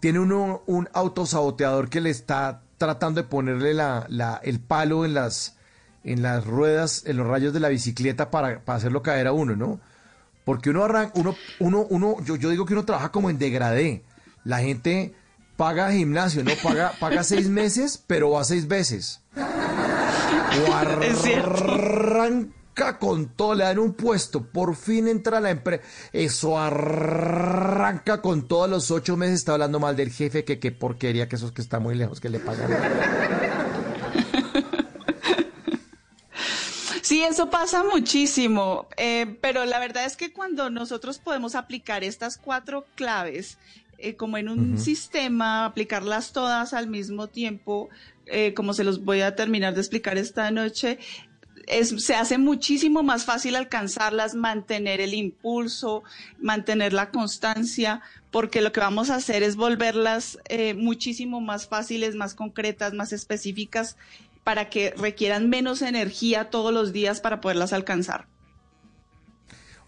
[0.00, 5.12] tiene uno un autosaboteador que le está tratando de ponerle la, la- el palo en
[5.12, 5.56] las,
[6.04, 9.56] en las ruedas, en los rayos de la bicicleta para, para hacerlo caer a uno,
[9.56, 9.78] ¿no?
[10.46, 14.04] Porque uno arranca, uno, uno, uno, yo, yo digo que uno trabaja como en degradé.
[14.44, 15.12] La gente
[15.56, 16.52] paga gimnasio, ¿no?
[16.62, 19.20] Paga, paga seis meses, pero va seis veces.
[20.58, 21.64] O Es cierto.
[21.64, 25.82] arranca con todo, le dan un puesto, por fin entra la empresa.
[26.12, 31.28] Eso arranca con todos los ocho meses, está hablando mal del jefe, que qué porquería,
[31.28, 32.70] que esos que está muy lejos, que le pagan.
[37.02, 42.36] Sí, eso pasa muchísimo, eh, pero la verdad es que cuando nosotros podemos aplicar estas
[42.36, 43.58] cuatro claves
[43.98, 47.90] eh, como en un sistema, aplicarlas todas al mismo tiempo,
[48.26, 50.98] eh, como se los voy a terminar de explicar esta noche,
[51.98, 56.04] se hace muchísimo más fácil alcanzarlas, mantener el impulso,
[56.40, 62.14] mantener la constancia, porque lo que vamos a hacer es volverlas eh, muchísimo más fáciles,
[62.14, 63.96] más concretas, más específicas,
[64.44, 68.26] para que requieran menos energía todos los días para poderlas alcanzar.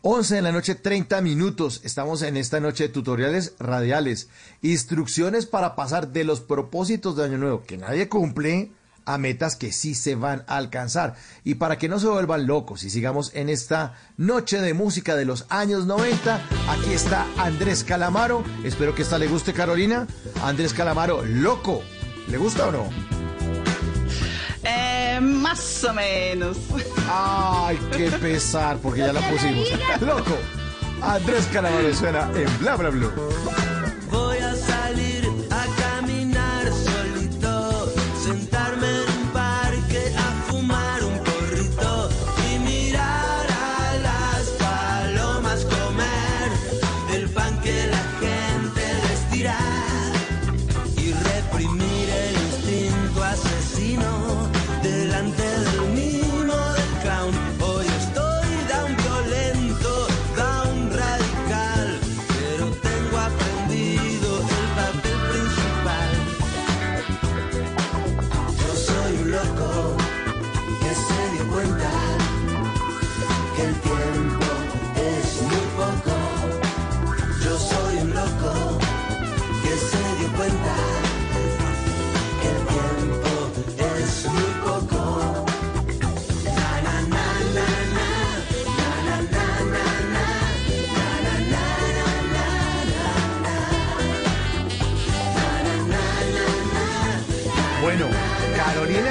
[0.02, 1.80] 11 de la noche, 30 minutos.
[1.82, 4.28] Estamos en esta noche de tutoriales radiales.
[4.62, 8.70] Instrucciones para pasar de los propósitos de Año Nuevo que nadie cumple
[9.04, 11.16] a metas que sí se van a alcanzar.
[11.42, 15.24] Y para que no se vuelvan locos y sigamos en esta noche de música de
[15.24, 18.44] los años 90, aquí está Andrés Calamaro.
[18.64, 20.06] Espero que esta le guste, Carolina.
[20.44, 21.82] Andrés Calamaro, loco.
[22.28, 23.17] ¿Le gusta o no?
[25.18, 26.56] Eh, más o menos.
[27.10, 29.68] Ay, qué pesar, porque ya la pusimos.
[30.00, 30.36] Loco.
[31.02, 33.10] Andrés Calamaro suena en Bla Bla Blue.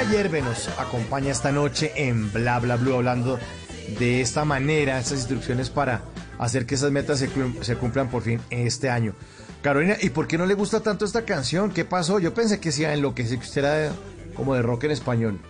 [0.08, 3.38] Carolina Yerbe nos acompaña esta noche en Bla Bla Blue hablando
[3.98, 6.02] de esta manera, estas instrucciones para
[6.38, 9.14] hacer que esas metas se, cum- se cumplan por fin este año.
[9.62, 11.70] Carolina, ¿y por qué no le gusta tanto esta canción?
[11.72, 12.18] ¿Qué pasó?
[12.20, 13.92] Yo pensé que sí, en lo que usted era
[14.34, 15.40] como de rock en español.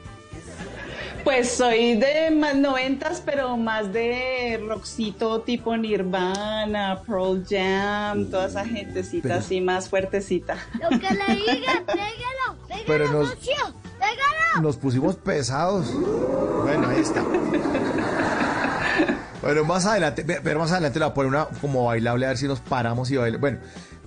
[1.25, 8.65] Pues soy de más noventas, pero más de rockcito tipo Nirvana, Pearl Jam, toda esa
[8.65, 10.57] gentecita Pero- así más fuertecita.
[10.81, 13.55] Lo que le diga, pégalo, pégalo, Pero nos- socio,
[13.99, 14.63] pégalo.
[14.63, 15.93] Nos pusimos pesados.
[16.63, 17.23] Bueno, ahí está.
[19.41, 22.37] Bueno, más adelante, pero más adelante le voy a poner una como bailable a ver
[22.39, 23.41] si nos paramos y bailamos.
[23.41, 23.59] Bueno,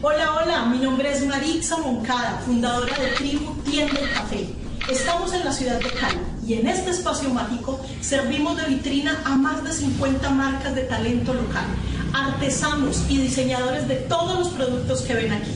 [0.00, 4.63] Hola, hola, mi nombre es Marixa Moncada, fundadora de Tribu Tienda y Café.
[4.90, 9.34] Estamos en la ciudad de Cali y en este espacio mágico servimos de vitrina a
[9.34, 11.64] más de 50 marcas de talento local,
[12.12, 15.52] artesanos y diseñadores de todos los productos que ven aquí.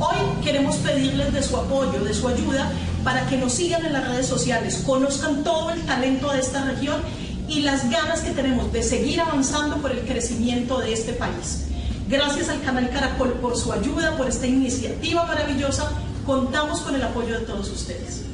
[0.00, 2.72] Hoy queremos pedirles de su apoyo, de su ayuda,
[3.04, 7.00] para que nos sigan en las redes sociales, conozcan todo el talento de esta región
[7.48, 11.66] y las ganas que tenemos de seguir avanzando por el crecimiento de este país.
[12.08, 15.92] Gracias al canal Caracol por su ayuda, por esta iniciativa maravillosa.
[16.26, 18.33] Contamos con el apoyo de todos ustedes.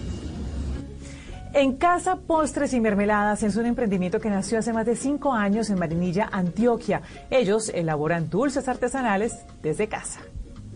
[1.52, 5.68] En Casa Postres y Mermeladas es un emprendimiento que nació hace más de cinco años
[5.68, 7.02] en Marinilla, Antioquia.
[7.28, 10.20] Ellos elaboran dulces artesanales desde casa.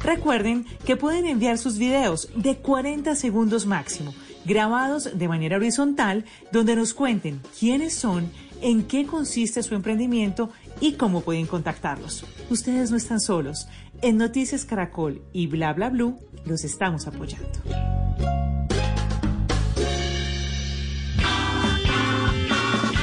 [0.03, 4.13] Recuerden que pueden enviar sus videos de 40 segundos máximo,
[4.45, 8.29] grabados de manera horizontal, donde nos cuenten quiénes son,
[8.63, 10.49] en qué consiste su emprendimiento
[10.79, 12.25] y cómo pueden contactarlos.
[12.49, 13.67] Ustedes no están solos.
[14.01, 17.47] En Noticias Caracol y Bla Bla Blue los estamos apoyando.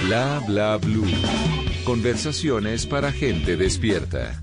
[0.06, 1.06] Bla bla blue.
[1.84, 4.40] Conversaciones para gente despierta.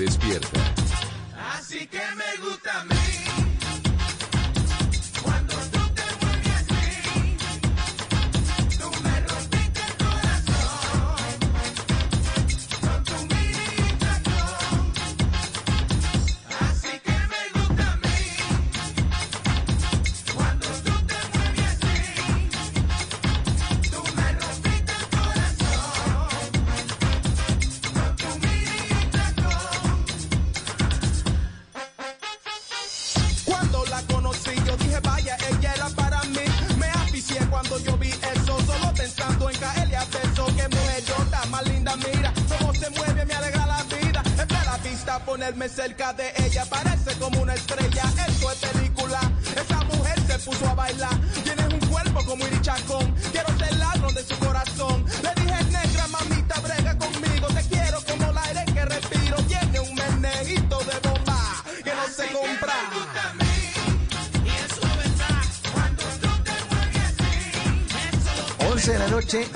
[0.00, 0.59] Despierta.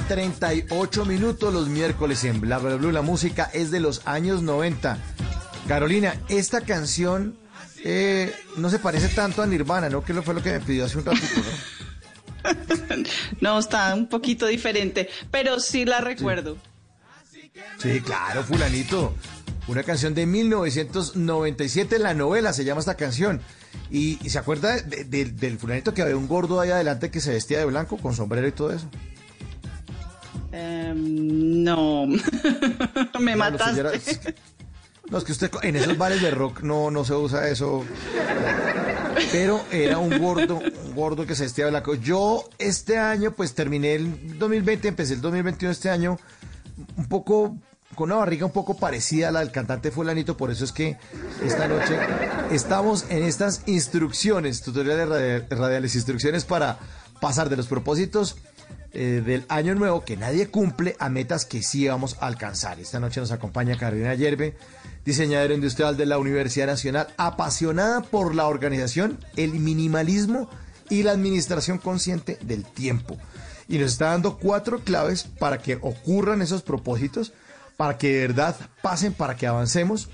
[0.09, 2.93] 38 minutos los miércoles en Bla Bla Blue.
[2.93, 4.99] La música es de los años 90.
[5.69, 7.37] Carolina, esta canción
[7.85, 10.05] eh, no se parece tanto a Nirvana, ¿no?
[10.05, 11.75] Que lo fue lo que me pidió hace un ratito, ¿no?
[13.41, 16.59] No, está un poquito diferente, pero sí la recuerdo.
[17.79, 19.15] Sí, claro, fulanito.
[19.67, 23.41] Una canción de 1997, la novela se llama esta canción.
[23.91, 27.21] Y, y se acuerda de- de- del fulanito que había un gordo ahí adelante que
[27.21, 28.89] se vestía de blanco con sombrero y todo eso.
[30.57, 33.81] Em, no, me No, lo suyo mataste.
[33.81, 33.91] era-
[35.11, 37.85] No, es que usted en esos bares de rock no, no se usa eso.
[39.33, 41.95] Pero era un gordo, un gordo que se vestía blanco.
[41.95, 46.19] Yo este año, pues terminé el 2020, empecé el 2021 este año,
[46.97, 47.57] un poco,
[47.95, 50.97] con una barriga un poco parecida a la del cantante fulanito, por eso es que
[51.45, 51.99] esta noche
[52.51, 56.79] estamos en estas instrucciones, tutoriales radi- radiales, instrucciones para
[57.21, 58.37] pasar de los propósitos
[58.95, 62.79] eh, del año nuevo que nadie cumple a metas que sí vamos a alcanzar.
[62.79, 64.57] Esta noche nos acompaña Carolina Yerbe,
[65.05, 70.49] diseñadora industrial de la Universidad Nacional, apasionada por la organización, el minimalismo
[70.89, 73.17] y la administración consciente del tiempo.
[73.69, 77.33] Y nos está dando cuatro claves para que ocurran esos propósitos,
[77.77, 80.09] para que de verdad pasen, para que avancemos.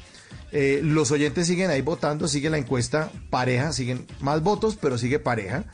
[0.52, 5.18] Eh, los oyentes siguen ahí votando, sigue la encuesta pareja, siguen más votos, pero sigue
[5.18, 5.64] pareja.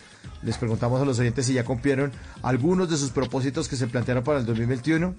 [0.42, 4.22] Les preguntamos a los oyentes si ya cumplieron algunos de sus propósitos que se plantearon
[4.22, 5.14] para el 2021.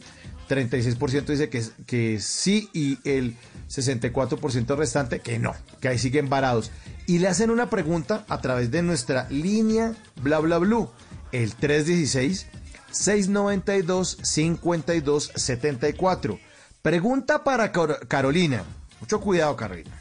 [0.48, 3.35] 36% dice que, que sí y el
[3.69, 6.72] 64% restante que no, que ahí siguen varados.
[7.06, 10.89] Y le hacen una pregunta a través de nuestra línea bla bla blue,
[11.31, 12.48] el 316
[12.91, 16.39] 692 52 74.
[16.81, 18.64] Pregunta para Car- Carolina.
[19.02, 19.91] Mucho cuidado, Carolina.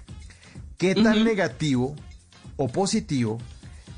[0.79, 1.97] ¿Qué tan negativo
[2.57, 3.39] o positivo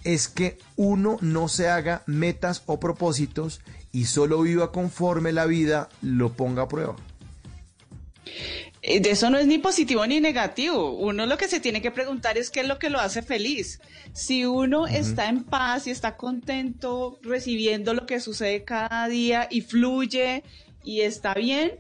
[0.05, 3.61] es que uno no se haga metas o propósitos
[3.93, 6.97] y solo viva conforme la vida lo ponga a prueba?
[8.83, 10.93] Eh, De eso no es ni positivo ni negativo.
[10.93, 13.81] Uno lo que se tiene que preguntar es qué es lo que lo hace feliz.
[14.13, 19.63] Si uno está en paz y está contento recibiendo lo que sucede cada día y
[19.63, 20.45] fluye
[20.85, 21.73] y está bien,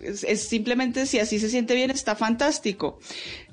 [0.00, 2.98] es, es simplemente si así se siente bien, está fantástico.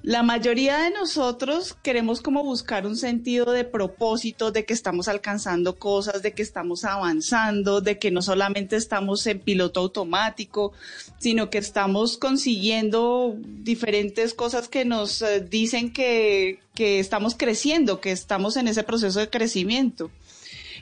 [0.04, 5.78] La mayoría de nosotros queremos como buscar un sentido de propósito, de que estamos alcanzando
[5.78, 10.74] cosas, de que estamos avanzando, de que no solamente estamos en piloto automático,
[11.20, 18.12] sino que estamos consiguiendo diferentes cosas que nos eh, dicen que, que estamos creciendo, que
[18.12, 20.12] estamos en ese proceso de crecimiento.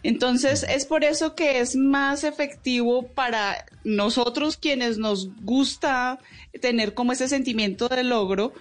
[0.02, 6.18] Entonces, es por eso que es más efectivo para nosotros quienes nos gusta
[6.60, 8.52] tener como ese sentimiento de logro,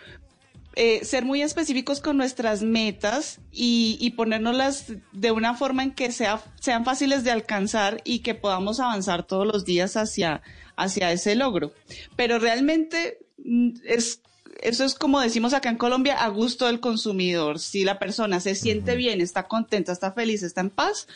[0.76, 6.12] eh, ser muy específicos con nuestras metas y, y ponérnoslas de una forma en que
[6.12, 10.42] sea, sean fáciles de alcanzar y que podamos avanzar todos los días hacia,
[10.76, 11.72] hacia ese logro.
[12.16, 14.20] Pero realmente mm, es
[14.62, 17.58] eso es como decimos acá en Colombia, a gusto del consumidor.
[17.58, 21.08] Si la persona se siente bien, está contenta, está feliz, está en paz,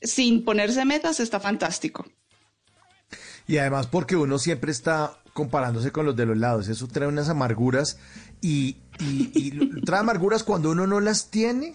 [0.00, 2.06] sin ponerse metas, está fantástico.
[3.46, 6.68] Y además porque uno siempre está comparándose con los de los lados.
[6.68, 7.98] Eso trae unas amarguras
[8.40, 11.72] y, y- y trae amarguras cuando uno no las tiene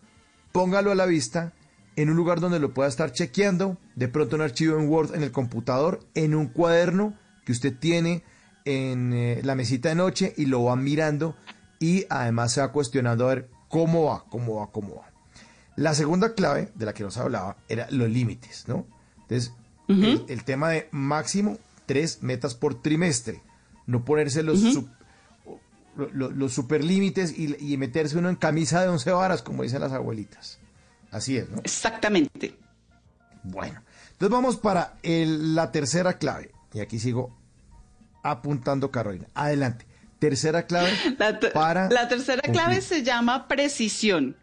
[0.51, 1.53] póngalo a la vista
[1.95, 5.23] en un lugar donde lo pueda estar chequeando, de pronto un archivo en Word en
[5.23, 7.13] el computador, en un cuaderno
[7.45, 8.23] que usted tiene
[8.65, 11.35] en eh, la mesita de noche y lo va mirando
[11.79, 15.11] y además se va cuestionando a ver cómo va, cómo va, cómo va.
[15.75, 18.85] La segunda clave de la que nos hablaba era los límites, ¿no?
[19.21, 19.53] Entonces,
[19.87, 23.41] el, el tema de máximo tres metas por trimestre.
[23.85, 24.89] No ponerse los, sup-
[25.95, 29.81] lo- lo- los superlímites y, y meterse uno en camisa de once varas, como dicen
[29.81, 30.59] las abuelitas.
[31.11, 31.57] Así es, ¿no?
[31.59, 32.57] Exactamente.
[33.43, 33.81] Bueno,
[34.11, 36.51] entonces vamos para el- la tercera clave.
[36.73, 37.37] Y aquí sigo
[38.23, 39.27] apuntando, Carolina.
[39.33, 39.85] Adelante.
[40.19, 40.89] Tercera clave
[41.19, 41.89] La, para.
[41.89, 44.35] la tercera clave se llama precisión.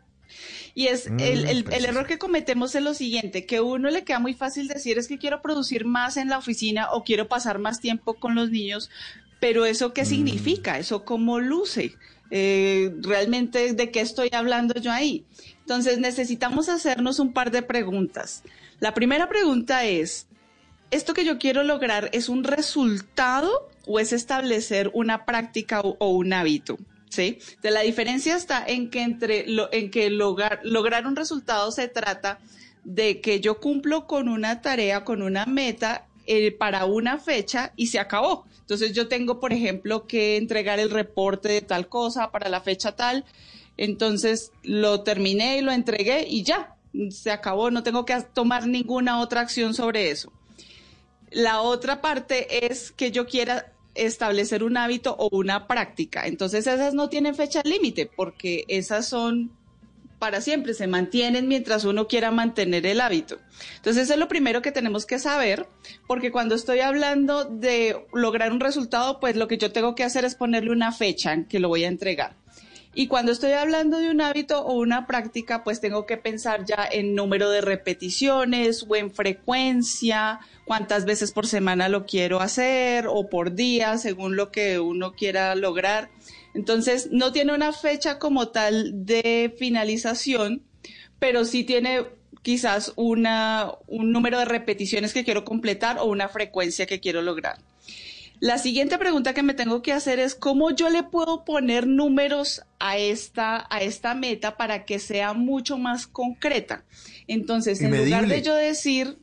[0.75, 1.91] Y es Mm, el, el- el precisión.
[1.95, 5.07] error que cometemos es lo siguiente, que a uno le queda muy fácil decir es
[5.09, 8.89] que quiero producir más en la oficina o quiero pasar más tiempo con los niños,
[9.41, 9.93] pero eso Mm.
[9.93, 11.97] qué significa, eso cómo luce,
[12.35, 15.27] Eh, realmente de qué estoy hablando yo ahí.
[15.61, 18.43] Entonces necesitamos hacernos un par de preguntas.
[18.81, 20.27] La primera pregunta es,
[20.91, 26.09] ¿esto que yo quiero lograr es un resultado o es establecer una práctica o, o
[26.09, 26.79] un hábito?
[27.13, 27.41] ¿Sí?
[27.61, 30.63] De la diferencia está en que entre lo, en que lograr,
[31.07, 32.39] un resultado se trata
[32.85, 37.89] de que yo cumplo con una tarea, con una meta eh, para una fecha y
[37.89, 38.47] se acabó.
[38.61, 42.97] Entonces yo tengo, por ejemplo, que entregar el reporte de tal cosa para la fecha
[42.97, 43.27] tal.
[43.77, 46.77] Entonces lo terminé y lo entregué y ya,
[47.11, 47.71] se acabó.
[47.71, 50.33] No tengo que tomar ninguna otra acción sobre eso.
[51.31, 56.27] La otra parte es que yo quiera establecer un hábito o una práctica.
[56.27, 59.53] Entonces esas no tienen fecha límite porque esas son
[60.23, 63.39] para siempre, se mantienen mientras uno quiera mantener el hábito.
[63.75, 65.67] Entonces eso es lo primero que tenemos que saber,
[66.07, 70.25] porque cuando estoy hablando de lograr un resultado, pues lo que yo tengo que hacer
[70.25, 72.37] es ponerle una fecha que lo voy a entregar.
[72.95, 76.87] Y cuando estoy hablando de un hábito o una práctica, pues tengo que pensar ya
[76.89, 80.41] en número de repeticiones o en frecuencia,
[80.73, 85.55] cuántas veces por semana lo quiero hacer o por día, según lo que uno quiera
[85.55, 86.09] lograr.
[86.55, 90.63] Entonces, no tiene una fecha como tal de finalización,
[91.19, 92.07] pero sí tiene
[92.41, 97.59] quizás una, un número de repeticiones que quiero completar o una frecuencia que quiero lograr.
[98.41, 102.63] La siguiente pregunta que me tengo que hacer es cómo yo le puedo poner números
[102.79, 106.83] a esta, a esta meta para que sea mucho más concreta.
[107.29, 109.19] Entonces, en lugar de yo decir,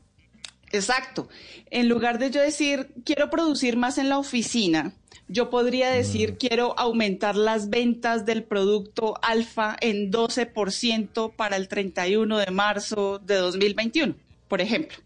[0.72, 1.30] exacto,
[1.70, 4.94] en lugar de yo decir, quiero producir más en la oficina,
[5.32, 12.40] yo podría decir, quiero aumentar las ventas del producto alfa en 12% para el 31
[12.40, 14.16] de marzo de 2021,
[14.48, 14.98] por ejemplo.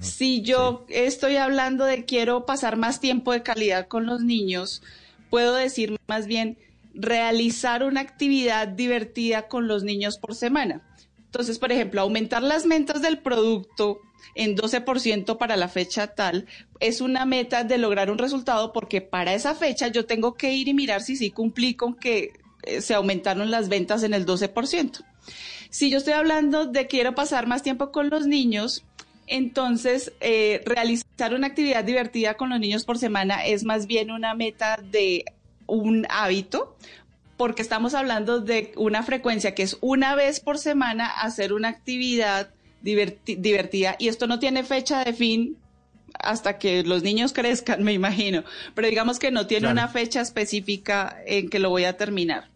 [0.00, 4.82] Si yo estoy hablando de quiero pasar más tiempo de calidad con los niños,
[5.28, 6.56] puedo decir más bien
[6.94, 10.80] realizar una actividad divertida con los niños por semana.
[11.26, 14.00] Entonces, por ejemplo, aumentar las ventas del producto
[14.34, 16.46] en 12% para la fecha tal
[16.80, 20.68] es una meta de lograr un resultado porque para esa fecha yo tengo que ir
[20.68, 22.32] y mirar si sí cumplí con que
[22.62, 25.04] eh, se aumentaron las ventas en el 12%.
[25.70, 28.84] Si yo estoy hablando de quiero pasar más tiempo con los niños,
[29.26, 34.34] entonces eh, realizar una actividad divertida con los niños por semana es más bien una
[34.34, 35.24] meta de
[35.66, 36.76] un hábito,
[37.36, 42.50] porque estamos hablando de una frecuencia que es una vez por semana hacer una actividad
[42.82, 45.56] diverti- divertida y esto no tiene fecha de fin
[46.18, 48.42] hasta que los niños crezcan, me imagino,
[48.74, 49.72] pero digamos que no tiene Claro.
[49.74, 52.48] una fecha específica en que lo voy a terminar.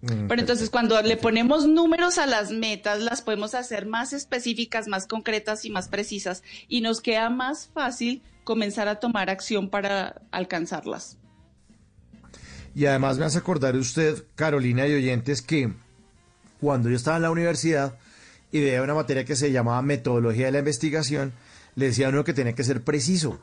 [0.00, 4.86] Mm, Pero entonces cuando le ponemos números a las metas, las podemos hacer más específicas,
[4.86, 10.22] más concretas y más precisas y nos queda más fácil comenzar a tomar acción para
[10.30, 11.17] alcanzarlas.
[12.74, 15.72] Y además me hace acordar usted, Carolina y oyentes, que
[16.60, 17.98] cuando yo estaba en la universidad
[18.52, 21.32] y veía una materia que se llamaba metodología de la investigación,
[21.74, 23.40] le decía a uno que tenía que ser preciso.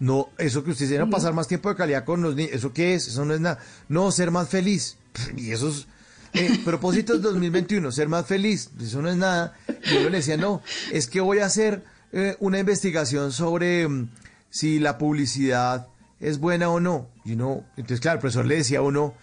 [0.00, 2.72] No, eso que usted dice, no pasar más tiempo de calidad con los niños, ¿eso
[2.72, 3.08] qué es?
[3.08, 3.58] Eso no es nada.
[3.88, 4.96] No, ser más feliz.
[5.36, 5.88] Y esos
[6.34, 9.54] eh, propósitos 2021, ser más feliz, eso no es nada.
[9.84, 10.62] Y uno le decía, no,
[10.92, 11.82] es que voy a hacer
[12.12, 14.08] eh, una investigación sobre mm,
[14.50, 15.88] si la publicidad
[16.20, 17.08] es buena o no.
[17.24, 19.14] Y uno, entonces, claro, el profesor le decía a uno,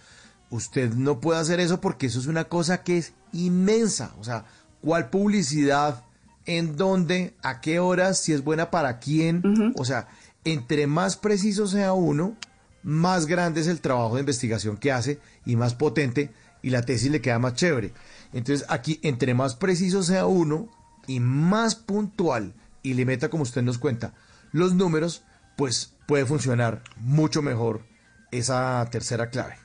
[0.50, 4.14] usted no puede hacer eso porque eso es una cosa que es inmensa.
[4.18, 4.46] O sea,
[4.80, 6.04] ¿cuál publicidad?
[6.44, 7.34] ¿En dónde?
[7.42, 8.18] ¿A qué horas?
[8.18, 9.72] ¿Si es buena para quién?
[9.76, 10.08] O sea,
[10.44, 12.36] entre más preciso sea uno,
[12.82, 16.32] más grande es el trabajo de investigación que hace y más potente
[16.62, 17.92] y la tesis le queda más chévere.
[18.32, 20.68] Entonces, aquí, entre más preciso sea uno
[21.06, 24.14] y más puntual y le meta, como usted nos cuenta,
[24.52, 25.24] los números,
[25.56, 27.82] pues puede funcionar mucho mejor
[28.30, 29.56] esa tercera clave.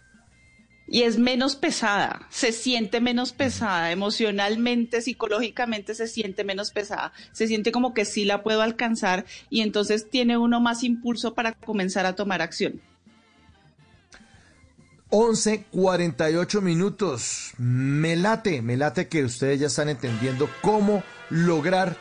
[0.87, 7.47] Y es menos pesada, se siente menos pesada, emocionalmente, psicológicamente se siente menos pesada, se
[7.47, 12.05] siente como que sí la puedo alcanzar y entonces tiene uno más impulso para comenzar
[12.05, 12.81] a tomar acción.
[15.11, 17.51] 11.48 minutos.
[17.57, 21.95] Me late, me late que ustedes ya están entendiendo cómo lograr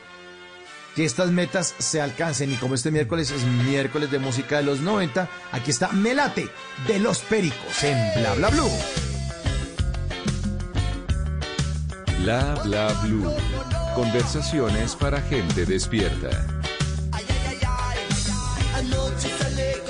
[1.00, 2.52] que estas metas se alcancen.
[2.52, 6.50] Y como este miércoles es miércoles de música de los 90, aquí está Melate
[6.86, 8.70] de los Pericos en Bla Bla Blue.
[12.18, 13.32] Bla bla blue.
[13.94, 16.28] Conversaciones para gente despierta.
[18.74, 19.89] Anoche salí con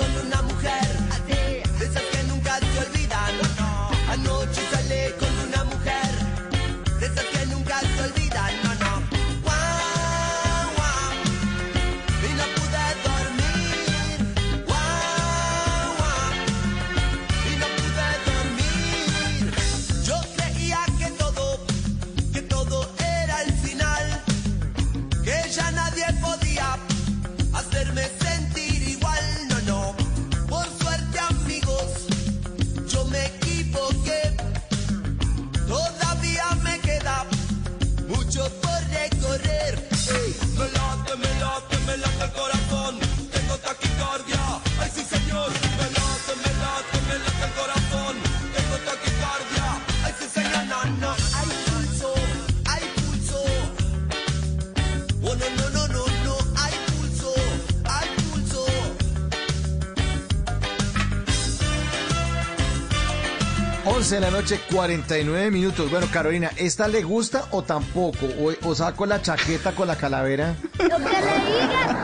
[64.21, 65.89] de la noche, 49 minutos.
[65.89, 68.27] Bueno, Carolina, ¿esta le gusta o tampoco?
[68.39, 70.55] ¿O, o saco la chaqueta con la calavera?
[70.73, 71.97] Lo que le digas,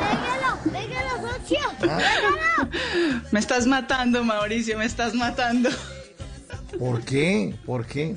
[0.65, 1.59] déjelo, déjelo, socio.
[1.79, 2.69] Déjalo.
[3.31, 5.69] Me estás matando, Mauricio, me estás matando.
[6.79, 7.53] ¿Por qué?
[7.67, 8.15] ¿Por qué?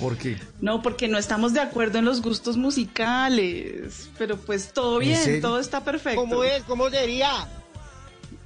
[0.00, 0.38] ¿Por qué?
[0.60, 4.08] No, porque no estamos de acuerdo en los gustos musicales.
[4.16, 6.20] Pero pues todo ¿En bien, todo está perfecto.
[6.22, 6.62] ¿Cómo es?
[6.62, 7.46] ¿Cómo sería?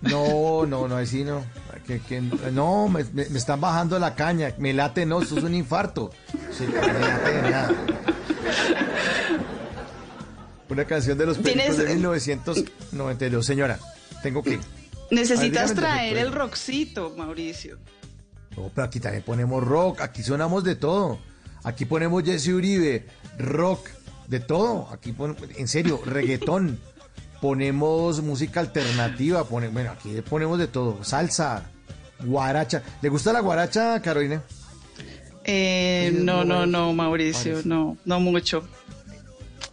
[0.01, 1.45] No, no, no, así no.
[1.87, 4.55] Que- que- no, me, me- están bajando la caña.
[4.59, 6.11] Me late, no, eso es un infarto.
[6.57, 7.73] Sí, me late nada.
[10.69, 13.45] Una canción de los Tienes- de 1992.
[13.45, 13.79] Señora,
[14.23, 14.61] tengo que...
[15.11, 17.79] Necesitas ver, traer el rockcito, Mauricio.
[18.57, 21.19] No, pero aquí también ponemos rock, aquí sonamos de todo.
[21.65, 23.07] Aquí ponemos Jesse Uribe,
[23.39, 23.89] rock,
[24.29, 24.89] de todo.
[24.93, 26.79] Aquí ponemos, en serio, reggaetón.
[27.41, 31.03] Ponemos música alternativa, pone, bueno, aquí ponemos de todo.
[31.05, 31.71] Salsa,
[32.25, 32.83] guaracha.
[33.01, 34.43] ¿Le gusta la guaracha, Carolina?
[35.45, 38.63] Eh, no, no, no, Mauricio, no, no mucho.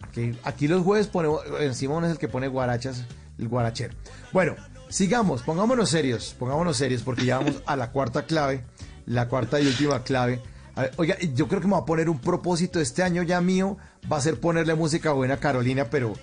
[0.02, 3.04] Aquí, aquí los jueves ponemos, encima uno es el que pone guarachas,
[3.38, 3.94] el guarachero.
[4.32, 4.56] Bueno,
[4.88, 8.64] sigamos, pongámonos serios, pongámonos serios, porque ya vamos a la cuarta clave,
[9.06, 10.40] la cuarta y última clave.
[10.74, 13.40] A ver, oiga, yo creo que me va a poner un propósito este año ya
[13.40, 13.76] mío,
[14.10, 16.14] va a ser ponerle música buena a Carolina, pero,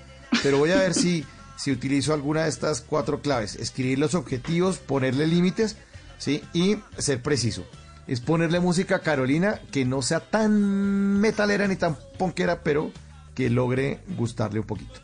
[0.41, 3.55] pero voy a ver si, si utilizo alguna de estas cuatro claves.
[3.55, 5.77] Escribir los objetivos, ponerle límites,
[6.17, 6.43] ¿sí?
[6.53, 7.65] Y ser preciso.
[8.07, 12.91] Es ponerle música a Carolina que no sea tan metalera ni tan ponquera, pero
[13.33, 14.99] que logre gustarle un poquito.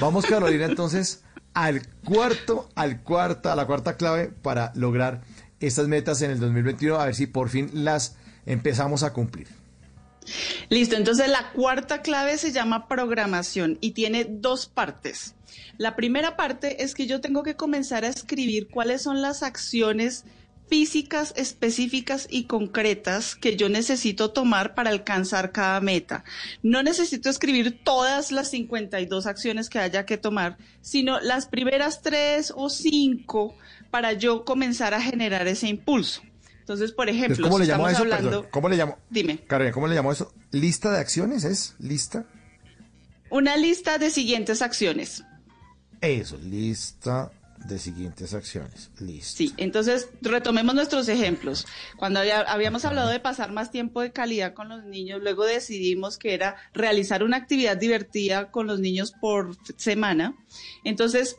[0.00, 1.22] Vamos, Carolina, entonces
[1.54, 5.22] al cuarto, al cuarta, a la cuarta clave para lograr
[5.60, 9.48] estas metas en el 2021, a ver si por fin las empezamos a cumplir.
[10.68, 15.34] Listo, entonces la cuarta clave se llama programación y tiene dos partes.
[15.78, 20.24] La primera parte es que yo tengo que comenzar a escribir cuáles son las acciones
[20.68, 26.24] físicas específicas y concretas que yo necesito tomar para alcanzar cada meta.
[26.62, 32.52] No necesito escribir todas las 52 acciones que haya que tomar, sino las primeras tres
[32.56, 33.56] o cinco
[33.90, 36.22] para yo comenzar a generar ese impulso.
[36.64, 38.14] Entonces, por ejemplo, Entonces, ¿Cómo si le llamo a estamos eso?
[38.16, 38.30] hablando...
[38.38, 38.98] Perdón, ¿Cómo le llamo?
[39.10, 39.38] Dime.
[39.46, 40.32] Carolina, ¿cómo le llamo eso?
[40.50, 41.74] ¿Lista de acciones es?
[41.78, 42.24] ¿Lista?
[43.30, 45.24] Una lista de siguientes acciones.
[46.00, 47.30] Eso, lista
[47.66, 48.90] de siguientes acciones.
[48.98, 49.36] Listo.
[49.38, 51.66] Sí, entonces retomemos nuestros ejemplos.
[51.98, 56.16] Cuando había- habíamos hablado de pasar más tiempo de calidad con los niños, luego decidimos
[56.18, 60.34] que era realizar una actividad divertida con los niños por semana.
[60.84, 61.36] Entonces,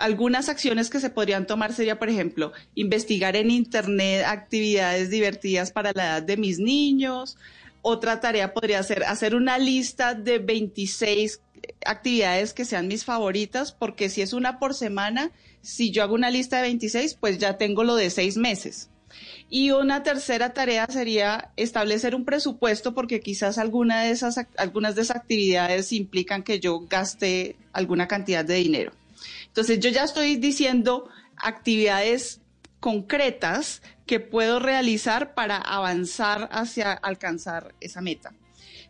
[0.00, 5.92] algunas acciones que se podrían tomar sería, por ejemplo, investigar en Internet actividades divertidas para
[5.94, 7.36] la edad de mis niños.
[7.82, 11.40] Otra tarea podría ser hacer una lista de 26
[11.84, 15.30] actividades que sean mis favoritas, porque si es una por semana,
[15.62, 18.88] si yo hago una lista de 26, pues ya tengo lo de seis meses.
[19.48, 25.02] Y una tercera tarea sería establecer un presupuesto porque quizás alguna de esas, algunas de
[25.02, 28.92] esas actividades implican que yo gaste alguna cantidad de dinero.
[29.50, 32.40] Entonces yo ya estoy diciendo actividades
[32.78, 38.32] concretas que puedo realizar para avanzar hacia alcanzar esa meta.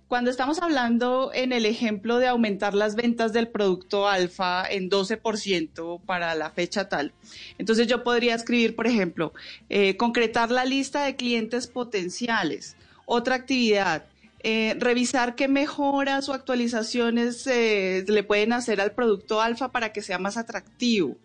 [0.06, 6.00] Cuando estamos hablando en el ejemplo de aumentar las ventas del producto alfa en 12%
[6.04, 7.12] para la fecha tal,
[7.58, 9.32] entonces yo podría escribir, por ejemplo,
[9.68, 12.76] eh, concretar la lista de clientes potenciales.
[13.06, 14.06] Otra actividad,
[14.42, 20.00] eh, revisar qué mejoras o actualizaciones eh, le pueden hacer al producto alfa para que
[20.00, 21.18] sea más atractivo.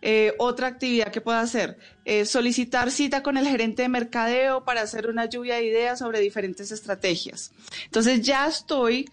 [0.00, 1.78] Eh, otra actividad que puedo hacer,
[2.24, 6.70] solicitar cita con el gerente de mercadeo para hacer una lluvia de ideas sobre diferentes
[6.72, 7.52] estrategias.
[7.86, 9.10] Entonces ya estoy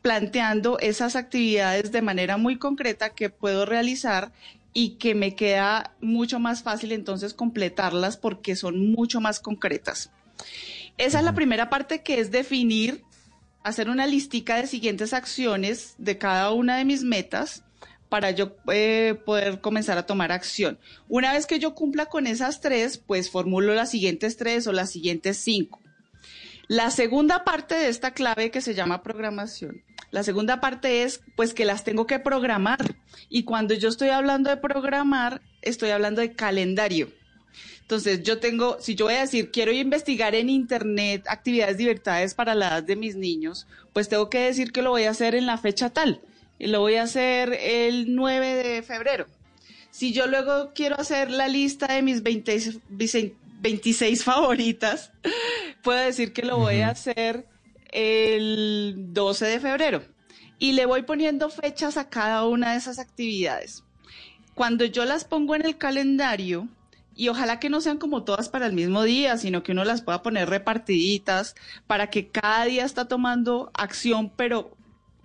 [0.00, 4.32] planteando esas actividades de manera muy concreta que puedo realizar
[4.72, 10.10] y que me queda mucho más fácil entonces completarlas porque son mucho más concretas.
[10.98, 13.02] Esa es la primera parte que es definir,
[13.62, 17.64] hacer una listica de siguientes acciones de cada una de mis metas
[18.08, 20.78] para yo eh, poder comenzar a tomar acción.
[21.08, 24.90] Una vez que yo cumpla con esas tres, pues formulo las siguientes tres o las
[24.90, 25.80] siguientes cinco.
[26.68, 31.54] La segunda parte de esta clave que se llama programación, la segunda parte es pues
[31.54, 32.96] que las tengo que programar.
[33.30, 37.10] Y cuando yo estoy hablando de programar, estoy hablando de calendario.
[37.82, 42.54] Entonces, yo tengo, si yo voy a decir, quiero investigar en Internet actividades divertidas para
[42.54, 45.46] la edad de mis niños, pues tengo que decir que lo voy a hacer en
[45.46, 46.20] la fecha tal.
[46.58, 49.26] Y lo voy a hacer el 9 de febrero.
[49.90, 52.80] Si yo luego quiero hacer la lista de mis 20
[53.60, 55.12] 26 favoritas,
[55.82, 57.46] puedo decir que lo voy a hacer
[57.90, 60.02] el 12 de febrero.
[60.58, 63.84] Y le voy poniendo fechas a cada una de esas actividades.
[64.54, 66.68] Cuando yo las pongo en el calendario,
[67.16, 70.02] y ojalá que no sean como todas para el mismo día, sino que uno las
[70.02, 71.54] pueda poner repartiditas
[71.86, 74.76] para que cada día está tomando acción, pero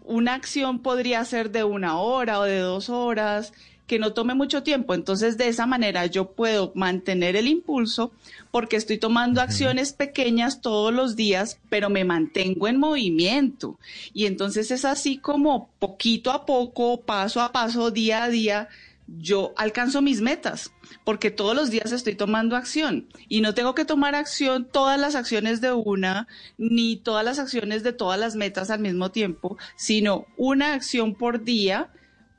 [0.03, 3.53] una acción podría ser de una hora o de dos horas,
[3.87, 4.93] que no tome mucho tiempo.
[4.93, 8.11] Entonces, de esa manera yo puedo mantener el impulso
[8.51, 13.79] porque estoy tomando acciones pequeñas todos los días, pero me mantengo en movimiento.
[14.13, 18.67] Y entonces es así como poquito a poco, paso a paso, día a día,
[19.07, 20.71] yo alcanzo mis metas,
[21.03, 25.15] porque todos los días estoy tomando acción y no tengo que tomar acción todas las
[25.15, 26.27] acciones de una,
[26.57, 31.43] ni todas las acciones de todas las metas al mismo tiempo, sino una acción por
[31.43, 31.91] día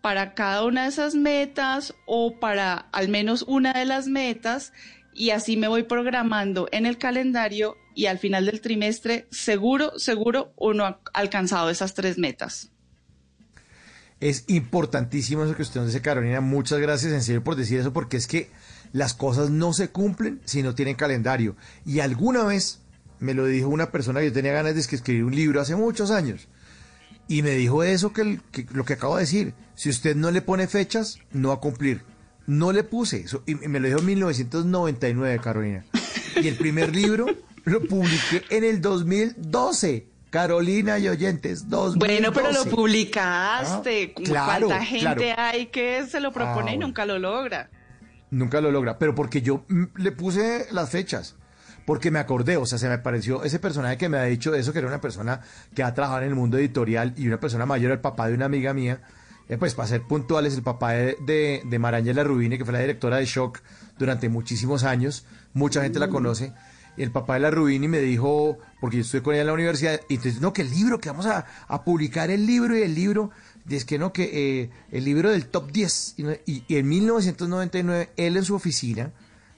[0.02, 4.72] para cada una de esas metas o para al menos una de las metas
[5.14, 10.52] y así me voy programando en el calendario y al final del trimestre seguro, seguro
[10.56, 12.70] uno ha alcanzado esas tres metas.
[14.20, 16.40] Es importantísimo eso que usted nos dice, Carolina.
[16.40, 18.50] Muchas gracias en serio por decir eso, porque es que
[18.92, 21.56] las cosas no se cumplen si no tienen calendario.
[21.86, 22.80] Y alguna vez
[23.20, 26.10] me lo dijo una persona que yo tenía ganas de escribir un libro hace muchos
[26.10, 26.48] años.
[27.28, 29.54] Y me dijo eso que, que lo que acabo de decir.
[29.74, 32.02] Si usted no le pone fechas, no va a cumplir.
[32.46, 33.42] No le puse eso.
[33.46, 35.84] Y me lo dijo en 1999, Carolina.
[36.42, 37.26] Y el primer libro
[37.64, 40.06] lo publiqué en el 2012.
[40.30, 41.98] Carolina y oyentes, 2012.
[41.98, 44.14] Bueno, pero lo publicaste.
[44.16, 45.42] Ah, claro, ¿Cuánta gente claro.
[45.42, 46.86] hay que se lo propone Ah, y bueno.
[46.88, 47.70] nunca lo logra?
[48.30, 51.34] Nunca lo logra, pero porque yo mm, le puse las fechas,
[51.86, 54.72] porque me acordé, o sea, se me pareció ese personaje que me ha dicho eso,
[54.72, 55.40] que era una persona
[55.74, 58.44] que ha trabajado en el mundo editorial y una persona mayor, el papá de una
[58.44, 59.00] amiga mía,
[59.48, 62.80] eh, pues para ser puntuales, el papá de, de, de Marangela Rubini, que fue la
[62.80, 63.60] directora de Shock
[63.98, 65.24] durante muchísimos años,
[65.54, 66.52] mucha gente la conoce, y
[67.02, 70.00] el papá de la Rubini me dijo, porque yo estoy con ella en la universidad,
[70.08, 72.94] y entonces, no, que el libro, que vamos a, a publicar el libro y el
[72.94, 73.30] libro,
[73.68, 76.14] y es que no, que eh, el libro del top 10.
[76.46, 79.12] Y, en 1999, él en su oficina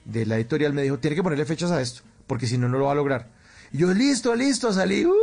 [0.05, 2.77] de la editorial me dijo, tiene que ponerle fechas a esto, porque si no, no
[2.77, 3.29] lo va a lograr.
[3.71, 5.13] Y yo, listo, listo, salí, uh,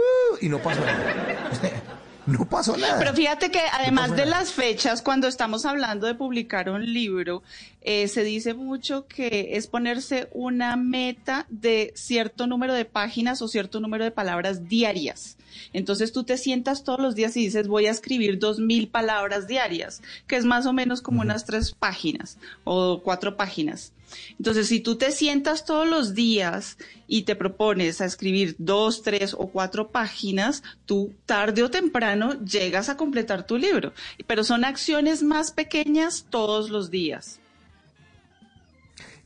[0.40, 1.84] y no pasó nada.
[2.28, 2.98] no pasó nada.
[2.98, 7.42] Pero fíjate que además de las fechas, cuando estamos hablando de publicar un libro,
[7.80, 13.48] eh, se dice mucho que es ponerse una meta de cierto número de páginas o
[13.48, 15.38] cierto número de palabras diarias.
[15.72, 19.46] Entonces tú te sientas todos los días y dices voy a escribir dos mil palabras
[19.46, 23.92] diarias, que es más o menos como unas tres páginas o cuatro páginas.
[24.38, 29.34] Entonces, si tú te sientas todos los días y te propones a escribir dos, tres
[29.34, 33.92] o cuatro páginas, tú tarde o temprano llegas a completar tu libro.
[34.26, 37.40] Pero son acciones más pequeñas todos los días.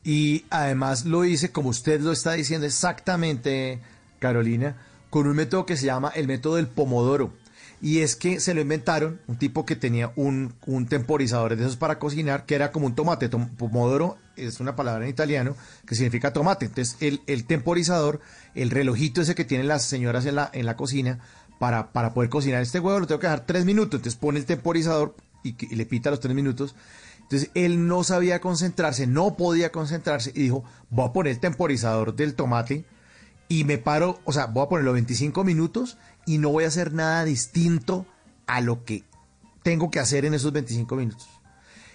[0.03, 3.79] Y además lo hice, como usted lo está diciendo exactamente,
[4.19, 4.75] Carolina,
[5.09, 7.33] con un método que se llama el método del pomodoro.
[7.83, 11.75] Y es que se lo inventaron un tipo que tenía un, un temporizador de esos
[11.75, 13.27] para cocinar, que era como un tomate.
[13.27, 15.55] Tom- pomodoro es una palabra en italiano
[15.85, 16.65] que significa tomate.
[16.65, 18.21] Entonces, el, el temporizador,
[18.55, 21.19] el relojito ese que tienen las señoras en la, en la cocina,
[21.59, 23.99] para, para poder cocinar este huevo, lo tengo que dejar tres minutos.
[23.99, 26.75] Entonces, pone el temporizador y, y le pita los tres minutos.
[27.23, 32.15] Entonces él no sabía concentrarse, no podía concentrarse y dijo, voy a poner el temporizador
[32.15, 32.85] del tomate
[33.47, 36.93] y me paro, o sea, voy a ponerlo 25 minutos y no voy a hacer
[36.93, 38.05] nada distinto
[38.47, 39.03] a lo que
[39.63, 41.29] tengo que hacer en esos 25 minutos.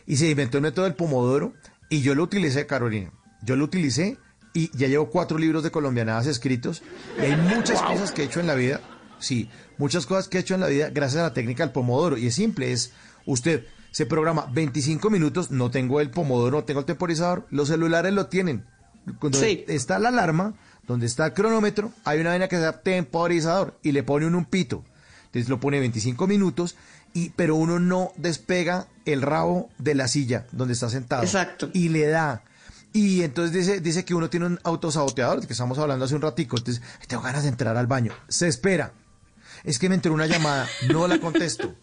[0.07, 1.53] Y se inventó el método del pomodoro
[1.91, 3.13] y yo lo utilicé, Carolina.
[3.43, 4.19] Yo lo utilicé
[4.55, 6.83] y ya llevo cuatro libros de colombianadas escritos
[7.19, 8.81] y hay muchas cosas que he hecho en la vida
[9.21, 12.17] Sí, muchas cosas que he hecho en la vida gracias a la técnica del pomodoro.
[12.17, 12.93] Y es simple, es
[13.27, 18.13] usted se programa 25 minutos, no tengo el pomodoro, no tengo el temporizador, los celulares
[18.13, 18.65] lo tienen.
[19.19, 19.65] Cuando Sí.
[19.67, 20.55] está la alarma,
[20.89, 24.45] donde está el cronómetro, hay una vaina que se llama temporizador y le pone un
[24.47, 24.85] pito.
[25.27, 26.77] Entonces lo pone 25 minutos,
[27.13, 31.23] y, pero uno no despega el rabo de la silla donde está sentado.
[31.23, 31.71] Exacto.
[31.75, 32.43] Y le da.
[32.95, 36.57] Y entonces dice, dice que uno tiene un autosaboteador, que estamos hablando hace un ratico.
[36.57, 38.13] Entonces, "Ay, tengo ganas de entrar al baño.
[38.29, 38.93] Se espera.
[39.65, 41.75] Es que me entró una llamada, no la contesto.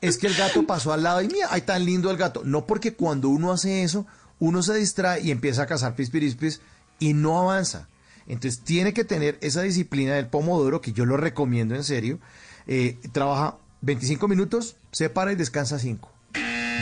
[0.00, 2.42] Es que el gato pasó al lado y mira, ay, tan lindo el gato.
[2.44, 4.06] No porque cuando uno hace eso,
[4.38, 6.60] uno se distrae y empieza a cazar pispirispis
[6.98, 7.88] y no avanza.
[8.28, 12.18] Entonces tiene que tener esa disciplina del pomodoro, que yo lo recomiendo en serio.
[12.66, 16.12] Eh, trabaja 25 minutos, se para y descansa 5.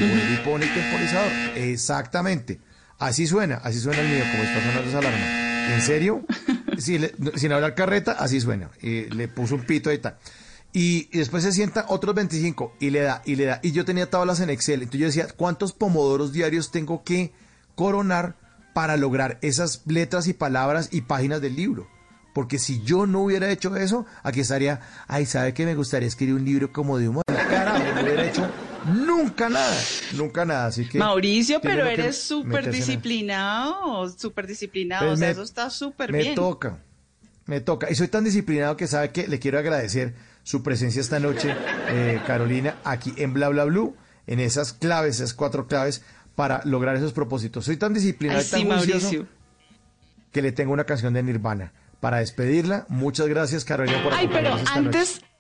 [0.00, 1.30] Vuelve y pone el temporizador.
[1.56, 2.60] Exactamente.
[2.98, 5.74] Así suena, así suena el mío, como está sonando esa alarma.
[5.74, 6.24] ¿En serio?
[6.78, 8.70] Sin hablar carreta, así suena.
[8.82, 10.16] Eh, le puso un pito ahí tal.
[10.72, 13.60] Y, y después se sienta otros 25 y le da, y le da.
[13.62, 14.82] Y yo tenía tablas en Excel.
[14.82, 17.32] Entonces yo decía, ¿cuántos pomodoros diarios tengo que
[17.74, 18.36] coronar
[18.74, 21.88] para lograr esas letras y palabras y páginas del libro?
[22.34, 26.34] Porque si yo no hubiera hecho eso, aquí estaría, ay, ¿sabe que me gustaría escribir
[26.34, 27.22] un libro como de humor?
[27.26, 28.50] Carajo, no hubiera hecho
[28.86, 29.76] nunca nada,
[30.16, 30.66] nunca nada.
[30.66, 35.70] Así que Mauricio, pero eres súper disciplinado, súper disciplinado, Pues o sea, me- eso está
[35.70, 36.34] súper Me bien.
[36.34, 36.78] toca,
[37.46, 37.90] me toca.
[37.90, 41.54] Y soy tan disciplinado que sabe que le quiero agradecer su presencia esta noche,
[41.88, 43.96] eh, Carolina, aquí en Bla Bla Blue,
[44.26, 46.02] en esas claves, esas cuatro claves
[46.34, 47.64] para lograr esos propósitos.
[47.64, 49.28] Soy tan disciplinado Ay, y tan sí, juicioso Mauricio.
[50.32, 52.86] que le tengo una canción de Nirvana para despedirla.
[52.88, 55.33] Muchas gracias, Carolina, por Ay, pero acompañarnos esta noche.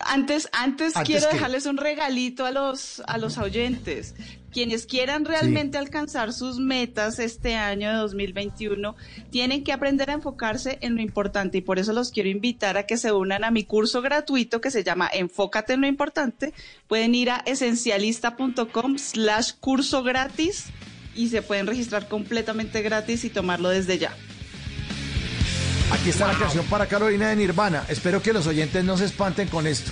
[0.00, 4.14] Antes, antes, antes, ¿Antes quiero dejarles un regalito a los, a los oyentes.
[4.52, 8.96] Quienes quieran realmente alcanzar sus metas este año de 2021,
[9.30, 12.84] tienen que aprender a enfocarse en lo importante y por eso los quiero invitar a
[12.84, 16.52] que se unan a mi curso gratuito que se llama Enfócate en lo importante.
[16.88, 20.66] Pueden ir a esencialista.com slash curso gratis
[21.14, 24.16] y se pueden registrar completamente gratis y tomarlo desde ya.
[25.92, 27.84] Aquí está la canción para Carolina de Nirvana.
[27.88, 29.90] Espero que los oyentes no se espanten con esto.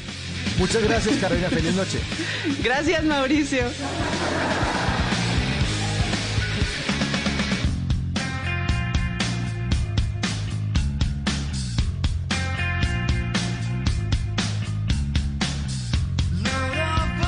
[0.59, 1.49] Muchas gracias, Carolina.
[1.49, 2.01] Feliz noche.
[2.63, 3.65] Gracias, Mauricio.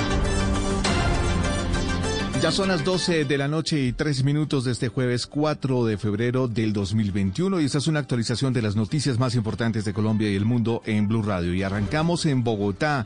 [2.41, 5.99] Ya son las 12 de la noche y 3 minutos de este jueves 4 de
[5.99, 10.27] febrero del 2021 y esta es una actualización de las noticias más importantes de Colombia
[10.27, 11.53] y el mundo en Blue Radio.
[11.53, 13.05] Y arrancamos en Bogotá,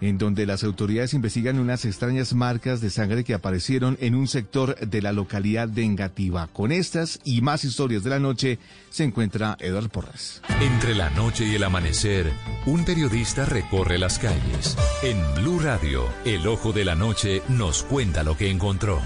[0.00, 4.76] en donde las autoridades investigan unas extrañas marcas de sangre que aparecieron en un sector
[4.76, 6.48] de la localidad de Engativá.
[6.52, 8.58] Con estas y más historias de la noche
[8.90, 10.42] se encuentra Eduardo Porras.
[10.60, 12.32] Entre la noche y el amanecer,
[12.66, 14.76] un periodista recorre las calles.
[15.02, 19.00] En Blue Radio, el ojo de la noche nos cuenta lo que encontró.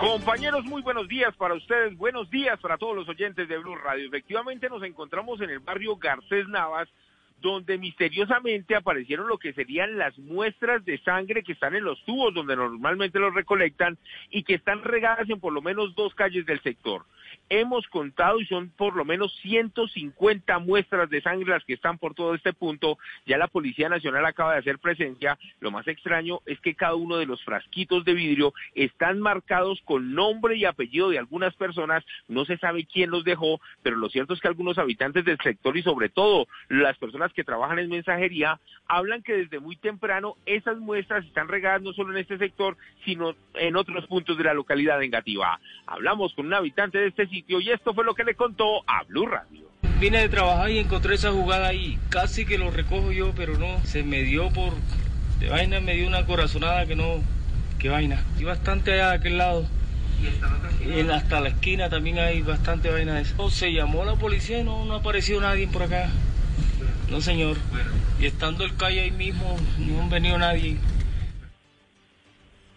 [0.00, 4.08] Compañeros, muy buenos días para ustedes, buenos días para todos los oyentes de Blue Radio.
[4.08, 6.88] Efectivamente nos encontramos en el barrio Garcés Navas,
[7.44, 12.32] donde misteriosamente aparecieron lo que serían las muestras de sangre que están en los tubos
[12.32, 13.98] donde normalmente los recolectan
[14.30, 17.04] y que están regadas en por lo menos dos calles del sector.
[17.56, 22.12] Hemos contado y son por lo menos 150 muestras de sangre las que están por
[22.12, 22.98] todo este punto.
[23.26, 25.38] Ya la Policía Nacional acaba de hacer presencia.
[25.60, 30.16] Lo más extraño es que cada uno de los frasquitos de vidrio están marcados con
[30.16, 32.04] nombre y apellido de algunas personas.
[32.26, 35.76] No se sabe quién los dejó, pero lo cierto es que algunos habitantes del sector
[35.76, 38.58] y sobre todo las personas que trabajan en mensajería
[38.88, 43.36] hablan que desde muy temprano esas muestras están regadas no solo en este sector, sino
[43.54, 45.60] en otros puntos de la localidad negativa.
[45.86, 49.02] Hablamos con un habitante de este sitio y esto fue lo que le contó a
[49.04, 49.68] Blue Radio.
[50.00, 51.98] Vine de trabajar y encontré esa jugada ahí.
[52.08, 53.80] Casi que lo recojo yo, pero no.
[53.84, 54.72] Se me dio por.
[55.38, 57.22] De vaina me dio una corazonada que no.
[57.78, 58.22] Que vaina.
[58.38, 59.66] Y bastante allá de aquel lado.
[60.84, 63.50] Y en, hasta la esquina también hay bastante vaina de eso.
[63.50, 66.08] Se llamó la policía y no, no apareció nadie por acá.
[67.10, 67.56] No, señor.
[68.20, 70.78] Y estando el calle ahí mismo, no han venido nadie.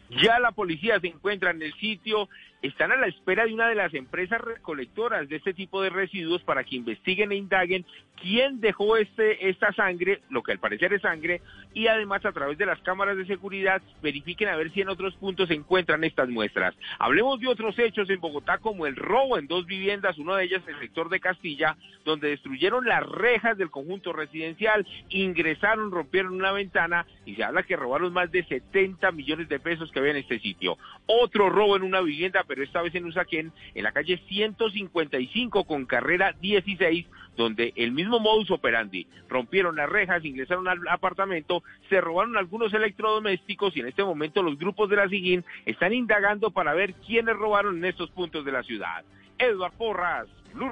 [0.10, 2.30] Ya la policía se encuentra en el sitio,
[2.62, 6.44] están a la espera de una de las empresas recolectoras de este tipo de residuos
[6.44, 7.86] para que investiguen e indaguen
[8.22, 11.42] quién dejó este, esta sangre, lo que al parecer es sangre,
[11.74, 15.16] y además a través de las cámaras de seguridad verifiquen a ver si en otros
[15.16, 16.76] puntos se encuentran estas muestras.
[17.00, 20.64] Hablemos de otros hechos en Bogotá como el robo en dos viviendas, una de ellas
[20.68, 26.52] en el sector de Castilla, donde destruyeron las rejas del conjunto residencial, ingresaron, rompieron una
[26.52, 30.18] ventana y se habla que robaron más de 70 millones de pesos que había en
[30.18, 30.78] este sitio.
[31.06, 35.86] Otro robo en una vivienda pero esta vez en Usaquén, en la calle 155 con
[35.86, 37.06] carrera 16,
[37.38, 43.78] donde el mismo modus operandi, rompieron las rejas, ingresaron al apartamento, se robaron algunos electrodomésticos
[43.78, 47.78] y en este momento los grupos de la SIGIN están indagando para ver quiénes robaron
[47.78, 49.06] en estos puntos de la ciudad.
[49.38, 50.72] Eduard Porras, Blue.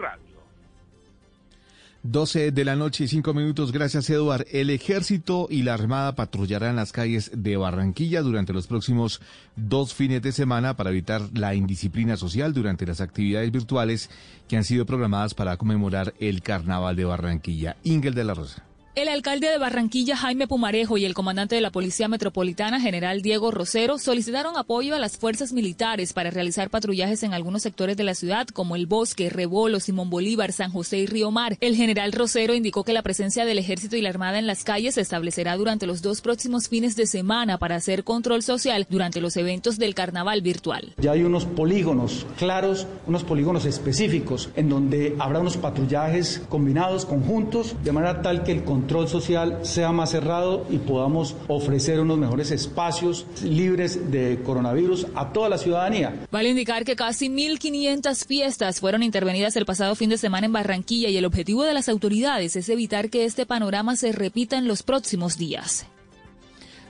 [2.12, 3.72] 12 de la noche y 5 minutos.
[3.72, 4.46] Gracias, Eduard.
[4.52, 9.22] El ejército y la armada patrullarán las calles de Barranquilla durante los próximos
[9.56, 14.12] dos fines de semana para evitar la indisciplina social durante las actividades virtuales
[14.48, 17.78] que han sido programadas para conmemorar el Carnaval de Barranquilla.
[17.84, 18.64] Ingel de la Rosa.
[18.96, 23.52] El alcalde de Barranquilla, Jaime Pumarejo, y el comandante de la Policía Metropolitana, general Diego
[23.52, 28.16] Rosero, solicitaron apoyo a las fuerzas militares para realizar patrullajes en algunos sectores de la
[28.16, 31.58] ciudad, como el Bosque, Rebolo, Simón Bolívar, San José y Río Mar.
[31.60, 34.96] El general Rosero indicó que la presencia del ejército y la armada en las calles
[34.96, 39.36] se establecerá durante los dos próximos fines de semana para hacer control social durante los
[39.36, 40.94] eventos del carnaval virtual.
[41.02, 47.76] Ya hay unos polígonos claros, unos polígonos específicos, en donde habrá unos patrullajes combinados, conjuntos,
[47.84, 52.20] de manera tal que el control control social sea más cerrado y podamos ofrecer unos
[52.20, 56.28] mejores espacios libres de coronavirus a toda la ciudadanía.
[56.32, 61.10] Vale indicar que casi 1.500 fiestas fueron intervenidas el pasado fin de semana en Barranquilla
[61.10, 64.84] y el objetivo de las autoridades es evitar que este panorama se repita en los
[64.84, 65.88] próximos días.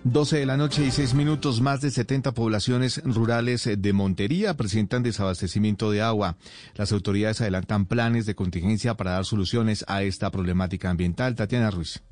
[0.06, 5.02] 12 de la noche y 6 minutos, más de 70 poblaciones rurales de Montería presentan
[5.02, 6.38] desabastecimiento de agua.
[6.76, 11.34] Las autoridades adelantan planes de contingencia para dar soluciones a esta problemática ambiental.
[11.34, 12.04] Tatiana Ruiz.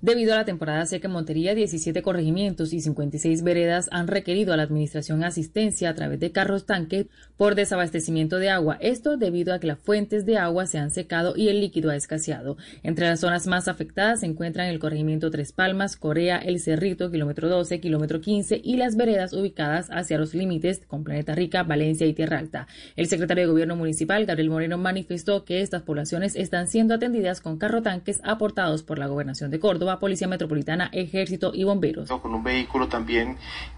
[0.00, 4.56] Debido a la temporada seca en Montería, 17 corregimientos y 56 veredas han requerido a
[4.56, 8.78] la Administración asistencia a través de carros tanque por desabastecimiento de agua.
[8.80, 11.96] Esto debido a que las fuentes de agua se han secado y el líquido ha
[11.96, 12.56] escaseado.
[12.84, 17.48] Entre las zonas más afectadas se encuentran el corregimiento Tres Palmas, Corea, El Cerrito, kilómetro
[17.48, 22.14] 12, kilómetro 15 y las veredas ubicadas hacia los límites con Planeta Rica, Valencia y
[22.14, 22.68] Tierra Alta.
[22.94, 27.58] El secretario de Gobierno Municipal, Gabriel Moreno, manifestó que estas poblaciones están siendo atendidas con
[27.58, 32.08] carro tanques aportados por la Gobernación de Córdoba Policía Metropolitana, Ejército y Bomberos.
[32.08, 33.36] Con un vehículo también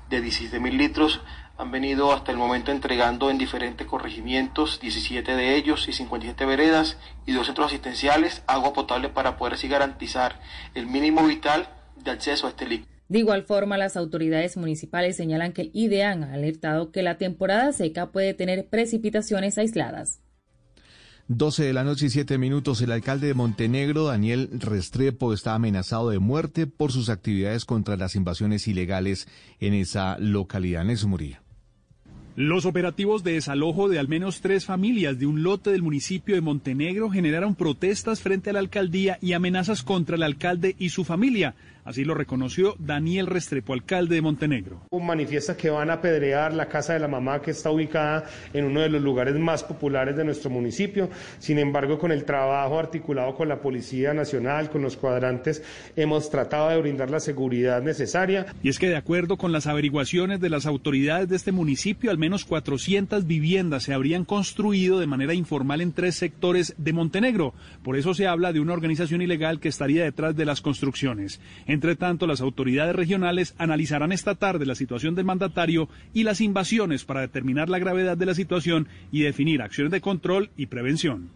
[0.08, 1.20] de 17 mil litros
[1.56, 6.96] han venido hasta el momento entregando en diferentes corregimientos, 17 de ellos y 57 veredas
[7.26, 10.40] y dos centros asistenciales, agua potable para poder así garantizar
[10.74, 11.68] el mínimo vital
[12.02, 12.90] de acceso a este líquido.
[13.08, 17.72] De igual forma, las autoridades municipales señalan que el IDEAN ha alertado que la temporada
[17.72, 20.20] seca puede tener precipitaciones aisladas.
[21.32, 26.10] 12 de la noche y 7 minutos, el alcalde de Montenegro, Daniel Restrepo, está amenazado
[26.10, 29.28] de muerte por sus actividades contra las invasiones ilegales
[29.60, 30.82] en esa localidad.
[30.82, 31.36] Nelson Murillo.
[32.34, 36.40] Los operativos de desalojo de al menos tres familias de un lote del municipio de
[36.40, 41.54] Montenegro generaron protestas frente a la alcaldía y amenazas contra el alcalde y su familia.
[41.84, 44.82] Así lo reconoció Daniel Restrepo, alcalde de Montenegro.
[44.92, 48.80] Manifiesta que van a apedrear la casa de la mamá que está ubicada en uno
[48.80, 51.10] de los lugares más populares de nuestro municipio.
[51.38, 55.62] Sin embargo, con el trabajo articulado con la Policía Nacional, con los cuadrantes,
[55.96, 58.46] hemos tratado de brindar la seguridad necesaria.
[58.62, 62.18] Y es que de acuerdo con las averiguaciones de las autoridades de este municipio, al
[62.18, 67.54] menos 400 viviendas se habrían construido de manera informal en tres sectores de Montenegro.
[67.82, 71.40] Por eso se habla de una organización ilegal que estaría detrás de las construcciones.
[71.70, 77.04] Entre tanto, las autoridades regionales analizarán esta tarde la situación del mandatario y las invasiones
[77.04, 81.30] para determinar la gravedad de la situación y definir acciones de control y prevención.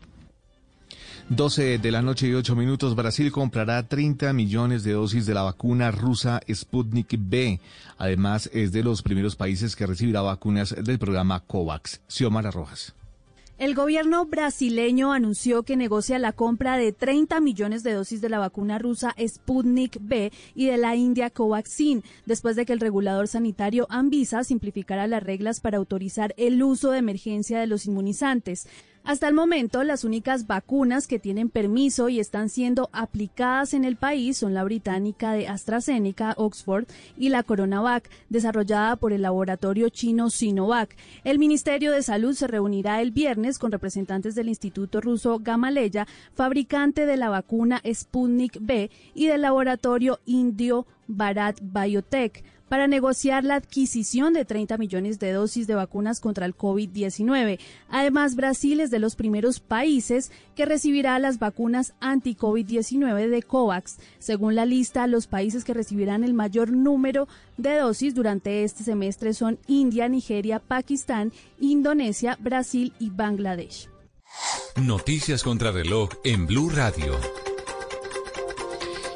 [1.29, 5.43] 12 de la noche y 8 minutos, Brasil comprará 30 millones de dosis de la
[5.43, 7.61] vacuna rusa Sputnik B.
[7.97, 12.01] Además, es de los primeros países que recibirá vacunas del programa COVAX.
[12.09, 12.93] Xiomara Rojas.
[13.57, 18.41] El gobierno brasileño anunció que negocia la compra de 30 millones de dosis de la
[18.41, 23.87] vacuna rusa Sputnik B y de la India Covaxin, después de que el regulador sanitario
[23.91, 28.67] Anvisa simplificara las reglas para autorizar el uso de emergencia de los inmunizantes.
[29.07, 33.97] Hasta el momento, las únicas vacunas que tienen permiso y están siendo aplicadas en el
[33.97, 36.87] país son la británica de AstraZeneca, Oxford,
[37.19, 40.97] y la CoronaVac, desarrollada por el laboratorio chino Sinovac.
[41.23, 47.05] El Ministerio de Salud se reunirá el viernes con representantes del Instituto ruso Gamaleya, fabricante
[47.05, 52.43] de la vacuna Sputnik B, y del laboratorio indio Bharat Biotech
[52.75, 57.61] para negociar la adquisición de 30 millones de dosis de vacunas contra el COVID-19.
[57.89, 63.99] Además, Brasil es de los primeros países que recibirá las vacunas anti-COVID-19 de COVAX.
[64.19, 67.29] Según la lista, los países que recibirán el mayor número
[67.59, 73.89] de dosis durante este semestre son India, Nigeria, Pakistán, Indonesia, Brasil y Bangladesh.
[74.83, 77.15] Noticias contra reloj en Blue Radio.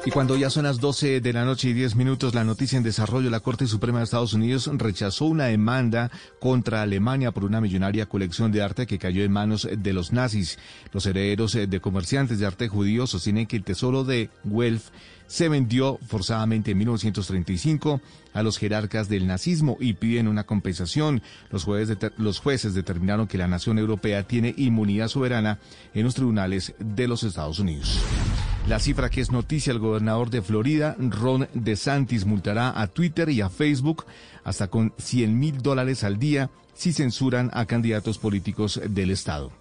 [0.09, 2.83] Y cuando ya son las 12 de la noche y 10 minutos, la noticia en
[2.83, 6.09] desarrollo, la Corte Suprema de Estados Unidos rechazó una demanda
[6.39, 10.57] contra Alemania por una millonaria colección de arte que cayó en manos de los nazis.
[10.93, 14.89] Los herederos de comerciantes de arte judío sostienen que el tesoro de Guelph
[15.27, 18.01] se vendió forzadamente en 1935
[18.33, 21.21] a los jerarcas del nazismo y piden una compensación.
[21.51, 21.67] Los
[22.17, 25.59] los jueces determinaron que la nación europea tiene inmunidad soberana
[25.93, 27.99] en los tribunales de los Estados Unidos.
[28.69, 33.41] La cifra que es noticia, el gobernador de Florida, Ron DeSantis, multará a Twitter y
[33.41, 34.05] a Facebook
[34.43, 39.51] hasta con 100 mil dólares al día si censuran a candidatos políticos del Estado.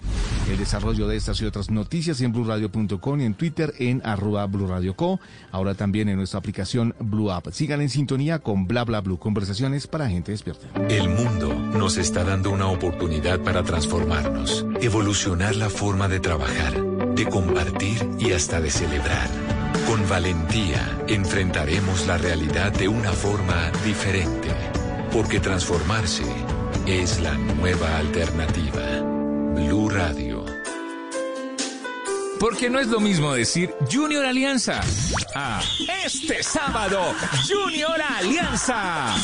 [0.50, 5.18] El desarrollo de estas y otras noticias en blurradio.com y en Twitter en arroba blurradioco,
[5.52, 7.48] ahora también en nuestra aplicación Blue App.
[7.50, 10.68] Sigan en sintonía con Bla Bla Blue, conversaciones para gente despierta.
[10.88, 16.74] El mundo nos está dando una oportunidad para transformarnos, evolucionar la forma de trabajar,
[17.14, 19.28] de compartir y hasta de celebrar.
[19.86, 24.50] Con valentía enfrentaremos la realidad de una forma diferente,
[25.12, 26.24] porque transformarse
[26.86, 28.82] es la nueva alternativa.
[29.54, 30.44] Blue Radio.
[32.38, 34.80] Porque no es lo mismo decir Junior Alianza
[35.34, 35.60] a
[36.04, 37.14] este sábado
[37.48, 39.14] Junior Alianza.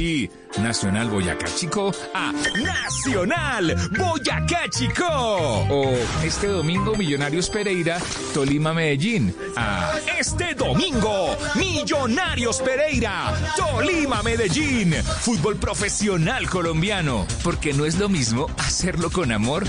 [0.00, 0.30] Y
[0.62, 5.04] Nacional Boyacá Chico a Nacional Boyacá Chico.
[5.04, 5.92] O
[6.24, 7.98] este domingo Millonarios Pereira,
[8.32, 14.94] Tolima Medellín a este domingo Millonarios Pereira, Tolima Medellín.
[15.20, 17.26] Fútbol profesional colombiano.
[17.44, 19.66] Porque no es lo mismo hacerlo con amor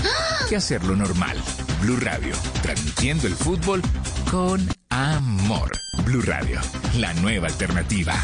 [0.48, 1.36] que hacerlo normal.
[1.82, 3.82] Blue Radio, transmitiendo el fútbol
[4.30, 5.72] con amor.
[6.06, 6.58] Blue Radio,
[6.96, 8.14] la nueva alternativa.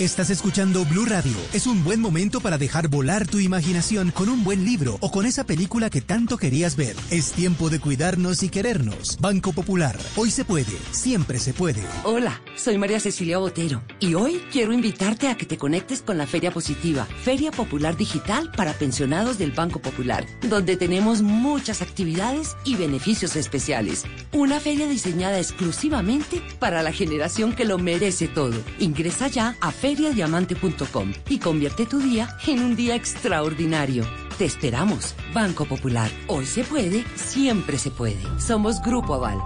[0.00, 1.36] Estás escuchando Blue Radio.
[1.52, 5.26] Es un buen momento para dejar volar tu imaginación con un buen libro o con
[5.26, 6.96] esa película que tanto querías ver.
[7.10, 9.18] Es tiempo de cuidarnos y querernos.
[9.20, 9.98] Banco Popular.
[10.16, 10.72] Hoy se puede.
[10.92, 11.82] Siempre se puede.
[12.04, 16.26] Hola, soy María Cecilia Botero y hoy quiero invitarte a que te conectes con la
[16.26, 22.74] Feria Positiva, Feria Popular Digital para pensionados del Banco Popular, donde tenemos muchas actividades y
[22.76, 24.04] beneficios especiales.
[24.32, 28.56] Una feria diseñada exclusivamente para la generación que lo merece todo.
[28.78, 34.06] Ingresa ya a feriadiamante.com y convierte tu día en un día extraordinario.
[34.38, 36.08] Te esperamos, Banco Popular.
[36.28, 38.20] Hoy se puede, siempre se puede.
[38.38, 39.38] Somos Grupo Aval.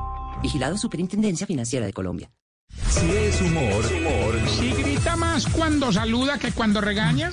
[0.43, 2.31] Vigilado Superintendencia Financiera de Colombia.
[2.89, 4.39] Si es humor, humor.
[4.51, 7.33] Si grita más cuando saluda que cuando regaña.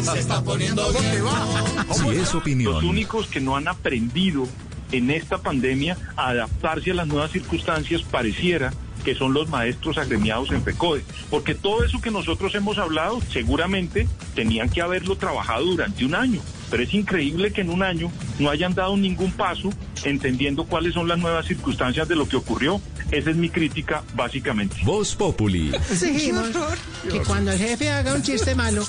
[0.00, 1.22] Se está poniendo bien.
[1.92, 2.72] Si es opinión.
[2.72, 4.48] Los únicos que no han aprendido
[4.90, 10.50] en esta pandemia a adaptarse a las nuevas circunstancias pareciera que son los maestros agremiados
[10.50, 11.04] en FECODE.
[11.28, 16.40] Porque todo eso que nosotros hemos hablado seguramente tenían que haberlo trabajado durante un año.
[16.70, 19.70] Pero es increíble que en un año no hayan dado ningún paso
[20.04, 22.80] entendiendo cuáles son las nuevas circunstancias de lo que ocurrió.
[23.10, 24.76] Esa es mi crítica, básicamente.
[24.84, 25.74] Voz Populi.
[25.74, 26.50] Exigimos
[27.10, 28.86] que cuando el jefe haga un chiste malo,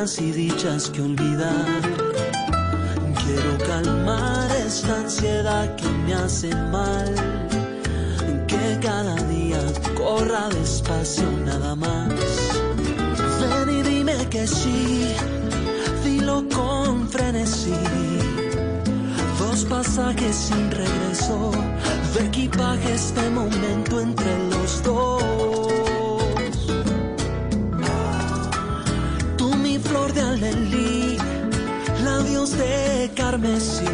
[0.03, 1.81] Y dichas que olvidar.
[3.23, 7.15] Quiero calmar esta ansiedad que me hace mal,
[8.45, 9.61] que cada día
[9.95, 12.09] corra despacio nada más.
[13.39, 15.07] Ven y dime que sí,
[16.03, 17.71] dilo con frenesí.
[19.39, 21.51] Dos pasajes sin regreso,
[22.13, 25.12] de equipaje este momento entre los dos.
[33.15, 33.85] Carmesí,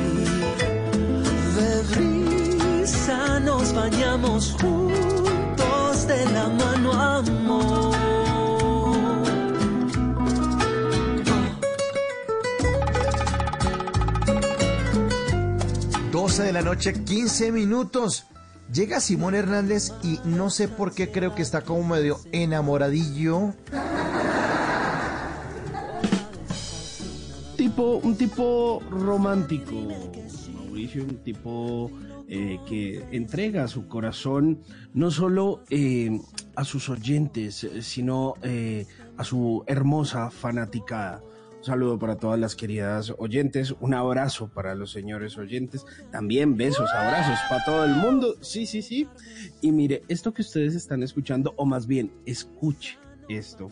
[1.56, 7.96] de brisa nos bañamos juntos de la mano amor.
[16.12, 18.26] 12 de la noche, 15 minutos.
[18.72, 23.56] Llega Simón Hernández y no sé por qué creo que está como medio enamoradillo.
[27.84, 29.74] Un tipo romántico,
[30.54, 31.90] Mauricio, un tipo
[32.28, 34.60] eh, que entrega su corazón
[34.94, 36.20] no solo eh,
[36.56, 38.36] a sus oyentes, eh, sino
[39.18, 41.24] a su hermosa fanaticada.
[41.60, 46.90] Un saludo para todas las queridas oyentes, un abrazo para los señores oyentes, también besos,
[46.94, 49.08] abrazos para todo el mundo, sí, sí, sí.
[49.62, 52.98] Y mire, esto que ustedes están escuchando, o más bien, escuche
[53.30, 53.70] esto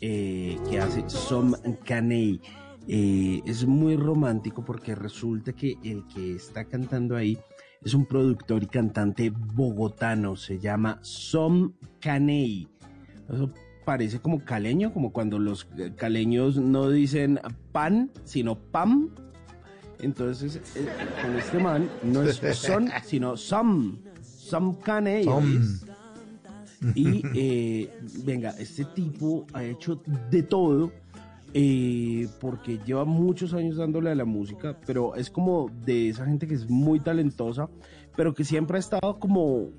[0.00, 1.54] que hace Som
[1.84, 2.40] Caney.
[2.88, 7.38] Eh, es muy romántico porque resulta que el que está cantando ahí
[7.84, 12.66] es un productor y cantante bogotano, se llama Som Caney.
[13.30, 13.52] Eso
[13.84, 17.40] parece como caleño, como cuando los eh, caleños no dicen
[17.72, 19.10] pan, sino pam.
[20.00, 20.86] Entonces, eh,
[21.22, 23.98] con este man no es son, sino Som.
[24.22, 25.26] Som Caney.
[26.94, 27.90] Y eh,
[28.24, 30.00] venga, este tipo ha hecho
[30.30, 30.92] de todo
[31.54, 36.46] eh, porque lleva muchos años dándole a la música, pero es como de esa gente
[36.46, 37.68] que es muy talentosa,
[38.16, 39.70] pero que siempre ha estado como,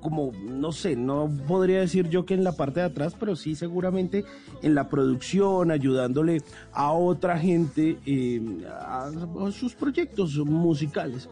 [0.00, 3.54] como, no sé, no podría decir yo que en la parte de atrás, pero sí
[3.54, 4.24] seguramente
[4.62, 9.10] en la producción, ayudándole a otra gente eh, a,
[9.52, 11.28] sus proyectos musicales.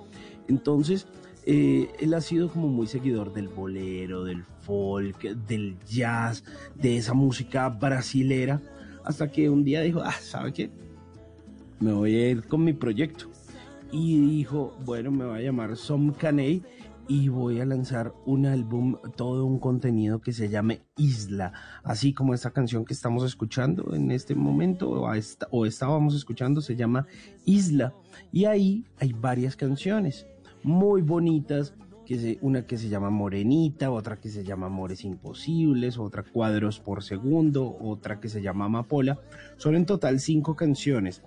[0.47, 1.07] Entonces,
[1.45, 6.45] eh, él ha sido como muy seguidor del bolero, del folk, del jazz,
[6.77, 8.61] de esa música brasilera,
[9.05, 10.71] hasta que un día dijo, ah, ¿sabe qué?
[11.81, 13.27] Me voy a ir con mi proyecto.
[13.91, 16.63] Y dijo, bueno, me va a llamar Som Caney
[17.09, 22.33] y voy a lanzar un álbum, todo un contenido que se llame Isla, así como
[22.33, 27.07] esta canción que estamos escuchando en este momento, o, esta- o estábamos escuchando, se llama
[27.45, 27.93] Isla.
[28.31, 30.27] Y ahí hay varias canciones
[30.63, 31.75] muy bonitas,
[32.07, 36.81] que se- una que se llama Morenita, otra que se llama Amores Imposibles, otra Cuadros
[36.81, 39.21] por Segundo, otra que se llama Amapola.
[39.57, 41.23] Son en total cinco canciones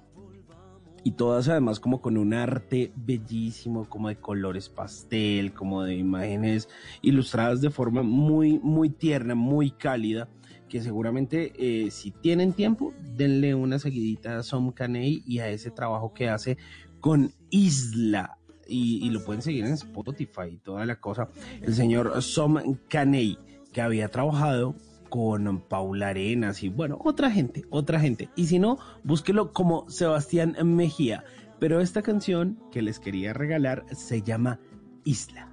[1.04, 6.68] y todas además como con un arte bellísimo, como de colores pastel, como de imágenes
[7.04, 10.28] ilustradas de forma muy, muy tierna, muy cálida,
[10.68, 15.70] que seguramente eh, si tienen tiempo, denle una seguidita a Som Caney y a ese
[15.70, 16.58] trabajo que hace
[17.00, 18.40] con Isla.
[18.68, 21.30] Y, lo pueden seguir en Spotify y toda la cosa.
[21.61, 23.38] El señor Som Caney,
[23.72, 24.76] que había trabajado
[25.10, 28.30] con Paula Arenas y bueno, otra gente, otra gente.
[28.35, 31.24] Y si no, búsquelo como Sebastián Mejía.
[31.60, 34.60] Pero esta canción que les quería regalar se llama
[35.06, 35.50] Isla.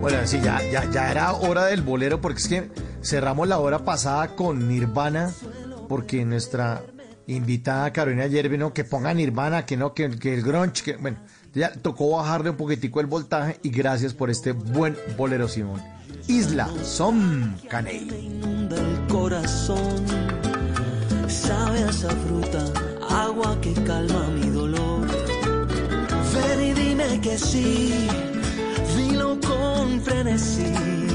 [0.00, 2.70] Bueno, sí, ya, ya, ya era hora del bolero porque es que
[3.02, 5.32] cerramos la hora pasada con Nirvana
[5.88, 6.82] porque nuestra
[7.26, 11.18] invitada Carolina ayer vino que ponga Nirvana, que no, que, que el grunge, que bueno,
[11.54, 15.82] ya tocó bajarle un poquitico el voltaje y gracias por este buen bolero Simón.
[16.28, 18.08] Isla Som Caney.
[18.70, 20.06] el corazón.
[21.28, 22.64] Sabe esa fruta,
[23.08, 25.06] agua que calma mi dolor.
[26.34, 28.08] Ven dime que sí,
[28.96, 31.11] dilo con frenesí.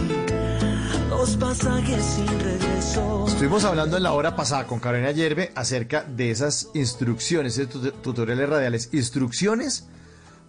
[3.28, 8.02] Estuvimos hablando en la hora pasada con Carolina Yerbe acerca de esas instrucciones, esos tut-
[8.02, 9.86] tutoriales radiales, instrucciones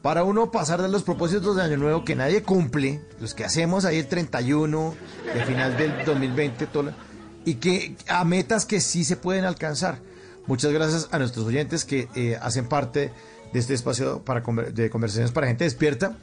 [0.02, 3.84] para uno pasar de los propósitos de Año Nuevo que nadie cumple, los que hacemos
[3.84, 4.94] ahí el 31,
[5.34, 6.92] el final del 2020, todo lo-
[7.44, 9.98] y que a metas que sí se pueden alcanzar.
[10.46, 13.12] Muchas gracias a nuestros oyentes que eh, hacen parte
[13.52, 16.16] de este espacio para de conversaciones para gente despierta.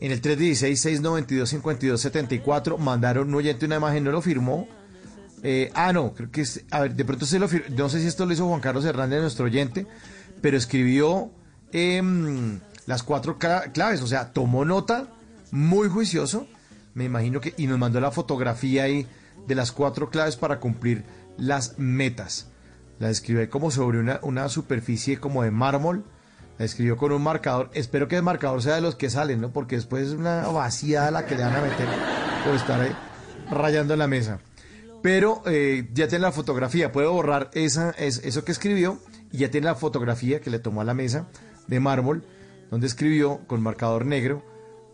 [0.00, 4.66] En el 316-692-5274 mandaron un oyente una imagen, no lo firmó,
[5.42, 6.64] eh, ah, no, creo que es.
[6.70, 8.84] A ver, de pronto se lo fir- No sé si esto lo hizo Juan Carlos
[8.84, 9.86] Hernández, nuestro oyente,
[10.40, 11.30] pero escribió
[11.72, 15.08] em, las cuatro cla- claves, o sea, tomó nota,
[15.50, 16.46] muy juicioso,
[16.94, 17.54] me imagino que.
[17.58, 19.06] Y nos mandó la fotografía ahí
[19.46, 21.04] de las cuatro claves para cumplir
[21.36, 22.48] las metas.
[22.98, 26.04] La escribió ahí como sobre una, una superficie como de mármol.
[26.58, 27.70] La escribió con un marcador.
[27.74, 29.52] Espero que el marcador sea de los que salen, ¿no?
[29.52, 31.86] Porque después es una vaciada la que le van a meter
[32.44, 32.92] por estar ahí
[33.50, 34.38] rayando la mesa.
[35.02, 38.98] Pero eh, ya tiene la fotografía, puede borrar esa, es- eso que escribió
[39.32, 41.26] y ya tiene la fotografía que le tomó a la mesa
[41.66, 42.24] de mármol,
[42.70, 44.42] donde escribió con marcador negro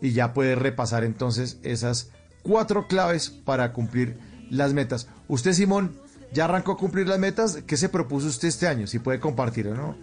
[0.01, 2.09] y ya puede repasar entonces esas
[2.43, 4.17] cuatro claves para cumplir
[4.49, 5.07] las metas.
[5.27, 5.95] Usted, Simón,
[6.33, 7.59] ya arrancó a cumplir las metas.
[7.67, 8.87] ¿Qué se propuso usted este año?
[8.87, 9.95] Si puede compartir o no.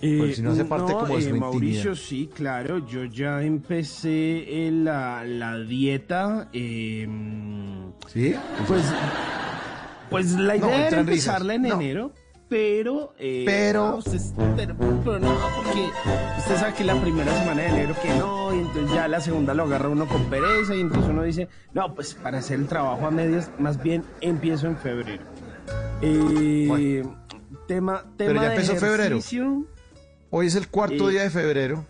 [0.00, 1.38] Porque si no hace parte no, como de su eh.
[1.40, 2.86] Mauricio, sí, claro.
[2.86, 6.48] Yo ya empecé eh, la, la dieta.
[6.52, 7.06] eh,
[8.08, 8.34] ¿Sí?
[8.66, 8.82] Pues,
[10.08, 11.74] pues la No, idea era empezarla en No.
[11.74, 12.12] enero,
[12.48, 13.14] pero...
[13.18, 14.18] eh, Pero- ah, usted-
[14.56, 15.84] pero, pero no, porque
[16.38, 19.54] usted sabe que la primera semana de enero que no, y entonces ya la segunda
[19.54, 23.06] lo agarra uno con pereza, y entonces uno dice, no, pues para hacer el trabajo
[23.06, 25.22] a medias, más bien empiezo en febrero.
[26.02, 27.04] Eh,
[27.68, 29.18] tema, tema Pero ya de empezó febrero.
[30.30, 31.84] Hoy es el cuarto Eh, día de febrero.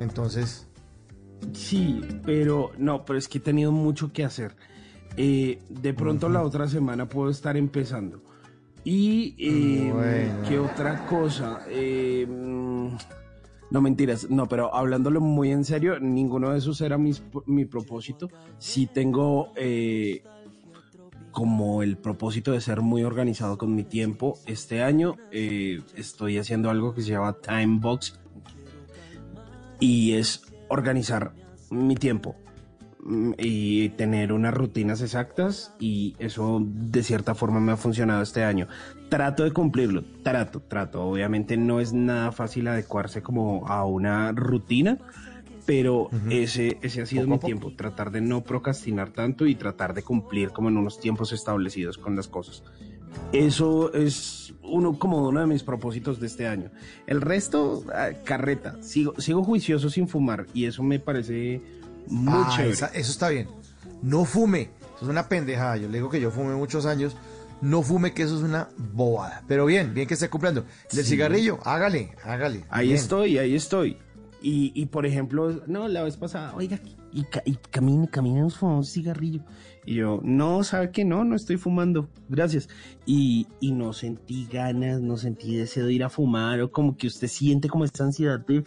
[0.00, 0.66] Entonces,
[1.52, 4.56] Sí, pero no, pero es que he tenido mucho que hacer.
[5.18, 8.20] Eh, de pronto la otra semana puedo estar empezando.
[8.84, 10.48] Y eh, Bueno.
[10.48, 11.60] qué otra cosa.
[11.68, 12.88] Eh, mm,
[13.70, 18.28] no mentiras, no, pero hablándolo muy en serio, ninguno de esos era mis- mi propósito.
[18.58, 20.22] Sí tengo eh,
[21.36, 24.38] como el propósito de ser muy organizado con mi tiempo.
[24.46, 28.18] Este año eh, estoy haciendo algo que se llama Time Box
[29.78, 31.32] y es organizar
[31.68, 32.36] mi tiempo
[33.04, 38.42] mm, y tener unas rutinas exactas y eso de cierta forma me ha funcionado este
[38.42, 38.66] año.
[39.10, 41.02] Trato de cumplirlo, trato, trato.
[41.02, 44.96] Obviamente no es nada fácil adecuarse como a una rutina,
[45.66, 47.46] pero ese, ese ha sido Poco mi poco.
[47.46, 51.98] tiempo, tratar de no procrastinar tanto y tratar de cumplir como en unos tiempos establecidos
[51.98, 52.62] con las cosas.
[53.32, 56.70] Eso es uno como uno de mis propósitos de este año.
[57.06, 58.76] El resto, ah, carreta.
[58.82, 61.60] Sigo, sigo juicioso sin fumar y eso me parece
[62.08, 62.72] muy Ah, chévere.
[62.74, 63.48] esa- eso está bien.
[64.02, 64.70] No fume.
[64.96, 65.76] Eso es una pendejada.
[65.76, 67.16] Yo le digo que yo fumé muchos años.
[67.62, 69.42] No fume, que eso es una bobada.
[69.48, 70.64] Pero bien, bien que esté cumpliendo.
[70.90, 71.10] El del Sí.
[71.12, 72.64] cigarrillo, hágale, hágale.
[72.68, 72.98] Ahí Bien.
[72.98, 73.96] estoy, ahí estoy.
[74.42, 76.78] Y, y, por ejemplo, no, la vez pasada, oiga,
[77.12, 79.40] y, ca- y camine, caminemos fumando un cigarrillo.
[79.86, 81.04] Y yo, no, ¿sabe qué?
[81.04, 82.68] No, no estoy fumando, gracias.
[83.06, 87.06] Y, y no sentí ganas, no sentí deseo de ir a fumar, o como que
[87.06, 88.58] usted siente como esta ansiedad de,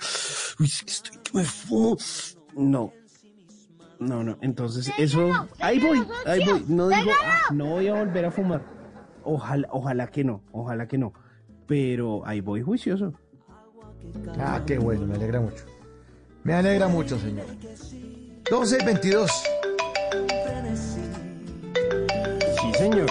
[0.59, 1.97] uy, es que estoy que me fumo.
[2.57, 2.91] No,
[3.99, 6.63] no, no, entonces eso, ahí voy, ahí voy.
[6.67, 8.63] No digo, "Ah, no voy a volver a fumar.
[9.23, 11.13] Ojalá, ojalá que no, ojalá que no.
[11.67, 13.13] Pero ahí voy juicioso.
[14.37, 15.65] Ah, qué bueno, me alegra mucho.
[16.43, 17.45] Me alegra mucho, señor.
[18.49, 19.31] 12 y 22.
[22.61, 23.07] Sí, señor.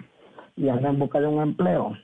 [0.56, 1.96] y ando en busca de un empleo.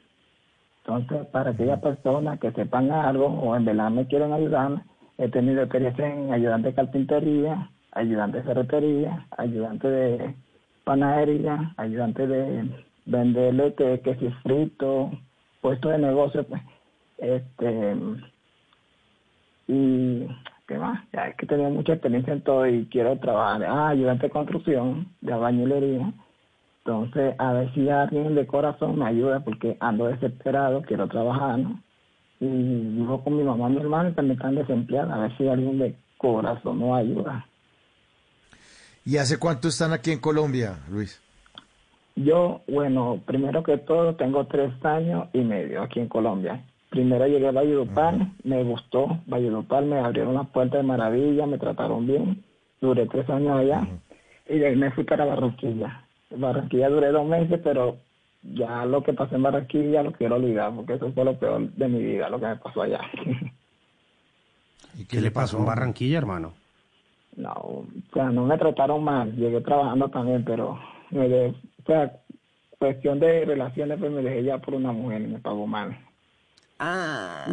[0.79, 4.83] Entonces, para aquellas personas que sepan algo o en verdad me quieren ayudar,
[5.17, 10.35] he tenido experiencia en ayudante de carpintería, ayudante de ferretería, ayudante de
[10.83, 12.69] panadería, ayudante de
[13.05, 15.11] venderle que, que si frito,
[15.65, 16.61] puesto de negocio, pues.
[17.17, 17.95] Este,
[19.67, 20.27] y,
[20.67, 21.03] ¿qué más?
[21.11, 23.63] Ya es que tengo mucha experiencia en todo y quiero trabajar.
[23.63, 26.13] Ah, ayudante de construcción, de albañilería.
[26.85, 31.81] Entonces, a ver si alguien de corazón me ayuda porque ando desesperado, quiero trabajar, ¿no?
[32.39, 35.11] Y vivo con mi mamá y mi hermano y también están desempleados.
[35.11, 37.43] A ver si alguien de corazón me ayuda.
[39.03, 41.24] ¿Y hace cuánto están aquí en Colombia, Luis?
[42.15, 46.63] Yo, bueno, primero que todo, tengo tres años y medio aquí en Colombia.
[46.89, 49.19] Primero llegué a Valledupar, me gustó.
[49.27, 52.43] Valledupar me abrieron las puertas de maravilla, me trataron bien.
[52.79, 53.85] Duré tres años allá
[54.47, 56.05] y de ahí me fui para Barranquilla.
[56.29, 57.97] Barranquilla duré dos meses, pero
[58.43, 61.87] ya lo que pasé en Barranquilla lo quiero olvidar porque eso fue lo peor de
[61.87, 63.01] mi vida, lo que me pasó allá.
[64.97, 66.53] ¿Y qué le pasó en Barranquilla, hermano?
[67.35, 69.35] No, o sea, no me trataron mal.
[69.35, 70.79] Llegué trabajando también, pero
[71.15, 72.11] me de, o sea,
[72.77, 75.97] cuestión de relaciones, pues me dejé ya por una mujer y me pagó mal.
[76.79, 77.45] Ah.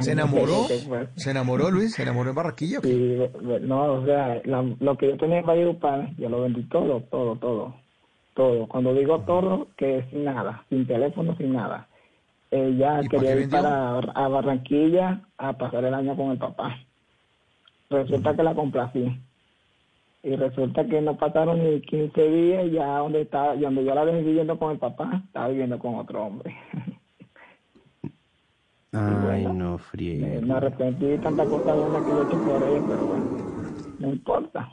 [0.00, 0.66] ¿Se enamoró?
[1.16, 1.94] ¿Se enamoró, Luis?
[1.94, 2.80] ¿Se enamoró en Barranquilla?
[2.82, 3.18] Sí,
[3.62, 7.36] no, o sea, la- lo que yo tenía en Valledupar, yo lo vendí todo, todo,
[7.36, 7.74] todo,
[8.34, 8.66] todo.
[8.66, 11.86] Cuando digo todo, que sin nada, sin teléfono, sin nada.
[12.50, 16.76] Ella ¿Y para quería ir para a Barranquilla a pasar el año con el papá.
[17.90, 19.20] Resulta que la complací.
[20.22, 23.94] Y resulta que no pasaron ni 15 días y ya donde estaba, y donde yo
[23.94, 26.54] la dejé viviendo con el papá, estaba viviendo con otro hombre.
[28.92, 30.40] Ay, no, friegue.
[30.40, 33.24] me arrepentí de tanta cosa buena que yo he hecho por ella, pero bueno,
[33.98, 34.72] no importa.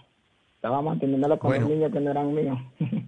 [0.56, 1.68] Estaba manteniéndolo con Bueno.
[1.68, 2.58] los niños que no eran míos.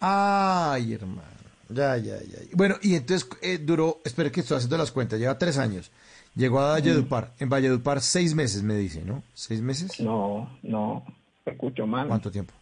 [0.00, 1.22] Ay, hermano.
[1.70, 2.38] Ya, ya, ya.
[2.54, 5.90] Bueno, y entonces eh, duró, espere que estoy haciendo las cuentas, lleva tres años.
[6.34, 7.30] Llegó a Valledupar.
[7.38, 9.22] En Valledupar seis meses, me dice, ¿no?
[9.32, 10.00] ¿Seis meses?
[10.00, 11.04] No, no,
[11.50, 12.08] escucho mal.
[12.08, 12.52] ¿Cuánto tiempo?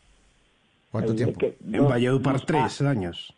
[0.91, 1.39] ¿Cuánto Eh, tiempo?
[1.39, 3.33] que En Valledupar, tres años.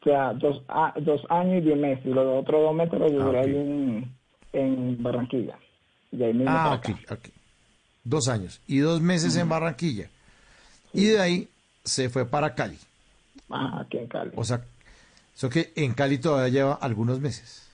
[0.00, 2.06] O sea, dos, ah, dos años y diez meses.
[2.06, 4.12] Los otros dos meses los duré ahí en,
[4.52, 5.58] en Barranquilla.
[6.12, 7.14] Y ahí mismo Ah, para ok, acá.
[7.14, 7.28] ok.
[8.04, 8.60] Dos años.
[8.68, 10.08] Y dos meses en Barranquilla.
[10.92, 11.48] Y de ahí
[11.84, 12.78] se fue para Cali.
[13.50, 14.30] Ah, aquí en Cali.
[14.36, 14.62] O sea,
[15.34, 17.68] eso que en Cali todavía lleva algunos meses.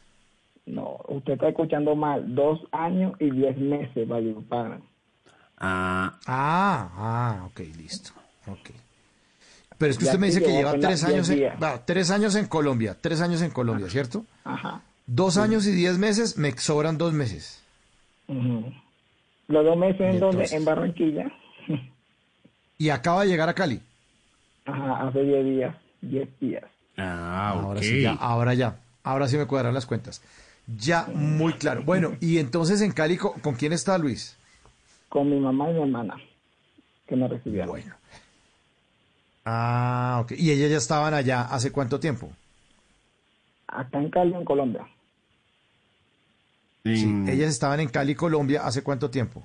[0.64, 2.34] No, usted está escuchando mal.
[2.34, 4.80] Dos años y diez meses, Valledupar.
[5.62, 8.10] Ah, Ah, ah, ok, listo.
[8.46, 8.70] Ok.
[9.78, 11.56] Pero es que usted me dice que lleva tres 10 años, en, días.
[11.62, 14.24] va, tres años en Colombia, tres años en Colombia, ¿cierto?
[14.44, 14.80] Ajá.
[15.06, 17.60] Dos años y diez meses, me sobran dos meses.
[18.28, 21.32] Los dos meses en donde, Barranquilla.
[22.78, 23.80] Y acaba de llegar a Cali.
[24.64, 26.64] Ajá, hace 10 días, 10 días.
[26.96, 27.84] ah, Ahora ok.
[27.84, 28.76] sí, ya, ahora ya.
[29.04, 30.22] Ahora sí me cuadran las cuentas.
[30.78, 31.82] Ya, muy claro.
[31.82, 34.36] Bueno, y entonces en Cali, ¿con, con quién está Luis?
[35.12, 36.16] Con mi mamá y mi hermana,
[37.06, 37.68] que me recibieron.
[37.68, 37.94] Bueno.
[39.44, 40.32] Ah, ok.
[40.32, 42.30] ¿Y ellas ya estaban allá hace cuánto tiempo?
[43.66, 44.86] Acá en Cali, en Colombia.
[46.84, 49.42] Sí, En- ellas estaban en Cali, Colombia, ¿hace cuánto tiempo?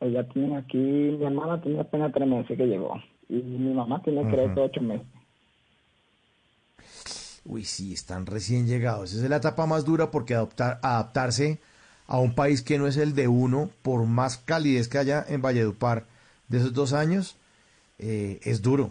[0.00, 3.02] Ella tiene aquí, mi hermana tiene apenas tres meses que llegó.
[3.30, 4.54] Y mi mamá tiene creo Ujú.
[4.54, 5.06] que ocho meses.
[7.44, 9.12] Uy, sí, están recién llegados.
[9.12, 11.60] Esa es la etapa más dura porque adoptar, adaptarse
[12.06, 15.40] a un país que no es el de uno, por más calidez que haya en
[15.42, 16.04] Valledupar
[16.48, 17.36] de esos dos años,
[17.98, 18.90] eh, es duro.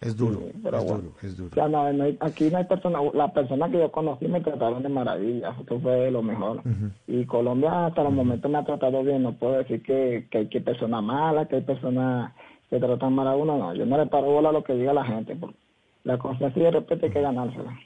[0.00, 0.98] Es duro, Sí, pero es bueno.
[1.02, 1.50] duro, es duro.
[1.50, 4.40] O sea, no, no hay- aquí no hay persona, la persona que yo conocí me
[4.40, 6.62] trataron de maravilla, esto fue lo mejor.
[7.08, 10.48] Y Colombia hasta el momento me ha tratado bien, no puedo decir que, que hay
[10.48, 12.32] que personas malas, que hay personas
[12.70, 14.92] que tratan mal a uno, no, yo no le paro bola a lo que diga
[14.92, 15.56] la gente, porque
[16.04, 17.76] la confianza y el respeto hay que ganársela.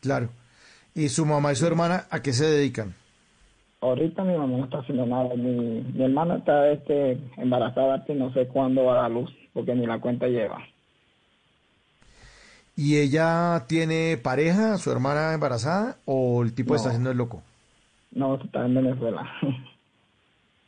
[0.00, 0.30] Claro.
[0.94, 2.94] ¿Y su mamá y su hermana a qué se dedican?
[3.80, 8.32] Ahorita mi mamá no está haciendo nada, mi, mi hermana está este, embarazada y no
[8.32, 10.58] sé cuándo va a dar luz, porque ni la cuenta lleva.
[12.76, 16.76] ¿Y ella tiene pareja, su hermana embarazada, o el tipo No.
[16.76, 17.42] está haciendo el loco?
[18.10, 19.26] No, está en Venezuela.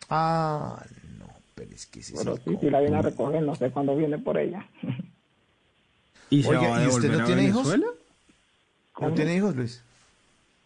[0.09, 0.85] Ah,
[1.19, 3.71] no, pero es que ese es Pero sí, si la viene a recoger, no sé
[3.71, 4.67] cuándo viene por ella.
[6.31, 7.69] ¿Y se Oiga, va a ¿y usted no a tiene hijos?
[8.99, 9.83] ¿No tiene hijos, Luis?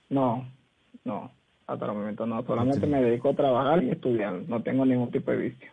[0.09, 0.47] No,
[1.05, 1.31] no,
[1.67, 2.43] hasta el momento no.
[2.44, 4.43] Solamente me dedico a trabajar y estudiar.
[4.49, 5.68] No tengo ningún tipo de vicio.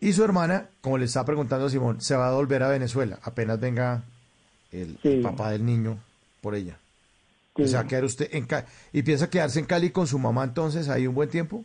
[0.00, 3.58] Y su hermana, como le está preguntando Simón, se va a volver a Venezuela apenas
[3.58, 4.02] venga
[4.72, 5.98] el, el papá del niño
[6.40, 6.78] por ella.
[7.58, 8.66] O sea, quedar usted en Cali.
[8.92, 11.64] ¿Y piensa quedarse en Cali con su mamá entonces ahí un buen tiempo?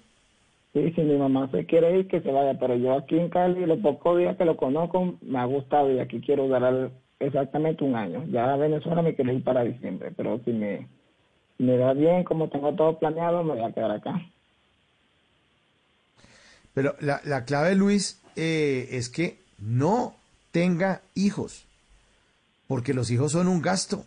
[0.74, 2.58] Sí, si mi mamá se quiere ir, que se vaya.
[2.58, 6.00] Pero yo aquí en Cali, los pocos días que lo conozco, me ha gustado y
[6.00, 8.24] aquí quiero durar exactamente un año.
[8.32, 10.88] Ya a Venezuela me quiero ir para diciembre, pero si me,
[11.62, 14.22] me da bien, como tengo todo planeado, me voy a quedar acá.
[16.74, 20.16] Pero la, la clave, Luis, eh, es que no
[20.52, 21.66] tenga hijos,
[22.68, 24.06] porque los hijos son un gasto.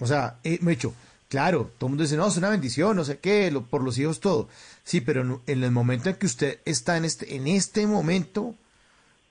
[0.00, 0.92] O sea, eh, hecho,
[1.28, 3.96] claro, todo el mundo dice, no, es una bendición, no sé qué, lo- por los
[3.98, 4.48] hijos todo.
[4.82, 8.54] Sí, pero en, en el momento en que usted está en este, en este momento,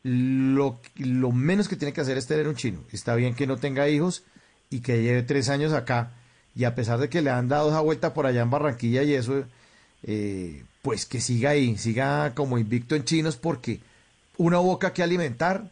[0.04, 2.80] lo, lo menos que tiene que hacer es tener un chino.
[2.92, 4.24] Está bien que no tenga hijos
[4.70, 6.12] y que lleve tres años acá,
[6.56, 9.14] y a pesar de que le han dado esa vuelta por allá en Barranquilla y
[9.14, 9.44] eso,
[10.04, 13.80] eh, pues que siga ahí, siga como invicto en chinos, porque
[14.38, 15.70] una boca que alimentar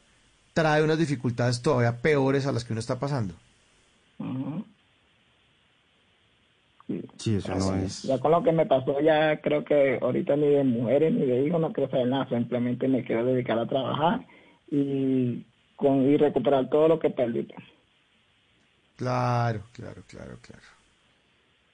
[0.53, 3.35] trae unas dificultades todavía peores a las que uno está pasando.
[7.18, 8.03] Sí, eso no es.
[8.03, 11.45] Ya con lo que me pasó, ya creo que ahorita ni de mujeres ni de
[11.45, 14.26] hijos no quiero saber nada, simplemente me quiero dedicar a trabajar
[14.69, 15.45] y,
[15.76, 17.48] con, y recuperar todo lo que perdí.
[19.01, 20.61] Claro, claro, claro, claro.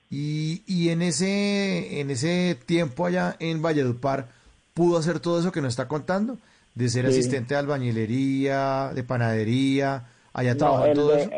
[0.10, 4.28] Y, y en ese en ese tiempo allá en Valledupar
[4.74, 6.38] pudo hacer todo eso que nos está contando,
[6.74, 7.20] de ser Sí.
[7.20, 11.32] asistente de albañilería, de panadería, allá No, trabajó todo de, eso.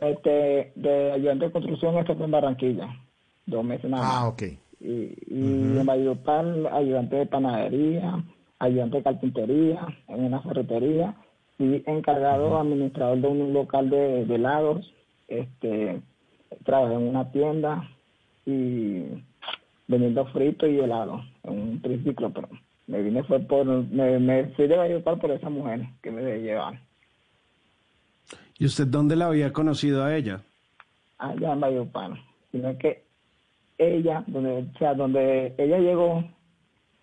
[0.00, 2.88] este, de ayudante de construcción, esto fue en Barranquilla,
[3.46, 4.14] dos meses nada más.
[4.16, 4.42] Ah, ok.
[4.80, 4.86] Y,
[5.28, 8.24] y en Valledupar, ayudante de panadería,
[8.58, 11.14] ayudante de carpintería, en una ferretería,
[11.60, 14.92] y encargado administrador de un local de, de helados,
[15.28, 16.00] este,
[16.64, 17.88] trabajé en una tienda
[18.44, 19.04] y
[19.86, 22.48] vendiendo frito y helado en un triciclo, pero
[22.86, 26.42] me vine fue por, me, me fui de Valledupar por esa mujer que me debe
[26.42, 26.80] llevar.
[28.58, 30.42] ¿Y usted dónde la había conocido a ella?
[31.18, 32.12] allá en Valledupar,
[32.50, 33.04] sino que
[33.76, 36.24] ella, donde, o sea, donde ella llegó,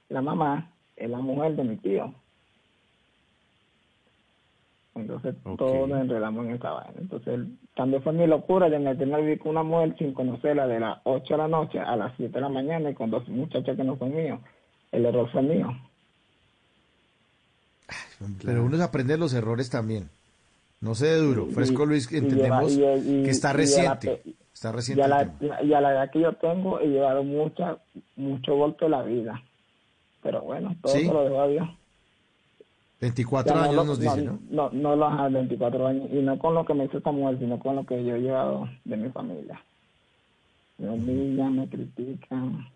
[0.09, 2.13] la mamá es la mujer de mi tío.
[4.95, 6.93] Entonces todos nos enredamos en esa vaina.
[6.99, 7.39] Entonces
[7.75, 10.99] también fue mi locura de meterme a vivir con una mujer sin conocerla de las
[11.03, 13.83] 8 de la noche a las 7 de la mañana y con dos muchachos que
[13.83, 14.39] no son míos.
[14.91, 15.67] El error fue mío.
[18.43, 20.09] Pero uno se aprende los errores también.
[20.81, 21.47] No se dé duro.
[21.49, 24.21] Y- Fresco Luis, y entendemos lleva- y- y- que está reciente.
[24.53, 25.03] Está Y reciente.
[25.03, 25.29] a, la,
[25.63, 27.77] y a la edad que yo tengo he llevado mucha,
[28.15, 29.41] mucho golpe de la vida.
[30.23, 31.05] Pero bueno, todo ¿Sí?
[31.05, 31.67] se lo dejo a Dios.
[33.01, 34.40] 24 Ya no años nos dice, ¿no?
[34.49, 36.09] No, no los ajá, 24 años.
[36.11, 38.22] Y no con lo que me hizo esta mujer, sino con lo que yo he
[38.22, 39.61] llevado de mi familia.
[40.77, 42.67] Me humillan, me critican.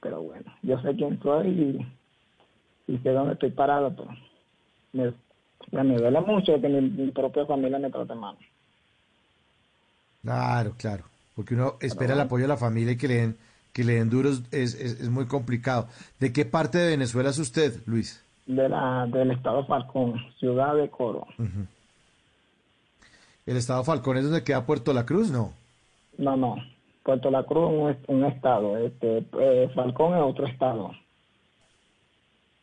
[0.00, 4.10] Pero bueno, yo sé quién soy y, y sé dónde estoy parado, pero
[4.92, 5.12] me,
[5.72, 8.36] ya me duele mucho que mi, mi propia familia me trate mal.
[10.22, 11.04] Claro, claro.
[11.34, 13.36] Porque uno espera el apoyo de la familia y que le den,
[13.72, 15.88] que le den duros es, es, es muy complicado.
[16.20, 18.24] ¿De qué parte de Venezuela es usted, Luis?
[18.48, 21.26] De la, del estado Falcón, ciudad de Coro.
[23.46, 25.30] ¿El estado Falcón es donde queda Puerto La Cruz?
[25.30, 25.52] No.
[26.16, 26.56] No, no.
[27.04, 28.76] Puerto La Cruz es un, est- un estado.
[28.78, 30.90] Este, eh, Falcón es otro estado.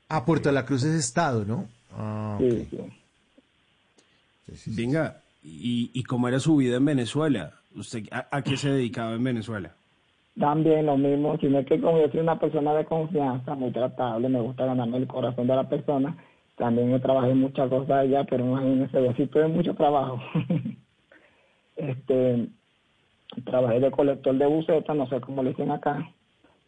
[0.10, 1.66] Ah, Puerto La Cruz es estado, ¿no?
[1.96, 2.52] Ah, ok.
[4.48, 4.72] Sí, sí.
[4.76, 7.54] Venga, ¿y, ¿y cómo era su vida en Venezuela?
[7.76, 9.72] ¿Usted a, a qué se dedicaba en Venezuela?
[10.40, 14.42] También lo mismo, sino que como yo soy una persona de confianza, muy tratable, me
[14.42, 16.18] gusta ganarme el corazón de la persona.
[16.58, 20.20] También trabajado en muchas cosas allá, pero imagínense, yo sí tuve mucho trabajo.
[21.78, 22.48] este,
[23.46, 26.10] trabajé de colector de bucetas, no sé cómo le dicen acá.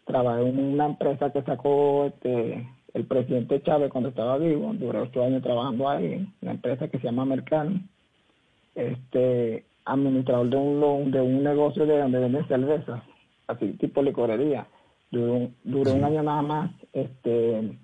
[0.05, 4.73] Trabajé en una empresa que sacó este el presidente Chávez cuando estaba vivo.
[4.73, 7.81] Duré ocho años trabajando ahí, una empresa que se llama Mercano.
[8.75, 13.01] Este, administrador de un de un negocio de donde venden cervezas,
[13.48, 14.67] así tipo licorería.
[15.09, 16.72] Duré un, duré un año nada más.
[16.93, 17.77] Este,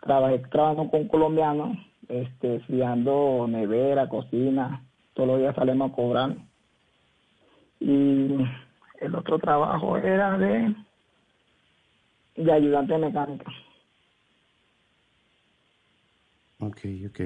[0.00, 1.76] trabajé trabajando con un colombiano,
[2.08, 4.84] este, fiando nevera, cocina,
[5.14, 6.36] todos los días salimos a cobrar.
[7.80, 8.36] Y
[9.00, 10.74] el otro trabajo era de,
[12.36, 13.52] de ayudante mecánica.
[16.60, 17.20] Ok, ok.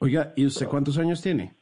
[0.00, 1.54] Oiga, ¿y usted cuántos años tiene?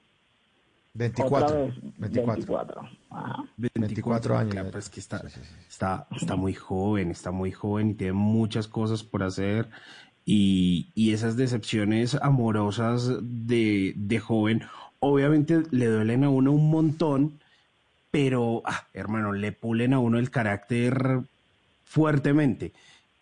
[0.95, 1.47] 24.
[1.47, 2.35] Otra vez, 24.
[2.35, 2.89] 24.
[3.11, 3.45] Ajá.
[3.57, 4.57] 24 años.
[4.57, 5.23] Oiga, pues que está,
[5.69, 9.69] está, está muy joven, está muy joven y tiene muchas cosas por hacer.
[10.27, 14.63] Y, y esas decepciones amorosas de, de joven,
[14.99, 17.41] obviamente le duelen a uno un montón,
[18.11, 21.21] pero, ah, hermano, le pulen a uno el carácter
[21.85, 22.73] fuertemente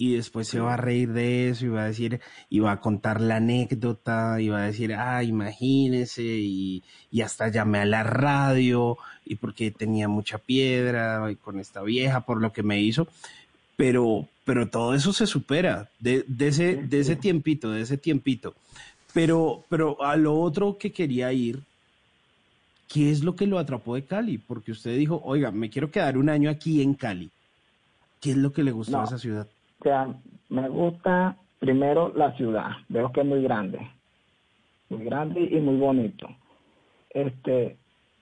[0.01, 2.81] y después se va a reír de eso y va a decir, y va a
[2.81, 8.05] contar la anécdota y va a decir, ah, imagínese, y, y hasta llamé a la
[8.05, 8.97] radio
[9.27, 13.09] y porque tenía mucha piedra y con esta vieja por lo que me hizo,
[13.77, 18.55] pero, pero todo eso se supera de, de ese, de ese tiempito, de ese tiempito.
[19.13, 21.61] Pero, pero a lo otro que quería ir,
[22.87, 24.39] ¿qué es lo que lo atrapó de Cali?
[24.39, 27.31] Porque usted dijo, oiga, me quiero quedar un año aquí en Cali.
[28.21, 29.01] ¿Qué es lo que le gustó No.
[29.03, 29.47] a esa ciudad?
[29.81, 30.09] O sea,
[30.49, 33.79] me gusta primero la ciudad, veo que es muy grande,
[34.89, 36.29] muy grande y muy bonito.
[37.11, 37.77] Este,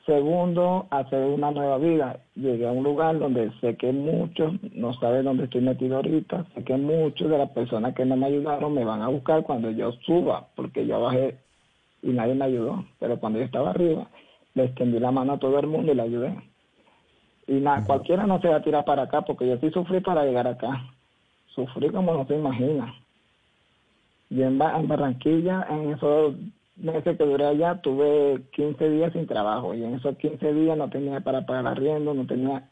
[0.05, 2.20] segundo, hacer una nueva vida.
[2.35, 6.65] Llegué a un lugar donde sé que muchos no saben dónde estoy metido ahorita, sé
[6.65, 9.93] que muchos de las personas que no me ayudaron me van a buscar cuando yo
[10.05, 11.39] suba, porque yo bajé
[12.02, 14.09] y nadie me ayudó, pero cuando yo estaba arriba,
[14.55, 16.36] le extendí la mano a todo el mundo y le ayudé.
[17.47, 20.25] Y nada, cualquiera no se va a tirar para acá, porque yo sí sufrí para
[20.25, 20.95] llegar acá
[21.57, 22.94] sufrí como no se imagina.
[24.31, 26.35] Y en, Ba- en Barranquilla, en esos
[26.76, 29.75] meses que duré allá, tuve 15 días sin trabajo.
[29.75, 32.68] Y en esos 15 días no tenía para pagar arriendo, no tenía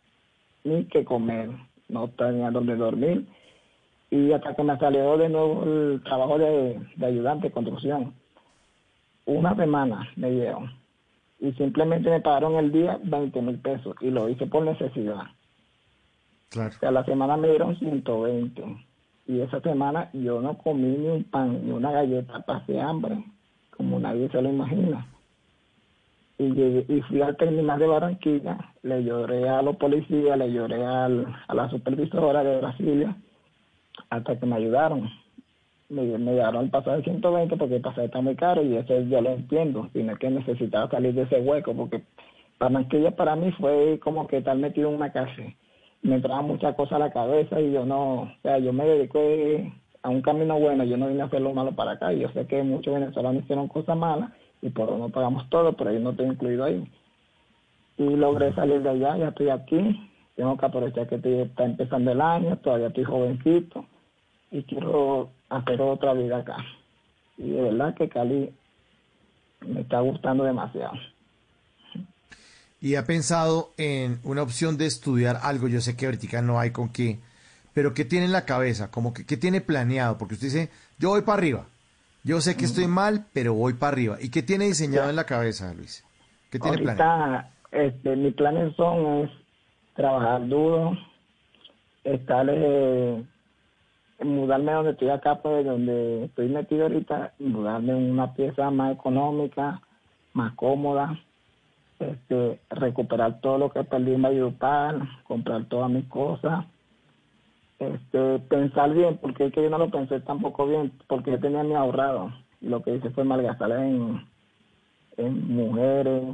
[0.62, 1.50] ni que comer,
[1.88, 3.26] no tenía donde dormir.
[4.10, 8.14] Y hasta que me salió de nuevo el trabajo de, de ayudante de construcción.
[9.26, 10.70] Una semana me dieron.
[11.40, 13.96] Y simplemente me pagaron el día 20 mil pesos.
[14.00, 15.22] Y lo hice por necesidad.
[16.50, 16.70] Claro.
[16.70, 18.62] O sea, la semana me dieron 120.
[19.26, 23.24] Y esa semana yo no comí ni un pan, ni una galleta, pasé hambre,
[23.76, 25.06] como nadie se lo imagina.
[26.38, 30.84] Y, llegué- y fui al terminal de Barranquilla, le lloré a los policías, le lloré
[30.84, 33.16] al- a la supervisora de Brasilia,
[34.10, 35.08] hasta que me ayudaron.
[35.88, 39.00] Me, me dieron el pasaje de 120 porque el pasaje está muy caro y eso
[39.02, 42.02] yo lo entiendo, sino que necesitaba salir de ese hueco porque
[42.58, 45.54] Barranquilla para mí fue como que estar metido en una cárcel
[46.04, 49.72] me entraban muchas cosas a la cabeza y yo no, o sea, yo me dediqué
[50.02, 52.46] a un camino bueno, yo no vine a hacer lo malo para acá, yo sé
[52.46, 56.10] que muchos venezolanos hicieron cosas malas y por eso no pagamos todo, pero yo no
[56.10, 56.86] estoy incluido ahí.
[57.96, 62.12] Y logré salir de allá, ya estoy aquí, tengo que aprovechar que estoy- está empezando
[62.12, 63.86] el año, todavía estoy jovencito
[64.50, 66.56] y quiero hacer otra vida acá.
[67.38, 68.52] Y de verdad que Cali
[69.66, 70.92] me está gustando demasiado.
[72.84, 76.70] Y ha pensado en una opción de estudiar algo, yo sé que ahorita no hay
[76.70, 77.18] con qué,
[77.72, 78.90] pero ¿qué tiene en la cabeza?
[78.90, 80.18] Como que, ¿Qué tiene planeado?
[80.18, 81.64] Porque usted dice, yo voy para arriba,
[82.24, 84.18] yo sé que estoy mal, pero voy para arriba.
[84.20, 86.04] ¿Y qué tiene diseñado en la cabeza, Luis?
[86.50, 87.44] ¿Qué tiene planeado?
[87.72, 89.30] Este, mis planes son es
[89.96, 90.92] trabajar duro,
[92.04, 93.24] estar, eh,
[94.22, 99.80] mudarme donde estoy acá, pues donde estoy metido ahorita, mudarme en una pieza más económica,
[100.34, 101.18] más cómoda,
[101.98, 106.64] este, recuperar todo lo que perdí en Valledupar, comprar todas mis cosas,
[107.78, 111.62] este, pensar bien, porque es que yo no lo pensé tampoco bien, porque yo tenía
[111.62, 114.26] mi ahorrado, y lo que hice fue malgastar en,
[115.16, 116.24] en mujeres,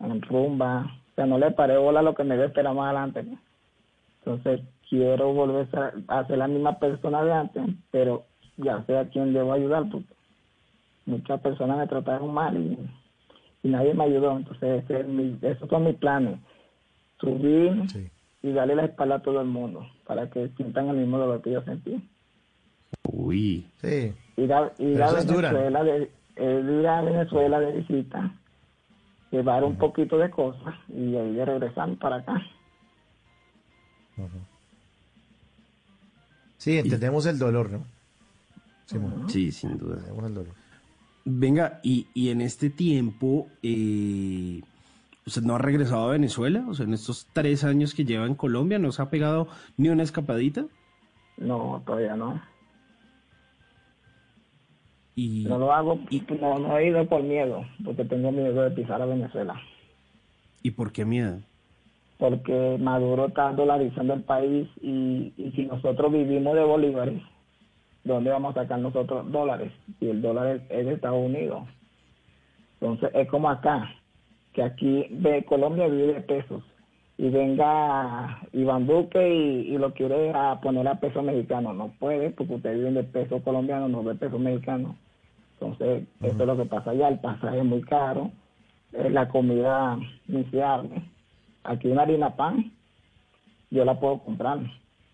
[0.00, 3.24] en rumba, o sea, no le paré bola a lo que me esperar más adelante.
[4.18, 5.68] Entonces, quiero volver
[6.08, 8.24] a ser la misma persona de antes, pero
[8.56, 10.14] ya sé a quién debo ayudar, porque
[11.06, 12.78] muchas personas me trataron mal y,
[13.62, 14.36] y nadie me ayudó.
[14.36, 16.38] Entonces, ese es mi- esos son mis planes.
[17.20, 17.84] Subir
[18.42, 21.50] y darle la espalda a todo el mundo para que sientan el mismo dolor que
[21.52, 22.02] yo sentí.
[23.04, 23.66] Uy.
[23.82, 24.12] Sí.
[24.36, 25.52] Ir a, ir a eso es dura.
[25.52, 26.10] Venezuela de,
[26.80, 28.32] ir a Venezuela de visita,
[29.30, 32.42] llevar un poquito de cosas y ahí de regresar para acá.
[36.56, 37.84] Sí, entendemos el dolor, ¿no?
[39.28, 39.94] Sí, sin duda.
[39.96, 40.54] Entendemos el dolor.
[41.24, 44.62] Venga, y, y en este tiempo, eh,
[45.26, 46.64] ¿usted no ha regresado a Venezuela?
[46.68, 49.90] O sea, en estos tres años que lleva en Colombia, ¿no se ha pegado ni
[49.90, 50.66] una escapadita?
[51.36, 52.40] No, todavía no.
[55.14, 55.44] Y...
[55.44, 55.98] No lo hago,
[56.40, 59.60] no, no he ido por miedo, porque tengo miedo de pisar a Venezuela.
[60.62, 61.40] ¿Y por qué miedo?
[62.18, 67.22] Porque Maduro está dolarizando el país y, y si nosotros vivimos de bolívares,
[68.04, 69.72] ¿dónde vamos a sacar nosotros dólares?
[69.98, 71.62] Si el dólar es, de Estados Unidos.
[72.80, 73.94] Entonces es como acá,
[74.52, 76.62] que aquí de Colombia vive de pesos
[77.18, 81.72] y venga Iván Duque y, y lo quiere a poner a peso mexicano.
[81.74, 84.96] No puede porque ustedes viven de peso colombiano, no de peso mexicano.
[85.60, 87.08] Entonces, eso es lo que pasa allá.
[87.08, 88.30] El pasaje es muy caro,
[88.92, 91.02] eh, la comida iniciable.
[91.64, 92.72] Aquí una harina pan,
[93.70, 94.58] yo la puedo comprar.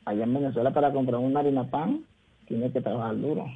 [0.05, 2.05] Allá en Venezuela para comprar una harina pan,
[2.47, 3.47] tiene que trabajar duro.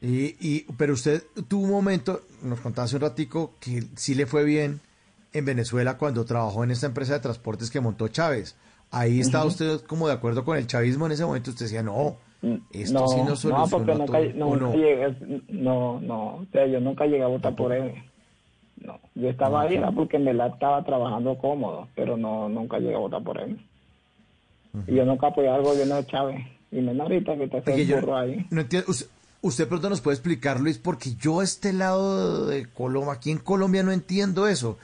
[0.00, 4.26] Y, y, pero usted tuvo un momento, nos contaba hace un ratico, que sí le
[4.26, 4.80] fue bien
[5.32, 8.56] en Venezuela cuando trabajó en esta empresa de transportes que montó Chávez.
[8.90, 11.50] Ahí estaba usted como de acuerdo con el chavismo en ese momento.
[11.50, 12.16] Usted decía, no,
[12.70, 14.82] esto no, sí no soluciona no, porque nunca, todo, no, ¿o nunca no?
[14.82, 15.16] llegué,
[15.48, 17.94] no, no, o sea, yo nunca llegué a votar por él.
[18.82, 22.94] No, yo estaba ahí era porque en verdad estaba trabajando cómodo, pero no, nunca llegué
[22.94, 23.58] a votar por él.
[24.86, 26.46] Y yo nunca apoyé al gobierno de Chávez.
[26.70, 28.46] Y menos ahorita que está haciendo burro ahí.
[28.50, 29.06] no entiendo, usted,
[29.42, 33.38] usted pronto nos puede explicar, Luis, porque yo a este lado de Colombia, aquí en
[33.38, 34.78] Colombia no entiendo eso.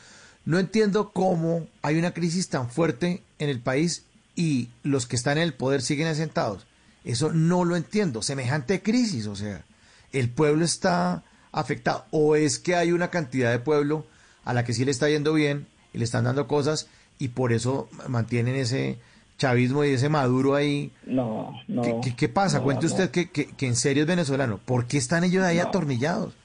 [0.45, 5.39] No entiendo cómo hay una crisis tan fuerte en el país y los que están
[5.39, 6.67] en el poder siguen asentados.
[7.05, 8.23] Eso no lo entiendo.
[8.23, 9.65] Semejante crisis, o sea,
[10.13, 12.05] el pueblo está afectado.
[12.11, 14.07] O es que hay una cantidad de pueblo
[14.45, 16.89] a la que sí le está yendo bien y le están dando cosas
[17.19, 18.99] y por eso mantienen ese
[19.41, 20.91] chavismo y ese maduro ahí.
[21.07, 21.83] No, no.
[21.83, 22.59] ¿Qué, qué- qué pasa?
[22.59, 22.93] no, Cuente no.
[22.93, 24.61] usted que, que- que en serio es venezolano.
[24.65, 25.63] ¿Por qué están ellos ahí No.
[25.65, 26.37] atornillados?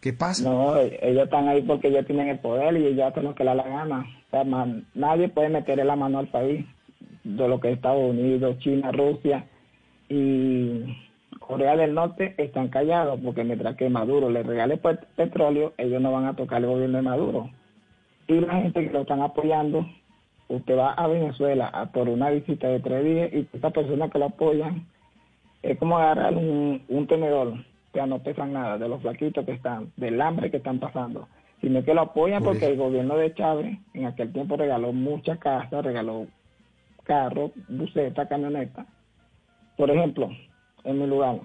[0.00, 0.44] ¿Qué pasa?
[0.44, 3.56] No, ellos están ahí porque ellos tienen el poder y ellos hacen lo que les
[3.56, 4.06] da la gana.
[4.28, 6.64] O sea, man- nadie puede meterle la mano al país
[7.24, 9.44] de lo que es Estados Unidos, China, Rusia
[10.08, 10.82] y
[11.40, 16.12] Corea del Norte están callados porque mientras que Maduro les regale pe- petróleo, ellos no
[16.12, 17.50] van a tocar el gobierno de Maduro.
[18.28, 19.86] Y la gente que lo están apoyando,
[20.48, 24.18] usted va a Venezuela a por una visita de tres días y estas personas que
[24.18, 24.86] lo apoyan
[25.62, 29.52] es como agarrar un, un tenedor, o sea, no pesan nada de los flaquitos que
[29.52, 31.28] están, del hambre que están pasando,
[31.60, 32.72] sino que lo apoyan Por porque eso.
[32.72, 36.26] el gobierno de Chávez en aquel tiempo regaló muchas casas, regaló
[37.04, 38.86] carros, busetas, camionetas.
[39.76, 40.30] Por ejemplo,
[40.84, 41.40] en mi lugar,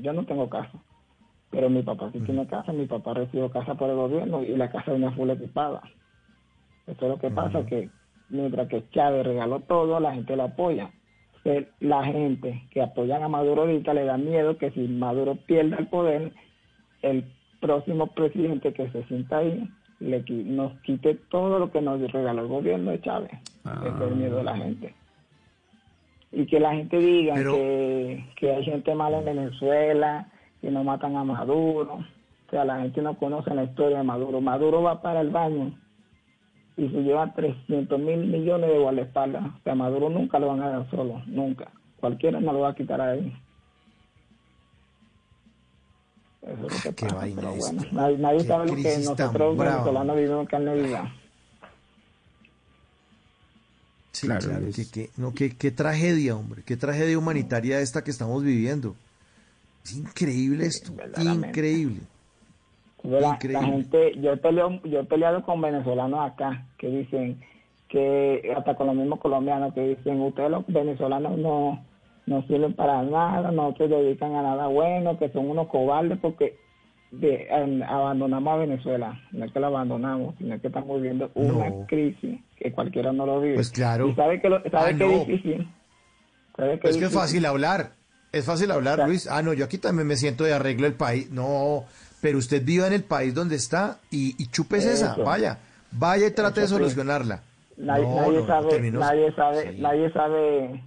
[0.00, 0.78] yo no tengo casa,
[1.50, 4.70] pero mi papá sí tiene casa, mi papá recibió casa por el gobierno y la
[4.70, 5.82] casa venía full equipada.
[6.86, 7.88] Eso es lo que pasa, que
[8.30, 10.90] mientras que Chávez regaló todo, la gente lo apoya.
[11.42, 15.76] Que La gente que apoyan a Maduro ahorita le da miedo que si Maduro pierde
[15.78, 16.32] el poder,
[17.02, 17.24] el
[17.60, 19.68] próximo presidente que se sienta ahí
[20.00, 23.30] le, nos quite todo lo que nos regaló el gobierno de Chávez.
[23.32, 24.94] Ese es el miedo de la gente.
[26.32, 30.26] Y que la gente diga Pero- que, que hay gente mala en Venezuela,
[30.60, 31.94] que no matan a Maduro.
[32.46, 34.40] O sea, la gente no conoce la historia de Maduro.
[34.40, 35.72] Maduro va para el baño
[36.76, 39.44] y se lleva 300 mil millones de guardaespaldas.
[39.46, 41.70] O sea, Maduro nunca lo van a dar solo, nunca.
[41.96, 43.32] Cualquiera no lo va a quitar a él.
[46.42, 48.98] Eso es lo que Qué pasa, vaina pero bueno, nadie, nadie Qué sabe lo que
[48.98, 51.14] nosotros venezolanos vivimos en carne viva.
[54.12, 58.04] Sí, Claro, claro, es- qué, qué- no, qué, qué tragedia, hombre, qué tragedia humanitaria esta
[58.04, 58.94] que estamos viviendo.
[59.84, 62.00] Es increíble esto, increíble.
[63.04, 67.38] La, la gente, yo he, peleado, yo he peleado con venezolanos acá que dicen
[67.88, 71.84] que, hasta con los mismos colombianos que dicen, ustedes los venezolanos no,
[72.26, 76.56] no sirven para nada, no se dedican a nada bueno, que son unos cobardes porque
[77.10, 79.20] de, en- abandonamos a Venezuela.
[79.32, 81.86] No es que lo abandonamos, sino que estamos viviendo una No.
[81.86, 83.54] crisis que cualquiera no lo vive.
[83.56, 84.08] Pues claro.
[84.08, 85.10] Y sabe que, lo, sabe Ah, que no.
[85.10, 85.68] es difícil.
[86.56, 87.92] Sabe que Es que es fácil hablar,
[88.32, 89.06] es fácil hablar.
[89.06, 89.28] Luis.
[89.30, 91.30] Ah, no, yo aquí también me siento de arreglo el país.
[91.30, 91.84] No,
[92.24, 94.46] pero usted viva en el país donde está y, y
[94.92, 95.58] esa, vaya,
[95.92, 97.42] vaya y trate de Eso solucionarla.
[97.76, 99.78] Nadie, No, nadie no, sabe, terminó- nadie sabe, Sí.
[99.82, 100.82] nadie sabe,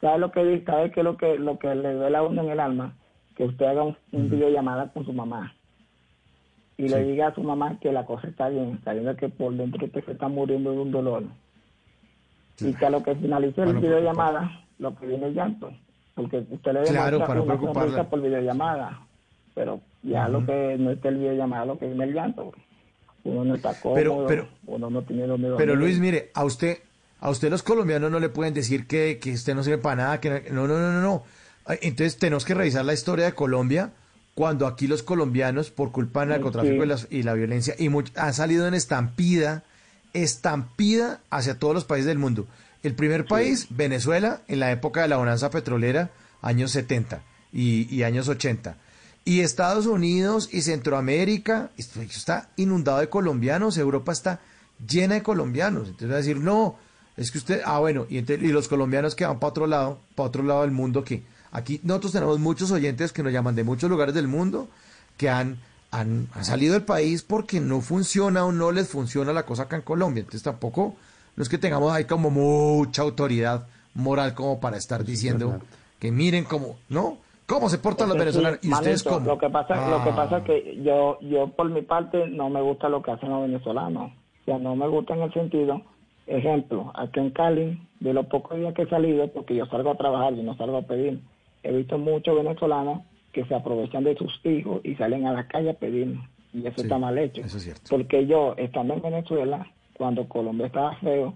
[0.00, 2.48] sabe lo que dice, sabe que lo que lo que le duele a uno en
[2.48, 2.94] el alma,
[3.36, 5.54] que usted haga un, un videollamada con su mamá
[6.78, 9.84] y le diga a su mamá que la cosa está bien, sabiendo que por dentro
[9.84, 11.24] usted se está muriendo de un dolor.
[12.58, 15.70] Y que a lo que finalice el Para no videollamada, lo que viene es llanto,
[16.14, 17.58] porque usted le Claro, para no una
[18.08, 18.98] por videollamada,
[19.54, 22.52] pero ya lo que no está el videollamada, lo que es el llanto.
[23.24, 25.74] Uno no está cómodo, Pero- pero- uno no tiene donde Pero.
[25.76, 26.78] Luis, mire, a usted,
[27.20, 30.20] a usted los colombianos no le pueden decir que, que usted no sirve para nada,
[30.20, 31.22] que no, no, no, no, no.
[31.82, 33.92] Entonces tenemos que revisar la historia de Colombia
[34.34, 37.06] cuando aquí los colombianos, por culpa del narcotráfico Sí.
[37.10, 39.64] y, la violencia, y much- han salido en estampida,
[40.14, 42.46] estampida hacia todos los países del mundo.
[42.82, 47.22] El primer país, Venezuela, en la época de la bonanza petrolera, años 70
[47.52, 48.76] y, y años 80.
[49.24, 54.40] Y Estados Unidos y Centroamérica, esto está inundado de colombianos, Europa está
[54.86, 55.88] llena de colombianos.
[55.88, 56.76] Entonces va a decir, no,
[57.16, 60.42] es que usted, ah, bueno, y, los colombianos que van para otro lado, para otro
[60.42, 64.14] lado del mundo, que aquí nosotros tenemos muchos oyentes que nos llaman de muchos lugares
[64.14, 64.68] del mundo,
[65.16, 65.58] que han,
[65.90, 69.76] han, han salido del país porque no funciona o no les funciona la cosa acá
[69.76, 70.20] en Colombia.
[70.20, 70.96] Entonces tampoco,
[71.36, 75.60] no es que tengamos ahí como mucha autoridad moral como para estar diciendo
[75.98, 77.18] que miren cómo, ¿no?
[77.50, 78.60] ¿Cómo se portan los venezolanos?
[78.62, 79.26] sí, ¿Y ustedes cómo?
[79.26, 80.16] Lo que pasa, lo que Ah.
[80.16, 83.42] pasa es que yo, yo por mi parte no me gusta lo que hacen los
[83.42, 84.12] venezolanos.
[84.12, 85.82] O sea, no me gusta en el sentido,
[86.26, 89.96] ejemplo, aquí en Cali, de los pocos días que he salido, porque yo salgo a
[89.96, 91.20] trabajar y no salgo a pedir,
[91.62, 95.70] he visto muchos venezolanos que se aprovechan de sus hijos y salen a la calle
[95.70, 96.16] a pedir.
[96.52, 97.42] Y eso Sí, está mal hecho.
[97.42, 97.82] eso es cierto.
[97.90, 101.34] Porque yo, estando en Venezuela, cuando Colombia estaba feo,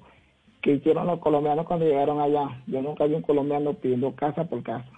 [0.62, 2.48] ¿qué hicieron los colombianos cuando llegaron allá?
[2.66, 4.88] Yo nunca vi un colombiano pidiendo casa por casa.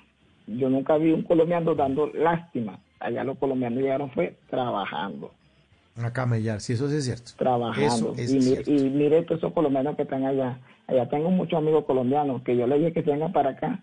[0.46, 2.78] Yo nunca vi un colombiano dando lástima.
[3.00, 5.30] Allá los colombianos llegaron fue trabajando,
[6.02, 7.32] A camellar, sí, eso sí es cierto.
[7.36, 7.84] trabajando.
[7.86, 8.70] Eso es y, cierto.
[8.70, 10.58] y mire todos esos colombianos que están allá.
[10.86, 13.80] Allá tengo muchos amigos colombianos que yo les dije que se vengan para acá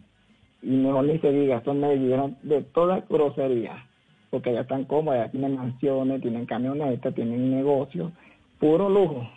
[0.62, 3.86] y mejor ni se diga, estos me dieron de toda grosería,
[4.30, 8.14] porque allá están cómodos, allá tienen mansiones, tienen camionetas, tienen negocios,
[8.60, 9.28] puro lujo,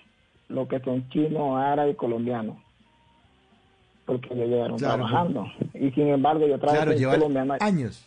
[0.48, 2.56] lo que son chinos, árabes y colombianos,
[4.06, 5.46] porque ellos llegaron Claro, trabajando.
[5.74, 6.98] Y sin embargo, yo trabajé Claro, con
[7.32, 8.06] llevan años.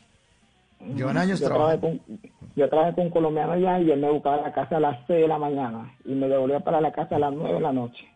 [0.96, 2.04] Llevan años yo trabajé trabajando.
[2.08, 2.20] con,
[2.56, 4.98] yo trabajé con un colombiano allá y él me buscaba a la casa a las
[5.08, 7.74] 6 de la mañana y me devolvía para la casa a las 9 de la
[7.74, 8.08] noche.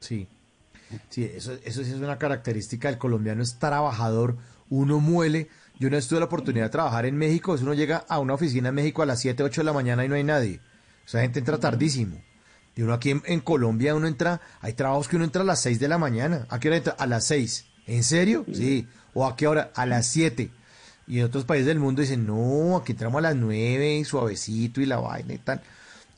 [0.00, 0.26] Sí.
[1.08, 4.36] Sí, eso, eso sí es una característica del colombiano, es trabajador,
[4.68, 5.48] uno muele.
[5.80, 8.68] Yo vez tuve la oportunidad de trabajar en México, eso uno llega a una oficina
[8.68, 10.60] en México a las 7, 8 de la mañana y no hay nadie.
[11.04, 12.18] O sea, gente entra tardísimo.
[12.76, 15.60] Y uno aquí en, en Colombia, uno entra, hay trabajos que uno entra a las
[15.62, 16.46] 6 de la mañana.
[16.50, 16.96] ¿A qué hora entra?
[16.98, 17.66] A las 6.
[17.86, 18.44] ¿En serio?
[18.52, 18.86] Sí.
[19.12, 19.70] ¿O a qué hora?
[19.76, 20.50] A las 7.
[21.06, 24.80] Y en otros países del mundo dicen, no, aquí entramos a las 9 y suavecito
[24.80, 25.60] y la vaina y tal.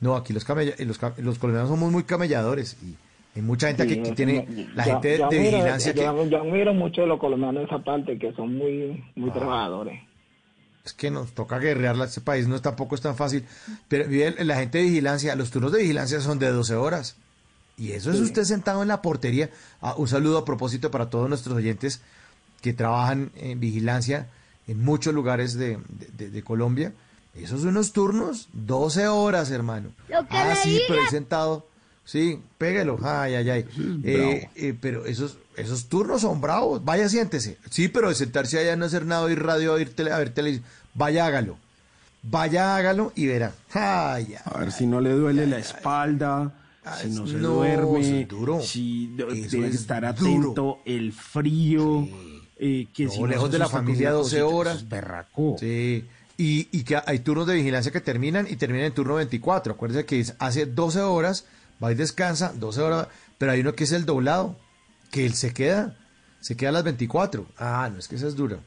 [0.01, 2.77] No, aquí los, camella- los, los colombianos somos muy camelladores.
[2.83, 2.95] Y
[3.35, 5.37] hay mucha gente aquí Sí, que yo- tiene, yo- la yo- gente de, yo de
[5.39, 6.01] admiro- vigilancia que...
[6.01, 10.01] yo, yo admiro mucho de los colombianos de esa parte, que son muy, muy trabajadores.
[10.87, 13.45] Es que nos toca guerrearla, este país no tampoco es tan fácil.
[13.89, 17.17] Pero mire, la gente de vigilancia, los turnos de vigilancia son de 12 horas.
[17.77, 18.23] Y eso es Sí.
[18.23, 19.51] usted sentado en la portería.
[19.83, 22.01] Ah, un saludo a propósito para todos nuestros oyentes
[22.63, 24.29] que trabajan en vigilancia
[24.69, 26.93] en muchos lugares de, de- de- de Colombia.
[27.35, 29.91] Esos son unos turnos, 12 horas, hermano.
[30.09, 31.67] Lo que ah, sí, pero ahí sentado.
[32.05, 32.99] Sí, pégalo.
[33.03, 33.65] Ay, ay, ay.
[34.05, 36.85] Eh, eh, pero esos, esos turnos son bravos.
[36.85, 37.59] Vaya, siéntese.
[37.71, 40.67] Sí, pero de sentarse allá, no hacer nada, oír radio, oír tele, a ver televisión.
[40.95, 41.59] Vaya, hágalo.
[42.23, 43.53] Vaya, hágalo y verá.
[43.73, 46.53] Ay, ay, A ver si no le duele la espalda,
[47.01, 48.61] si no se no, duerme, es duro.
[48.61, 49.27] si Eso
[49.57, 50.41] debe es estar duro.
[50.51, 52.09] atento, el frío,
[52.59, 54.89] eh, que No, si lejos de la familia una 12 cosita, horas.
[54.89, 55.57] berraco.
[55.61, 56.05] Sí.
[56.39, 59.75] Y, y que hay turnos de vigilancia que terminan y terminan en turno 24.
[59.75, 61.45] Acuérdese que es- hace 12 horas,
[61.83, 64.57] va y descansa, 12 horas, pero hay uno que es el doblado,
[65.11, 65.97] que él se queda,
[66.41, 67.47] se queda a las 24.
[67.59, 68.59] Ah, no, es que esa es dura.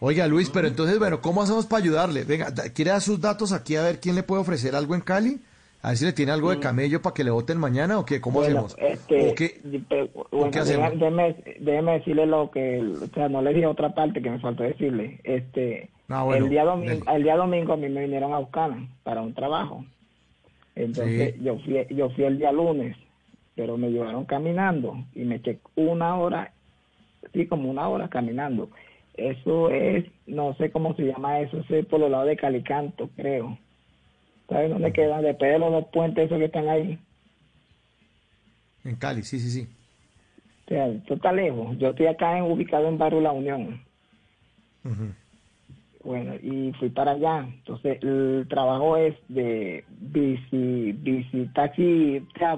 [0.00, 2.22] Oiga, Luis, pero entonces, bueno, ¿cómo hacemos para ayudarle?
[2.24, 5.40] Venga, ¿quiere dar sus datos aquí a ver quién le puede ofrecer algo en Cali?
[5.82, 8.20] A ver si le tiene algo de camello para que le voten mañana o qué,
[8.20, 8.76] ¿cómo Bueno, hacemos?
[8.78, 9.60] Este, ¿O qué?
[9.88, 10.90] pe- bueno, qué hacemos?
[10.92, 14.62] déjeme, déjeme decirle lo que, o sea, no le dije otra parte que me faltó
[14.64, 15.20] decirle.
[15.24, 18.70] Este, Ah, bueno, el día domingo, el día domingo a mí me vinieron a buscar
[19.04, 19.84] para un trabajo.
[20.74, 21.40] Entonces Sí.
[21.44, 22.96] yo fui, yo fui el día lunes,
[23.58, 26.52] pero me llevaron caminando y me eché una hora,
[27.32, 28.70] sí, como una hora caminando.
[29.14, 33.58] Eso es, no sé cómo se llama eso, es por los lados de Calicanto, creo.
[34.48, 35.20] ¿Sabes dónde queda?
[35.20, 37.00] Después de los dos puentes esos que están ahí.
[38.84, 39.68] En Cali, sí, sí, sí.
[40.66, 41.76] O sea, esto está lejos.
[41.78, 43.82] Yo estoy acá en, ubicado en Barrio La Unión.
[46.04, 47.40] Bueno, y fui para allá.
[47.40, 52.56] Entonces, el trabajo es de bici, bici, taxi, o sea,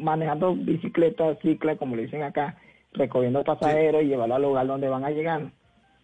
[0.00, 2.56] manejando bicicleta, cicla, como le dicen acá,
[2.92, 5.52] recogiendo pasajeros y llevarlo al lugar donde van a llegar.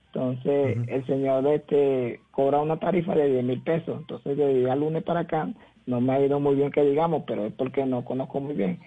[0.07, 3.99] Entonces, el señor este cobra una tarifa de 10 mil pesos.
[4.01, 5.49] Entonces, de día lunes para acá,
[5.87, 8.79] no me ha ido muy bien que digamos, pero es porque no conozco muy bien.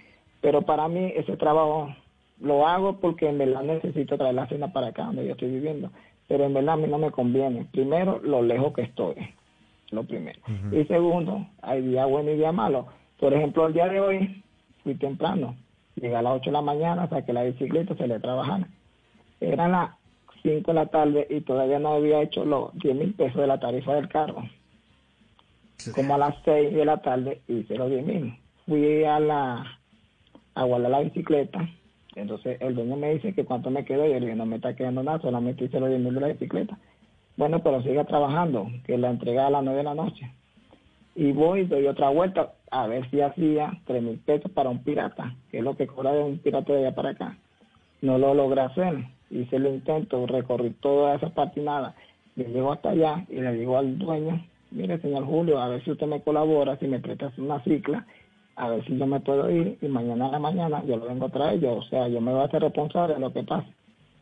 [0.41, 1.93] Pero para mí, ese trabajo
[2.41, 5.91] lo hago porque en verdad necesito traer la cena para acá, donde yo estoy viviendo.
[6.27, 7.67] Pero en verdad a mí no me conviene.
[7.71, 9.15] Primero, lo lejos que estoy.
[9.91, 10.39] Lo primero.
[10.71, 12.87] Y segundo, hay día bueno y día malo.
[13.19, 14.43] Por ejemplo, el día de hoy
[14.83, 15.55] fui temprano.
[15.95, 18.67] Llegué a las 8 de la mañana, saqué la bicicleta, se le trabajar.
[19.41, 19.91] Eran las
[20.43, 23.59] 5 de la tarde y todavía no había hecho los 10 mil pesos de la
[23.59, 24.43] tarifa del carro.
[25.95, 28.37] Como a las 6 de la tarde hice los 10 mil.
[28.65, 29.79] Fui a la
[30.55, 31.69] a guardar la bicicleta.
[32.15, 34.05] Entonces el dueño me dice que cuánto me quedó.
[34.05, 36.27] Yo le dije, no me está quedando nada, solamente hice los 10 mil de la
[36.27, 36.77] bicicleta.
[37.37, 40.29] Bueno, pero siga trabajando, que la entrega a las 9 de la noche.
[41.15, 45.35] Y voy, doy otra vuelta a ver si hacía 3 mil pesos para un pirata,
[45.51, 47.37] que es lo que cobra de un pirata de allá para acá.
[48.01, 49.05] No lo logré hacer.
[49.29, 51.95] Hice el intento, recorrí toda esa parte y nada.
[52.35, 55.91] Yo llego hasta allá y le digo al dueño, mire señor Julio, a ver si
[55.91, 58.05] usted me colabora, si me prestas una cicla,
[58.55, 61.25] a ver si yo me puedo ir y mañana a la mañana yo lo vengo
[61.25, 63.67] a traer yo, o sea, yo me voy a hacer responsable de lo que pase.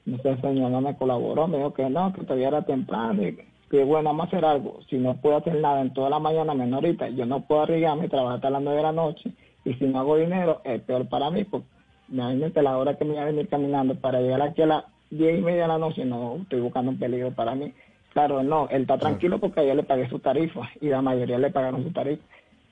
[0.05, 3.21] Entonces el señor no me colaboró, me dijo que no, que todavía era temprano
[3.69, 4.79] que bueno, vamos a hacer algo.
[4.89, 8.05] Si no puedo hacer nada en toda la mañana, menos ahorita, yo no puedo arriesgarme
[8.05, 9.31] y trabajar hasta las nueve de la noche
[9.65, 11.67] y si no hago dinero es peor para mí, porque
[12.09, 15.39] imagínate la hora que me voy a venir caminando para llegar aquí a la diez
[15.39, 17.73] y media de la noche, no estoy buscando un peligro para mí.
[18.13, 21.51] Claro, no, él está tranquilo porque yo le pagué su tarifa y la mayoría le
[21.51, 22.23] pagaron su tarifa.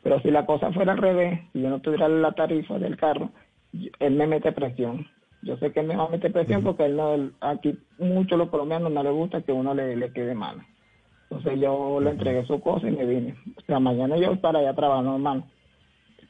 [0.02, 3.30] Pero si la cosa fuera al revés, si yo no tuviera la tarifa del carro,
[4.00, 5.06] él me mete presión.
[5.42, 8.50] Yo sé que él me va a meter presión porque él no, aquí muchos los
[8.50, 10.66] colombianos no les gusta que uno le, le quede mal.
[11.30, 13.36] Entonces yo le entregué su cosa y me vine.
[13.58, 15.44] O sea, mañana yo para allá trabajar normal.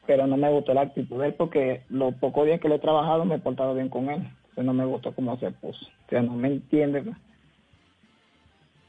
[0.06, 2.80] Pero no me gustó la actitud de él porque los pocos días que le he
[2.80, 4.22] trabajado me he portado bien con él.
[4.50, 5.84] Entonces no me gustó cómo se puso.
[5.84, 7.04] O sea, no me entiende.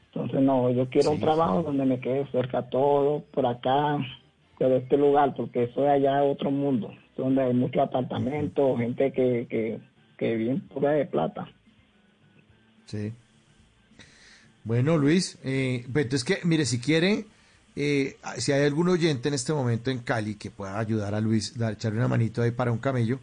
[0.06, 3.98] Entonces no, yo quiero un trabajo donde me quede cerca todo, por acá,
[4.66, 9.12] de este lugar, porque eso de allá es otro mundo, donde hay muchos apartamentos, gente
[9.12, 9.78] que, que,
[10.16, 11.48] que viene pura de plata.
[12.86, 13.12] Sí.
[14.64, 17.26] Bueno, Luis, eh, pues entonces que, mire, si quiere,
[17.76, 21.58] eh, si hay algún oyente en este momento en Cali que pueda ayudar a Luis,
[21.58, 23.20] dar, echarle una manito ahí para un camello,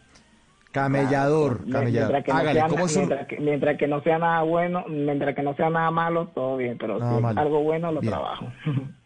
[0.72, 2.12] Camellador, camellador.
[2.12, 5.68] Mientras que, Hágale, no sea, mientras, que, no sea nada bueno, mientras que no sea
[5.68, 8.46] nada malo, todo bien, pero si es algo bueno, lo trabajo.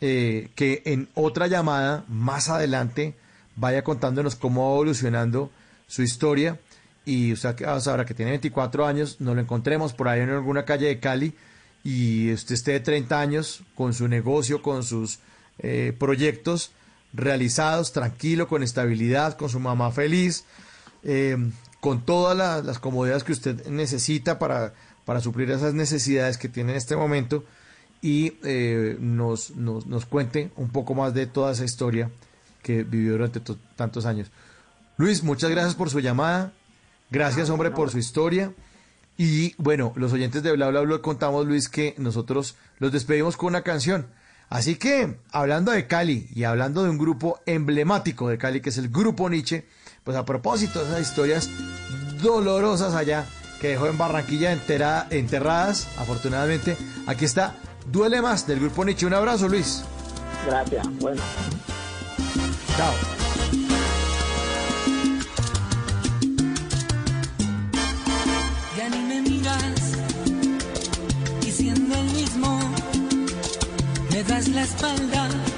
[0.00, 3.14] eh, que en otra llamada más adelante
[3.56, 5.50] vaya contándonos cómo va evolucionando
[5.86, 6.60] su historia.
[7.04, 10.86] Y usted ahora que tiene 24 años, nos lo encontremos por ahí en alguna calle
[10.86, 11.34] de Cali
[11.82, 15.20] y usted esté de 30 años con su negocio, con sus
[15.58, 16.70] eh, proyectos
[17.12, 20.44] realizados, tranquilo, con estabilidad, con su mamá feliz,
[21.02, 21.36] eh,
[21.80, 26.76] con todas las comodidades que usted necesita para, para suplir esas necesidades que tiene en
[26.78, 27.44] este momento
[28.00, 32.10] y eh, nos, nos, nos, cuente un poco más de toda esa historia
[32.62, 33.40] que vivió durante
[33.76, 34.30] tantos años.
[34.96, 36.52] Luis, muchas gracias por su llamada,
[37.10, 38.52] gracias hombre por su historia.
[39.16, 43.48] Y bueno, los oyentes de Bla Bla Bla contamos, Luis, que nosotros los despedimos con
[43.48, 44.06] una canción.
[44.48, 48.78] Así que, hablando de Cali y hablando de un grupo emblemático de Cali, que es
[48.78, 49.66] el Grupo Nietzsche,
[50.04, 51.50] pues a propósito de esas historias
[52.22, 53.26] dolorosas allá
[53.60, 57.56] que dejó en Barranquilla enterradas, afortunadamente, aquí está
[57.90, 59.06] Duele Más del Grupo Nietzsche.
[59.06, 59.84] Un abrazo, Luis.
[60.46, 60.86] Gracias.
[61.00, 61.22] Bueno.
[62.76, 63.18] Chao.
[74.18, 75.57] me das la espalda, como castigas, por dentro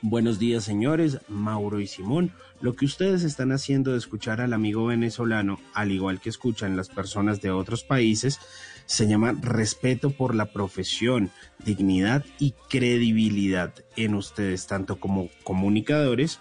[0.00, 2.32] Buenos días, señores, Mauro y Simón.
[2.60, 6.88] Lo que ustedes están haciendo de escuchar al amigo venezolano, al igual que escuchan las
[6.88, 8.40] personas de otros países,
[8.86, 11.30] se llama respeto por la profesión,
[11.64, 16.38] dignidad y credibilidad en ustedes, tanto como comunicadores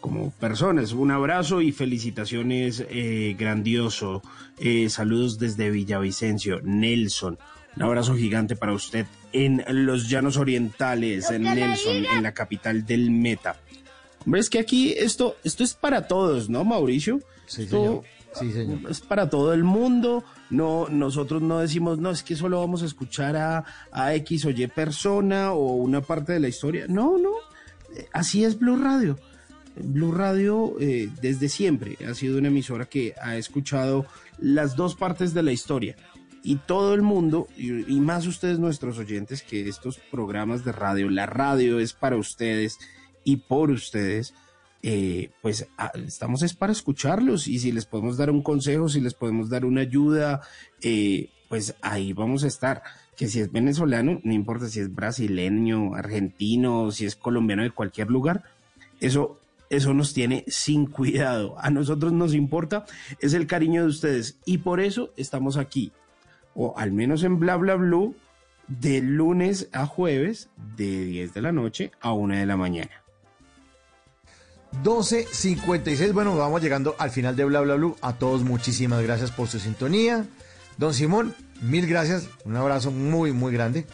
[0.00, 0.92] como personas.
[0.92, 4.22] Un abrazo y felicitaciones eh, grandioso.
[4.58, 7.38] Eh, saludos desde Villavicencio, Nelson.
[7.76, 13.10] Un abrazo gigante para usted en los llanos orientales, en Nelson, en la capital del
[13.10, 13.56] Meta.
[14.24, 17.20] Hombre, es que aquí esto, esto es para todos, ¿no, Mauricio?
[17.46, 18.02] Sí, señor.
[18.38, 18.90] Sí, señor.
[18.90, 20.24] Es para todo el mundo.
[20.50, 24.50] No, nosotros no decimos, no, es que solo vamos a escuchar a, a X o
[24.50, 26.86] Y persona o una parte de la historia.
[26.88, 27.30] No, no.
[27.94, 29.18] Eh, Así es Blue Radio.
[29.76, 34.06] Blue Radio eh, desde siempre ha sido una emisora que ha escuchado
[34.38, 35.96] las dos partes de la historia.
[36.42, 41.10] Y todo el mundo, y, y más ustedes nuestros oyentes, que estos programas de radio,
[41.10, 42.78] la radio es para ustedes
[43.24, 44.32] y por ustedes,
[44.88, 45.66] eh, pues
[46.06, 49.64] estamos es para escucharlos y si les podemos dar un consejo, si les podemos dar
[49.64, 50.42] una ayuda,
[50.80, 52.84] eh, pues ahí vamos a estar.
[53.16, 58.12] Que si es venezolano, no importa si es brasileño, argentino, si es colombiano de cualquier
[58.12, 58.44] lugar,
[59.00, 59.40] eso,
[59.70, 61.56] eso nos tiene sin cuidado.
[61.58, 62.84] A nosotros nos importa,
[63.18, 65.90] es el cariño de ustedes y por eso estamos aquí,
[66.54, 68.14] o al menos en Bla Bla Blue,
[68.68, 73.05] de lunes a jueves, de 10 de la noche a 1 de la mañana.
[74.82, 76.12] 12.56.
[76.12, 77.96] Bueno, vamos llegando al final de Bla Bla Blue.
[78.00, 80.26] A todos muchísimas gracias por su sintonía.
[80.76, 82.28] Don Simón, mil gracias.
[82.44, 83.86] Un abrazo muy, muy grande.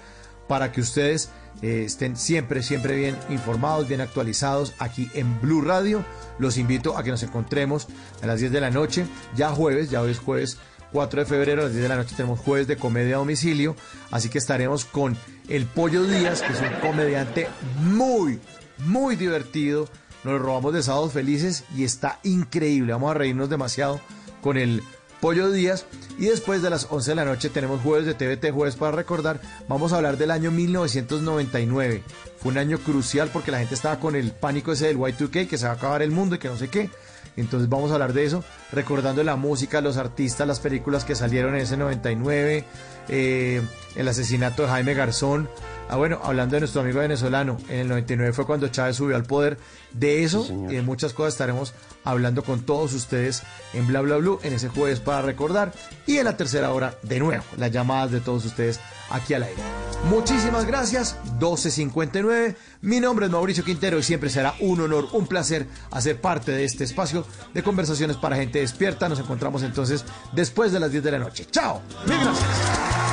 [0.48, 1.30] para que ustedes
[1.62, 6.04] eh, estén siempre, siempre bien informados, bien actualizados aquí en Blue Radio.
[6.40, 7.88] Los invito a que nos encontremos
[8.24, 10.58] a las 10 de la noche, ya jueves, ya hoy es jueves
[10.92, 13.76] 4 de febrero a las 10 de la noche tenemos jueves de comedia a domicilio,
[14.10, 15.16] así que estaremos con
[15.50, 18.40] el Pollo Díaz, que es un comediante muy,
[18.80, 19.88] muy divertido.
[20.24, 22.94] Nos robamos de sábados felices y está increíble.
[22.94, 24.00] Vamos a reírnos demasiado
[24.42, 24.84] con el
[25.24, 25.86] Pollo Díaz.
[26.20, 29.40] Y después de las 11 de la noche tenemos jueves de TVT, jueves para recordar.
[29.70, 32.04] Vamos a hablar del año 1999.
[32.40, 35.58] Fue un año crucial porque la gente estaba con el pánico ese del Y2K, que
[35.58, 36.90] se va a acabar el mundo y que no sé qué.
[37.38, 41.56] Entonces vamos a hablar de eso, recordando la música, los artistas, las películas que salieron
[41.56, 42.66] en ese 99,
[43.08, 43.62] eh,
[43.96, 45.50] el asesinato de Jaime Garzón.
[45.94, 49.26] Ah, bueno, hablando de nuestro amigo venezolano, en el 99 fue cuando Chávez subió al
[49.26, 49.60] poder.
[49.92, 54.40] De eso y de muchas cosas estaremos hablando con todos ustedes en Bla Bla Blue
[54.42, 55.72] en ese jueves para recordar.
[56.08, 58.80] Y en la tercera hora, de nuevo, las llamadas de todos ustedes
[59.12, 59.62] aquí al aire.
[60.10, 62.56] Muchísimas gracias, 12.59.
[62.82, 66.64] Mi nombre es Mauricio Quintero y siempre será un honor, un placer hacer parte de
[66.64, 67.24] este espacio
[67.54, 69.08] de conversaciones para gente despierta.
[69.10, 71.46] Nos encontramos entonces después de las 10 de la noche.
[71.52, 71.84] ¡Chao!
[72.08, 73.13] Mil gracias.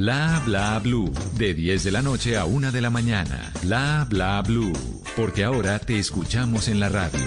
[0.00, 1.12] Bla bla blue.
[1.36, 3.52] De 10 de la noche a 1 de la mañana.
[3.62, 4.72] Bla bla blue.
[5.14, 7.20] Porque ahora te escuchamos en la radio.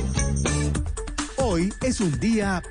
[1.38, 2.64] Hoy es un día...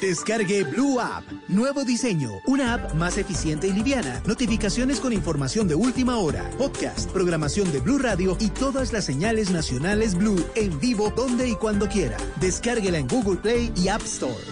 [0.00, 1.24] Descargue Blue App.
[1.48, 2.30] Nuevo diseño.
[2.46, 4.22] Una app más eficiente y liviana.
[4.24, 6.48] Notificaciones con información de última hora.
[6.56, 11.54] Podcast, programación de Blue Radio y todas las señales nacionales Blue en vivo donde y
[11.54, 12.16] cuando quiera.
[12.40, 14.42] Descárguela en Google Play y App Store.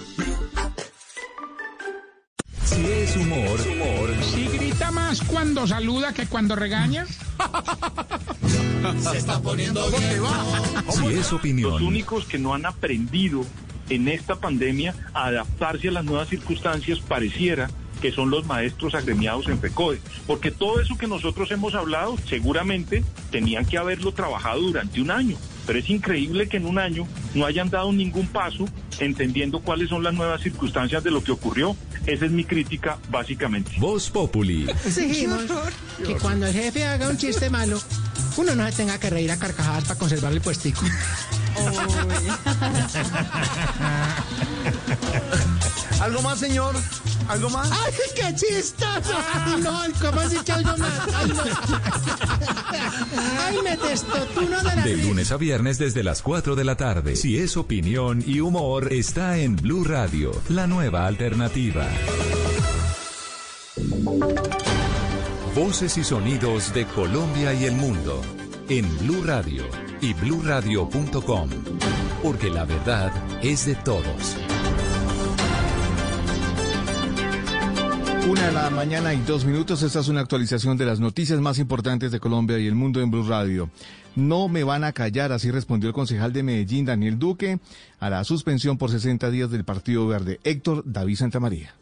[2.62, 3.77] Si es humor, humor.
[4.22, 7.06] Si grita más cuando saluda que cuando regaña.
[9.00, 10.22] Se está poniendo bien.
[10.90, 11.72] Si es opinión.
[11.72, 13.44] Los únicos que no han aprendido
[13.90, 17.68] en esta pandemia a adaptarse a las nuevas circunstancias pareciera
[18.00, 20.00] que son los maestros agremiados en FECODE.
[20.26, 25.36] Porque todo eso que nosotros hemos hablado seguramente tenían que haberlo trabajado durante un año.
[25.66, 28.66] Pero es increíble que en un año no hayan dado ningún paso
[29.00, 31.76] entendiendo cuáles son las nuevas circunstancias de lo que ocurrió.
[32.06, 33.72] Esa es mi crítica, básicamente.
[33.78, 34.68] Voz Populi.
[34.84, 35.42] Exigimos
[36.04, 37.80] que cuando el jefe haga un chiste malo,
[38.38, 40.82] uno no se tenga que reír a carcajadas para conservar el puestico.
[46.00, 46.76] ¿Algo más, señor?
[47.26, 47.68] ¿Algo más?
[47.72, 49.18] ¡Ay, qué chistoso!
[49.34, 51.00] Ay, no, ¿cómo has dicho algo más?
[51.14, 51.42] ¡Ay, no!
[53.44, 57.16] ¡Ay, me testotuno de la De lunes a viernes desde las 4 de la tarde.
[57.16, 61.88] Si es opinión y humor, está en Blue Radio, la nueva alternativa.
[65.58, 68.22] Voces y sonidos de Colombia y el mundo
[68.68, 69.64] en Blue Radio
[70.00, 71.50] y bluradio.com,
[72.22, 73.12] porque la verdad
[73.42, 74.36] es de todos.
[78.30, 79.82] Una de la mañana y dos minutos.
[79.82, 83.10] Esta es una actualización de las noticias más importantes de Colombia y el mundo en
[83.10, 83.68] Blue Radio.
[84.14, 87.58] No me van a callar, así respondió el concejal de Medellín, Daniel Duque,
[87.98, 91.74] a la suspensión por 60 días del Partido Verde, Héctor David Santamaría.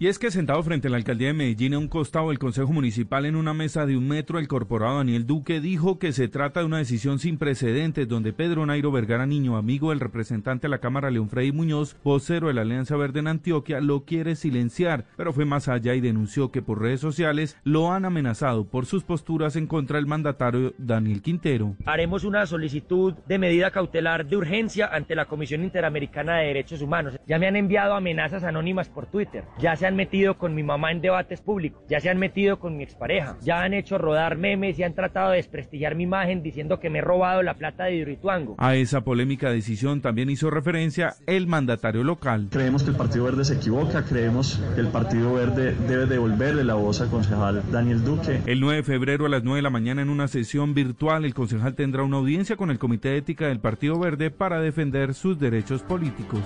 [0.00, 2.72] Y es que sentado frente a la alcaldía de Medellín a un costado del Consejo
[2.72, 6.60] Municipal en una mesa de un metro, el corporado Daniel Duque dijo que se trata
[6.60, 10.78] de una decisión sin precedentes donde Pedro Nairo Vergara Niño, amigo del representante de la
[10.78, 15.32] Cámara León Freddy Muñoz, vocero de la Alianza Verde en Antioquia, lo quiere silenciar, pero
[15.32, 19.56] fue más allá y denunció que por redes sociales lo han amenazado por sus posturas
[19.56, 21.74] en contra del mandatario Daniel Quintero.
[21.86, 27.18] Haremos una solicitud de medida cautelar de urgencia ante la Comisión Interamericana de Derechos Humanos.
[27.26, 29.42] Ya me han enviado amenazas anónimas por Twitter.
[29.58, 32.76] Ya se han metido con mi mamá en debates públicos, ya se han metido con
[32.76, 36.78] mi expareja, ya han hecho rodar memes y han tratado de desprestigiar mi imagen diciendo
[36.78, 38.54] que me he robado la plata de Hidroituango.
[38.58, 42.48] A esa polémica decisión también hizo referencia el mandatario local.
[42.50, 46.74] Creemos que el Partido Verde se equivoca, creemos que el Partido Verde debe devolverle la
[46.74, 48.40] voz al concejal Daniel Duque.
[48.46, 51.34] El 9 de febrero a las 9 de la mañana en una sesión virtual el
[51.34, 55.38] concejal tendrá una audiencia con el Comité de Ética del Partido Verde para defender sus
[55.38, 56.42] derechos políticos.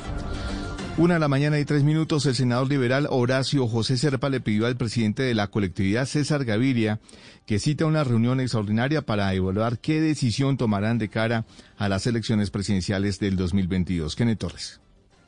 [0.98, 4.66] Una de la mañana y tres minutos, el senador liberal Horacio José Serpa le pidió
[4.66, 7.00] al presidente de la colectividad, César Gaviria,
[7.46, 11.46] que cita una reunión extraordinaria para evaluar qué decisión tomarán de cara
[11.78, 14.14] a las elecciones presidenciales del 2022.
[14.14, 14.82] Kenneth Torres.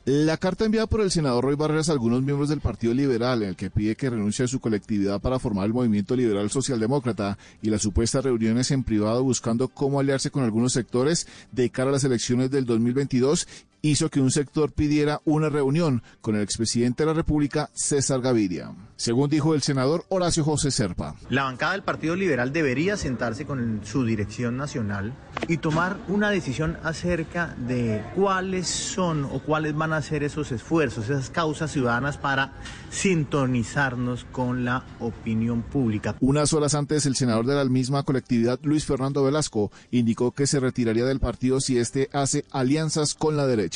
[0.05, 3.49] La carta enviada por el senador Roy Barreras a algunos miembros del Partido Liberal, en
[3.49, 7.71] el que pide que renuncie a su colectividad para formar el Movimiento Liberal Socialdemócrata y
[7.71, 12.03] las supuestas reuniones en privado buscando cómo aliarse con algunos sectores de cara a las
[12.03, 13.47] elecciones del 2022,
[13.91, 18.71] hizo que un sector pidiera una reunión con el expresidente de la República, César Gaviria.
[18.95, 21.15] Según dijo el senador Horacio José Serpa.
[21.29, 25.13] La bancada del Partido Liberal debería sentarse con su dirección nacional
[25.47, 31.05] y tomar una decisión acerca de cuáles son o cuáles van a ser esos esfuerzos,
[31.05, 32.53] esas causas ciudadanas para
[32.89, 36.15] sintonizarnos con la opinión pública.
[36.21, 40.59] Unas horas antes, el senador de la misma colectividad, Luis Fernando Velasco, indicó que se
[40.59, 43.74] retiraría del partido si éste hace alianzas con la derecha.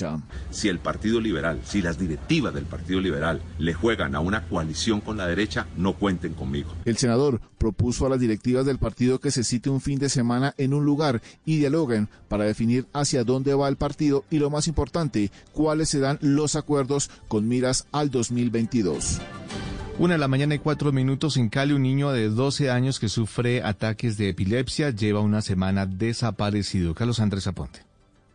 [0.51, 5.01] Si el Partido Liberal, si las directivas del Partido Liberal le juegan a una coalición
[5.01, 6.73] con la derecha, no cuenten conmigo.
[6.85, 10.53] El senador propuso a las directivas del partido que se cite un fin de semana
[10.57, 14.67] en un lugar y dialoguen para definir hacia dónde va el partido y lo más
[14.67, 19.19] importante, cuáles serán los acuerdos con miras al 2022.
[19.99, 23.09] Una de la mañana y cuatro minutos en Cali, un niño de 12 años que
[23.09, 26.95] sufre ataques de epilepsia lleva una semana desaparecido.
[26.95, 27.88] Carlos Andrés Aponte.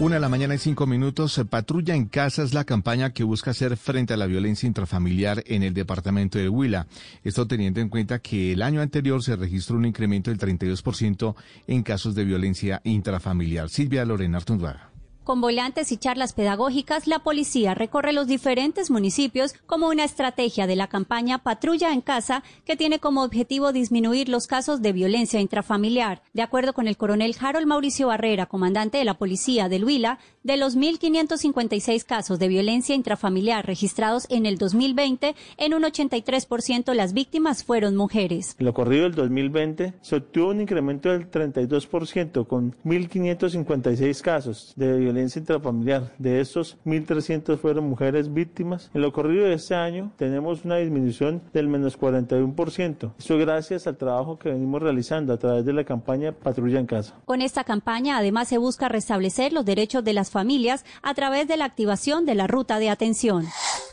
[0.00, 1.40] Una de la mañana y cinco minutos.
[1.48, 5.62] Patrulla en casa es la campaña que busca hacer frente a la violencia intrafamiliar en
[5.62, 6.88] el departamento de Huila.
[7.22, 11.36] Esto teniendo en cuenta que el año anterior se registró un incremento del 32%
[11.68, 13.70] en casos de violencia intrafamiliar.
[13.70, 14.93] Silvia Lorena Artunduaga.
[15.24, 20.76] Con volantes y charlas pedagógicas, la policía recorre los diferentes municipios como una estrategia de
[20.76, 26.20] la campaña Patrulla en Casa, que tiene como objetivo disminuir los casos de violencia intrafamiliar.
[26.34, 30.58] De acuerdo con el coronel Harold Mauricio Barrera, comandante de la policía de Huila, de
[30.58, 37.64] los 1.556 casos de violencia intrafamiliar registrados en el 2020, en un 83% las víctimas
[37.64, 38.54] fueron mujeres.
[38.58, 44.98] En lo corrido del 2020 se obtuvo un incremento del 32% con 1.556 casos de
[44.98, 46.12] violencia intrafamiliar.
[46.18, 48.90] De estos, 1.300 fueron mujeres víctimas.
[48.92, 53.12] En lo corrido de este año tenemos una disminución del menos 41%.
[53.18, 57.14] Esto gracias al trabajo que venimos realizando a través de la campaña Patrulla en Casa.
[57.24, 61.56] Con esta campaña además se busca restablecer los derechos de las familias a través de
[61.56, 63.46] la activación de la ruta de atención.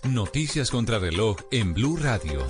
[0.04, 2.46] Noticias contra reloj en Blue Radio.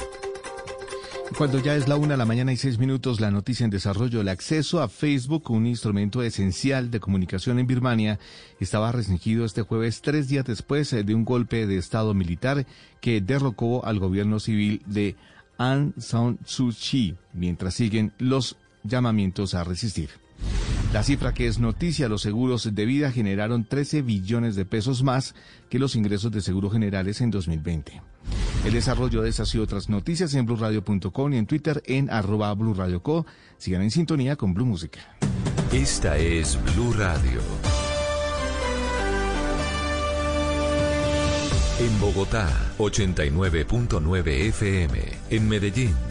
[1.37, 4.21] Cuando ya es la una de la mañana y seis minutos, la noticia en desarrollo,
[4.21, 8.19] el acceso a Facebook, un instrumento esencial de comunicación en Birmania,
[8.59, 12.65] estaba restringido este jueves, tres días después de un golpe de Estado militar
[13.01, 15.15] que derrocó al gobierno civil de
[15.57, 20.20] Aung San Suu Kyi, mientras siguen los llamamientos a resistir.
[20.93, 25.35] La cifra que es noticia, los seguros de vida generaron 13 billones de pesos más
[25.69, 28.01] que los ingresos de seguro generales en 2020.
[28.65, 33.25] El desarrollo de esas y otras noticias en blurradio.com y en Twitter en arroba blurradioco.
[33.57, 34.99] Sigan en sintonía con Blue Música.
[35.71, 37.39] Esta es Blue Radio.
[41.79, 42.47] En Bogotá,
[42.77, 44.99] 89.9 FM.
[45.31, 46.10] En Medellín.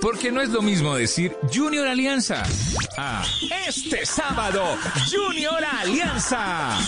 [0.00, 2.42] Porque no es lo mismo decir Junior Alianza
[2.96, 3.24] a
[3.66, 4.64] este sábado
[5.10, 6.78] Junior Alianza.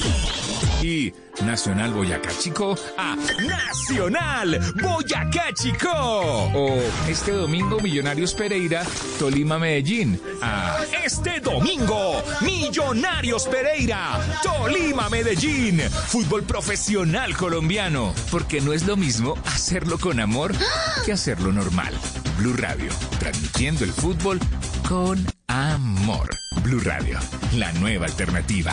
[0.82, 1.12] Y
[1.44, 5.88] Nacional Boyacá Chico a Nacional Boyacá Chico.
[5.90, 8.84] O este domingo Millonarios Pereira,
[9.18, 15.80] Tolima Medellín a este domingo Millonarios Pereira, Tolima Medellín.
[15.80, 18.12] Fútbol profesional colombiano.
[18.30, 20.52] Porque no es lo mismo hacerlo con amor
[21.04, 21.94] que hacerlo normal.
[22.38, 24.38] Blue Radio, transmitiendo el fútbol
[24.88, 26.30] con amor.
[26.62, 27.18] Blue Radio,
[27.56, 28.72] la nueva alternativa.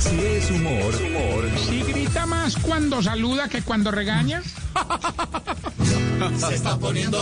[0.00, 1.44] Si es humor, humor.
[1.68, 4.42] Si grita más cuando saluda que cuando regaña.
[6.38, 7.18] Se está poniendo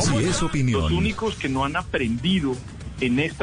[0.00, 0.82] Si es opinión.
[0.82, 2.54] Los únicos que no han aprendido
[3.00, 3.40] en esta